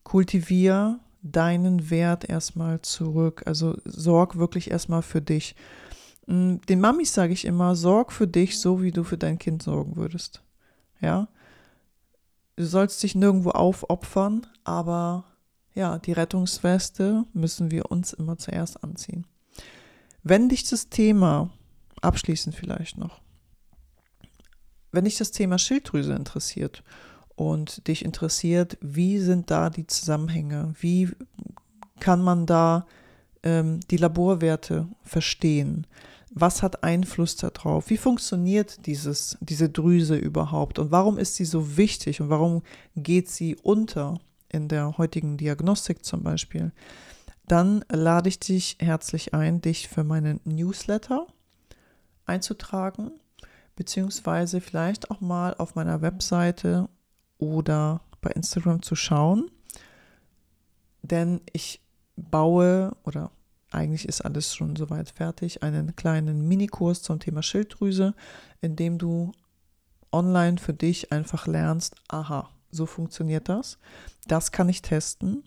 Kultivier 0.02 0.98
deinen 1.20 1.90
Wert 1.90 2.26
erstmal 2.26 2.80
zurück. 2.80 3.42
Also 3.44 3.76
sorg 3.84 4.38
wirklich 4.38 4.70
erstmal 4.70 5.02
für 5.02 5.20
dich. 5.20 5.56
Mm, 6.26 6.54
den 6.70 6.80
Mamis 6.80 7.12
sage 7.12 7.34
ich 7.34 7.44
immer, 7.44 7.76
sorg 7.76 8.12
für 8.12 8.26
dich, 8.26 8.58
so 8.58 8.80
wie 8.80 8.92
du 8.92 9.04
für 9.04 9.18
dein 9.18 9.38
Kind 9.38 9.62
sorgen 9.62 9.96
würdest. 9.96 10.42
Ja. 11.02 11.28
Du 12.60 12.66
sollst 12.66 13.02
dich 13.02 13.14
nirgendwo 13.14 13.52
aufopfern, 13.52 14.46
aber 14.64 15.24
ja, 15.74 15.98
die 15.98 16.12
Rettungsweste 16.12 17.24
müssen 17.32 17.70
wir 17.70 17.90
uns 17.90 18.12
immer 18.12 18.36
zuerst 18.36 18.84
anziehen. 18.84 19.26
Wenn 20.22 20.50
dich 20.50 20.68
das 20.68 20.90
Thema, 20.90 21.48
abschließend 22.02 22.54
vielleicht 22.54 22.98
noch, 22.98 23.22
wenn 24.92 25.06
dich 25.06 25.16
das 25.16 25.30
Thema 25.30 25.56
Schilddrüse 25.56 26.12
interessiert 26.12 26.84
und 27.34 27.88
dich 27.88 28.04
interessiert, 28.04 28.76
wie 28.82 29.20
sind 29.20 29.50
da 29.50 29.70
die 29.70 29.86
Zusammenhänge, 29.86 30.74
wie 30.80 31.08
kann 31.98 32.20
man 32.20 32.44
da 32.44 32.86
ähm, 33.42 33.80
die 33.90 33.96
Laborwerte 33.96 34.86
verstehen, 35.02 35.86
was 36.30 36.62
hat 36.62 36.84
Einfluss 36.84 37.36
darauf, 37.36 37.90
wie 37.90 37.96
funktioniert 37.96 38.86
dieses, 38.86 39.36
diese 39.40 39.68
Drüse 39.68 40.16
überhaupt? 40.16 40.78
Und 40.78 40.90
warum 40.90 41.18
ist 41.18 41.34
sie 41.34 41.44
so 41.44 41.76
wichtig? 41.76 42.20
Und 42.20 42.30
warum 42.30 42.62
geht 42.94 43.28
sie 43.28 43.56
unter 43.56 44.18
in 44.48 44.68
der 44.68 44.98
heutigen 44.98 45.36
Diagnostik 45.36 46.04
zum 46.04 46.22
Beispiel, 46.22 46.72
dann 47.46 47.84
lade 47.88 48.28
ich 48.28 48.38
dich 48.38 48.76
herzlich 48.80 49.34
ein, 49.34 49.60
dich 49.60 49.88
für 49.88 50.04
meinen 50.04 50.40
Newsletter 50.44 51.26
einzutragen, 52.26 53.12
beziehungsweise 53.76 54.60
vielleicht 54.60 55.10
auch 55.10 55.20
mal 55.20 55.54
auf 55.54 55.74
meiner 55.74 56.02
Webseite 56.02 56.88
oder 57.38 58.02
bei 58.20 58.30
Instagram 58.30 58.82
zu 58.82 58.94
schauen. 58.94 59.50
Denn 61.02 61.40
ich 61.52 61.80
baue 62.16 62.94
oder 63.04 63.30
eigentlich 63.70 64.08
ist 64.08 64.20
alles 64.22 64.54
schon 64.54 64.76
soweit 64.76 65.10
fertig, 65.10 65.62
einen 65.62 65.94
kleinen 65.96 66.46
Minikurs 66.46 67.02
zum 67.02 67.20
Thema 67.20 67.42
Schilddrüse, 67.42 68.14
in 68.60 68.76
dem 68.76 68.98
du 68.98 69.32
online 70.12 70.58
für 70.58 70.74
dich 70.74 71.12
einfach 71.12 71.46
lernst, 71.46 71.94
aha, 72.08 72.50
so 72.70 72.86
funktioniert 72.86 73.48
das. 73.48 73.78
Das 74.26 74.52
kann 74.52 74.68
ich 74.68 74.82
testen. 74.82 75.44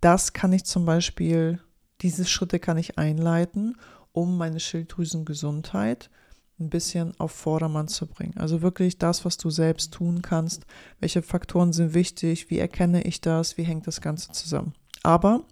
Das 0.00 0.32
kann 0.32 0.52
ich 0.52 0.64
zum 0.64 0.84
Beispiel, 0.84 1.60
diese 2.00 2.24
Schritte 2.24 2.58
kann 2.58 2.78
ich 2.78 2.98
einleiten, 2.98 3.76
um 4.12 4.38
meine 4.38 4.60
Schilddrüsengesundheit 4.60 6.10
ein 6.58 6.70
bisschen 6.70 7.18
auf 7.18 7.32
Vordermann 7.32 7.88
zu 7.88 8.06
bringen. 8.06 8.36
Also 8.36 8.62
wirklich 8.62 8.98
das, 8.98 9.24
was 9.24 9.38
du 9.38 9.50
selbst 9.50 9.94
tun 9.94 10.22
kannst. 10.22 10.66
Welche 11.00 11.22
Faktoren 11.22 11.72
sind 11.72 11.94
wichtig? 11.94 12.50
Wie 12.50 12.58
erkenne 12.58 13.02
ich 13.02 13.20
das? 13.20 13.56
Wie 13.56 13.62
hängt 13.62 13.86
das 13.86 14.00
Ganze 14.00 14.32
zusammen? 14.32 14.74
Aber 15.02 15.44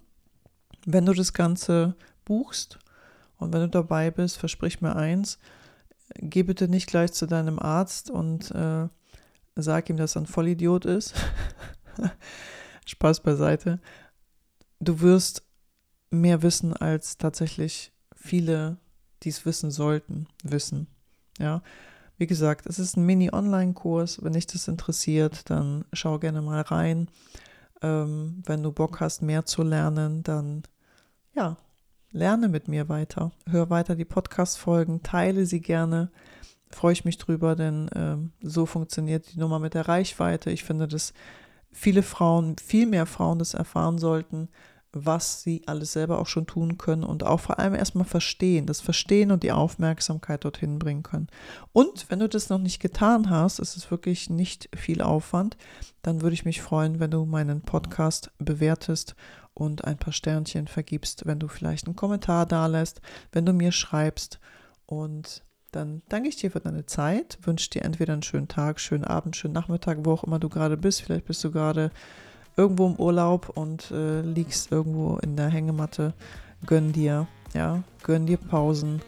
wenn 0.85 1.05
du 1.05 1.13
das 1.13 1.33
Ganze 1.33 1.95
buchst 2.25 2.79
und 3.37 3.53
wenn 3.53 3.61
du 3.61 3.69
dabei 3.69 4.11
bist, 4.11 4.37
versprich 4.37 4.81
mir 4.81 4.95
eins, 4.95 5.39
geh 6.15 6.43
bitte 6.43 6.67
nicht 6.67 6.87
gleich 6.87 7.11
zu 7.13 7.25
deinem 7.25 7.59
Arzt 7.59 8.09
und 8.09 8.51
äh, 8.51 8.87
sag 9.55 9.89
ihm, 9.89 9.97
dass 9.97 10.15
er 10.15 10.23
ein 10.23 10.27
Vollidiot 10.27 10.85
ist. 10.85 11.13
Spaß 12.85 13.21
beiseite. 13.21 13.79
Du 14.79 15.01
wirst 15.01 15.43
mehr 16.09 16.41
wissen, 16.41 16.73
als 16.73 17.17
tatsächlich 17.17 17.91
viele, 18.15 18.77
die 19.23 19.29
es 19.29 19.45
wissen 19.45 19.71
sollten, 19.71 20.27
wissen. 20.43 20.87
Ja, 21.37 21.61
wie 22.17 22.27
gesagt, 22.27 22.65
es 22.65 22.79
ist 22.79 22.97
ein 22.97 23.05
Mini-Online-Kurs. 23.05 24.23
Wenn 24.23 24.33
dich 24.33 24.47
das 24.47 24.67
interessiert, 24.67 25.49
dann 25.49 25.85
schau 25.93 26.19
gerne 26.19 26.41
mal 26.41 26.61
rein. 26.61 27.09
Ähm, 27.81 28.43
wenn 28.45 28.63
du 28.63 28.71
Bock 28.71 28.99
hast, 28.99 29.21
mehr 29.21 29.45
zu 29.45 29.63
lernen, 29.63 30.23
dann 30.23 30.63
ja, 31.33 31.57
lerne 32.11 32.49
mit 32.49 32.67
mir 32.67 32.89
weiter. 32.89 33.31
Hör 33.49 33.69
weiter 33.69 33.95
die 33.95 34.05
Podcast-Folgen, 34.05 35.03
teile 35.03 35.45
sie 35.45 35.61
gerne. 35.61 36.11
Freue 36.71 36.93
ich 36.93 37.05
mich 37.05 37.17
drüber, 37.17 37.55
denn 37.55 37.89
ähm, 37.95 38.31
so 38.41 38.65
funktioniert 38.65 39.33
die 39.33 39.39
Nummer 39.39 39.59
mit 39.59 39.73
der 39.73 39.87
Reichweite. 39.87 40.51
Ich 40.51 40.63
finde, 40.63 40.87
dass 40.87 41.13
viele 41.71 42.03
Frauen, 42.03 42.57
viel 42.57 42.85
mehr 42.85 43.05
Frauen 43.05 43.39
das 43.39 43.53
erfahren 43.53 43.97
sollten, 43.97 44.49
was 44.91 45.43
sie 45.43 45.61
alles 45.67 45.93
selber 45.93 46.19
auch 46.19 46.27
schon 46.27 46.47
tun 46.47 46.77
können 46.77 47.03
und 47.03 47.23
auch 47.23 47.39
vor 47.39 47.59
allem 47.59 47.75
erstmal 47.75 48.05
verstehen, 48.05 48.65
das 48.65 48.81
Verstehen 48.81 49.31
und 49.31 49.43
die 49.43 49.51
Aufmerksamkeit 49.51 50.43
dorthin 50.43 50.79
bringen 50.79 51.03
können. 51.03 51.27
Und 51.73 52.09
wenn 52.09 52.19
du 52.19 52.27
das 52.27 52.49
noch 52.49 52.57
nicht 52.57 52.79
getan 52.79 53.29
hast, 53.29 53.59
ist 53.59 53.77
es 53.77 53.91
wirklich 53.91 54.29
nicht 54.29 54.69
viel 54.75 55.01
Aufwand, 55.01 55.57
dann 56.01 56.21
würde 56.21 56.33
ich 56.33 56.45
mich 56.45 56.61
freuen, 56.61 56.99
wenn 56.99 57.11
du 57.11 57.25
meinen 57.25 57.61
Podcast 57.61 58.31
bewertest 58.39 59.15
und 59.53 59.85
ein 59.85 59.97
paar 59.97 60.13
Sternchen 60.13 60.67
vergibst, 60.67 61.25
wenn 61.25 61.39
du 61.39 61.47
vielleicht 61.47 61.85
einen 61.85 61.95
Kommentar 61.95 62.45
da 62.45 62.65
lässt, 62.65 63.01
wenn 63.31 63.45
du 63.45 63.53
mir 63.53 63.71
schreibst 63.71 64.39
und 64.87 65.43
dann 65.71 66.01
danke 66.09 66.29
ich 66.29 66.35
dir 66.35 66.49
für 66.49 66.59
deine 66.59 66.87
Zeit, 66.87 67.37
wünsche 67.43 67.69
dir 67.69 67.83
entweder 67.83 68.13
einen 68.13 68.23
schönen 68.23 68.47
Tag, 68.47 68.79
schönen 68.79 69.03
Abend, 69.03 69.35
schönen 69.35 69.53
Nachmittag, 69.53 69.99
wo 70.01 70.13
auch 70.13 70.23
immer 70.23 70.39
du 70.39 70.49
gerade 70.49 70.77
bist. 70.77 71.03
Vielleicht 71.03 71.25
bist 71.25 71.43
du 71.43 71.51
gerade 71.51 71.91
irgendwo 72.59 72.87
im 72.87 72.95
Urlaub 72.95 73.49
und 73.55 73.89
äh, 73.91 74.19
liegst 74.19 74.69
irgendwo 74.69 75.17
in 75.19 75.37
der 75.37 75.47
Hängematte. 75.47 76.13
Gönn 76.65 76.91
dir, 76.91 77.25
ja, 77.53 77.83
gönn 78.03 78.25
dir 78.25 78.35
Pausen. 78.35 79.01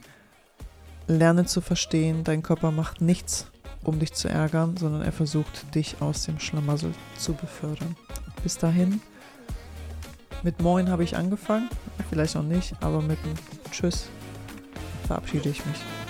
Lerne 1.08 1.46
zu 1.46 1.60
verstehen, 1.60 2.24
dein 2.24 2.44
Körper 2.44 2.72
macht 2.72 3.02
nichts, 3.02 3.48
um 3.84 4.00
dich 4.00 4.14
zu 4.14 4.30
ärgern, 4.30 4.78
sondern 4.78 5.02
er 5.02 5.12
versucht, 5.12 5.76
dich 5.76 6.02
aus 6.02 6.24
dem 6.24 6.40
Schlamassel 6.40 6.94
zu 7.18 7.34
befördern. 7.34 7.98
Bis 8.42 8.58
dahin, 8.58 9.02
mit 10.44 10.62
Moin 10.62 10.90
habe 10.90 11.04
ich 11.04 11.18
angefangen, 11.18 11.70
vielleicht 12.10 12.36
noch 12.36 12.44
nicht, 12.44 12.74
aber 12.80 13.02
mit 13.02 13.20
einem 13.26 13.36
Tschüss 13.70 14.06
verabschiede 15.08 15.50
ich 15.50 15.66
mich. 15.66 16.01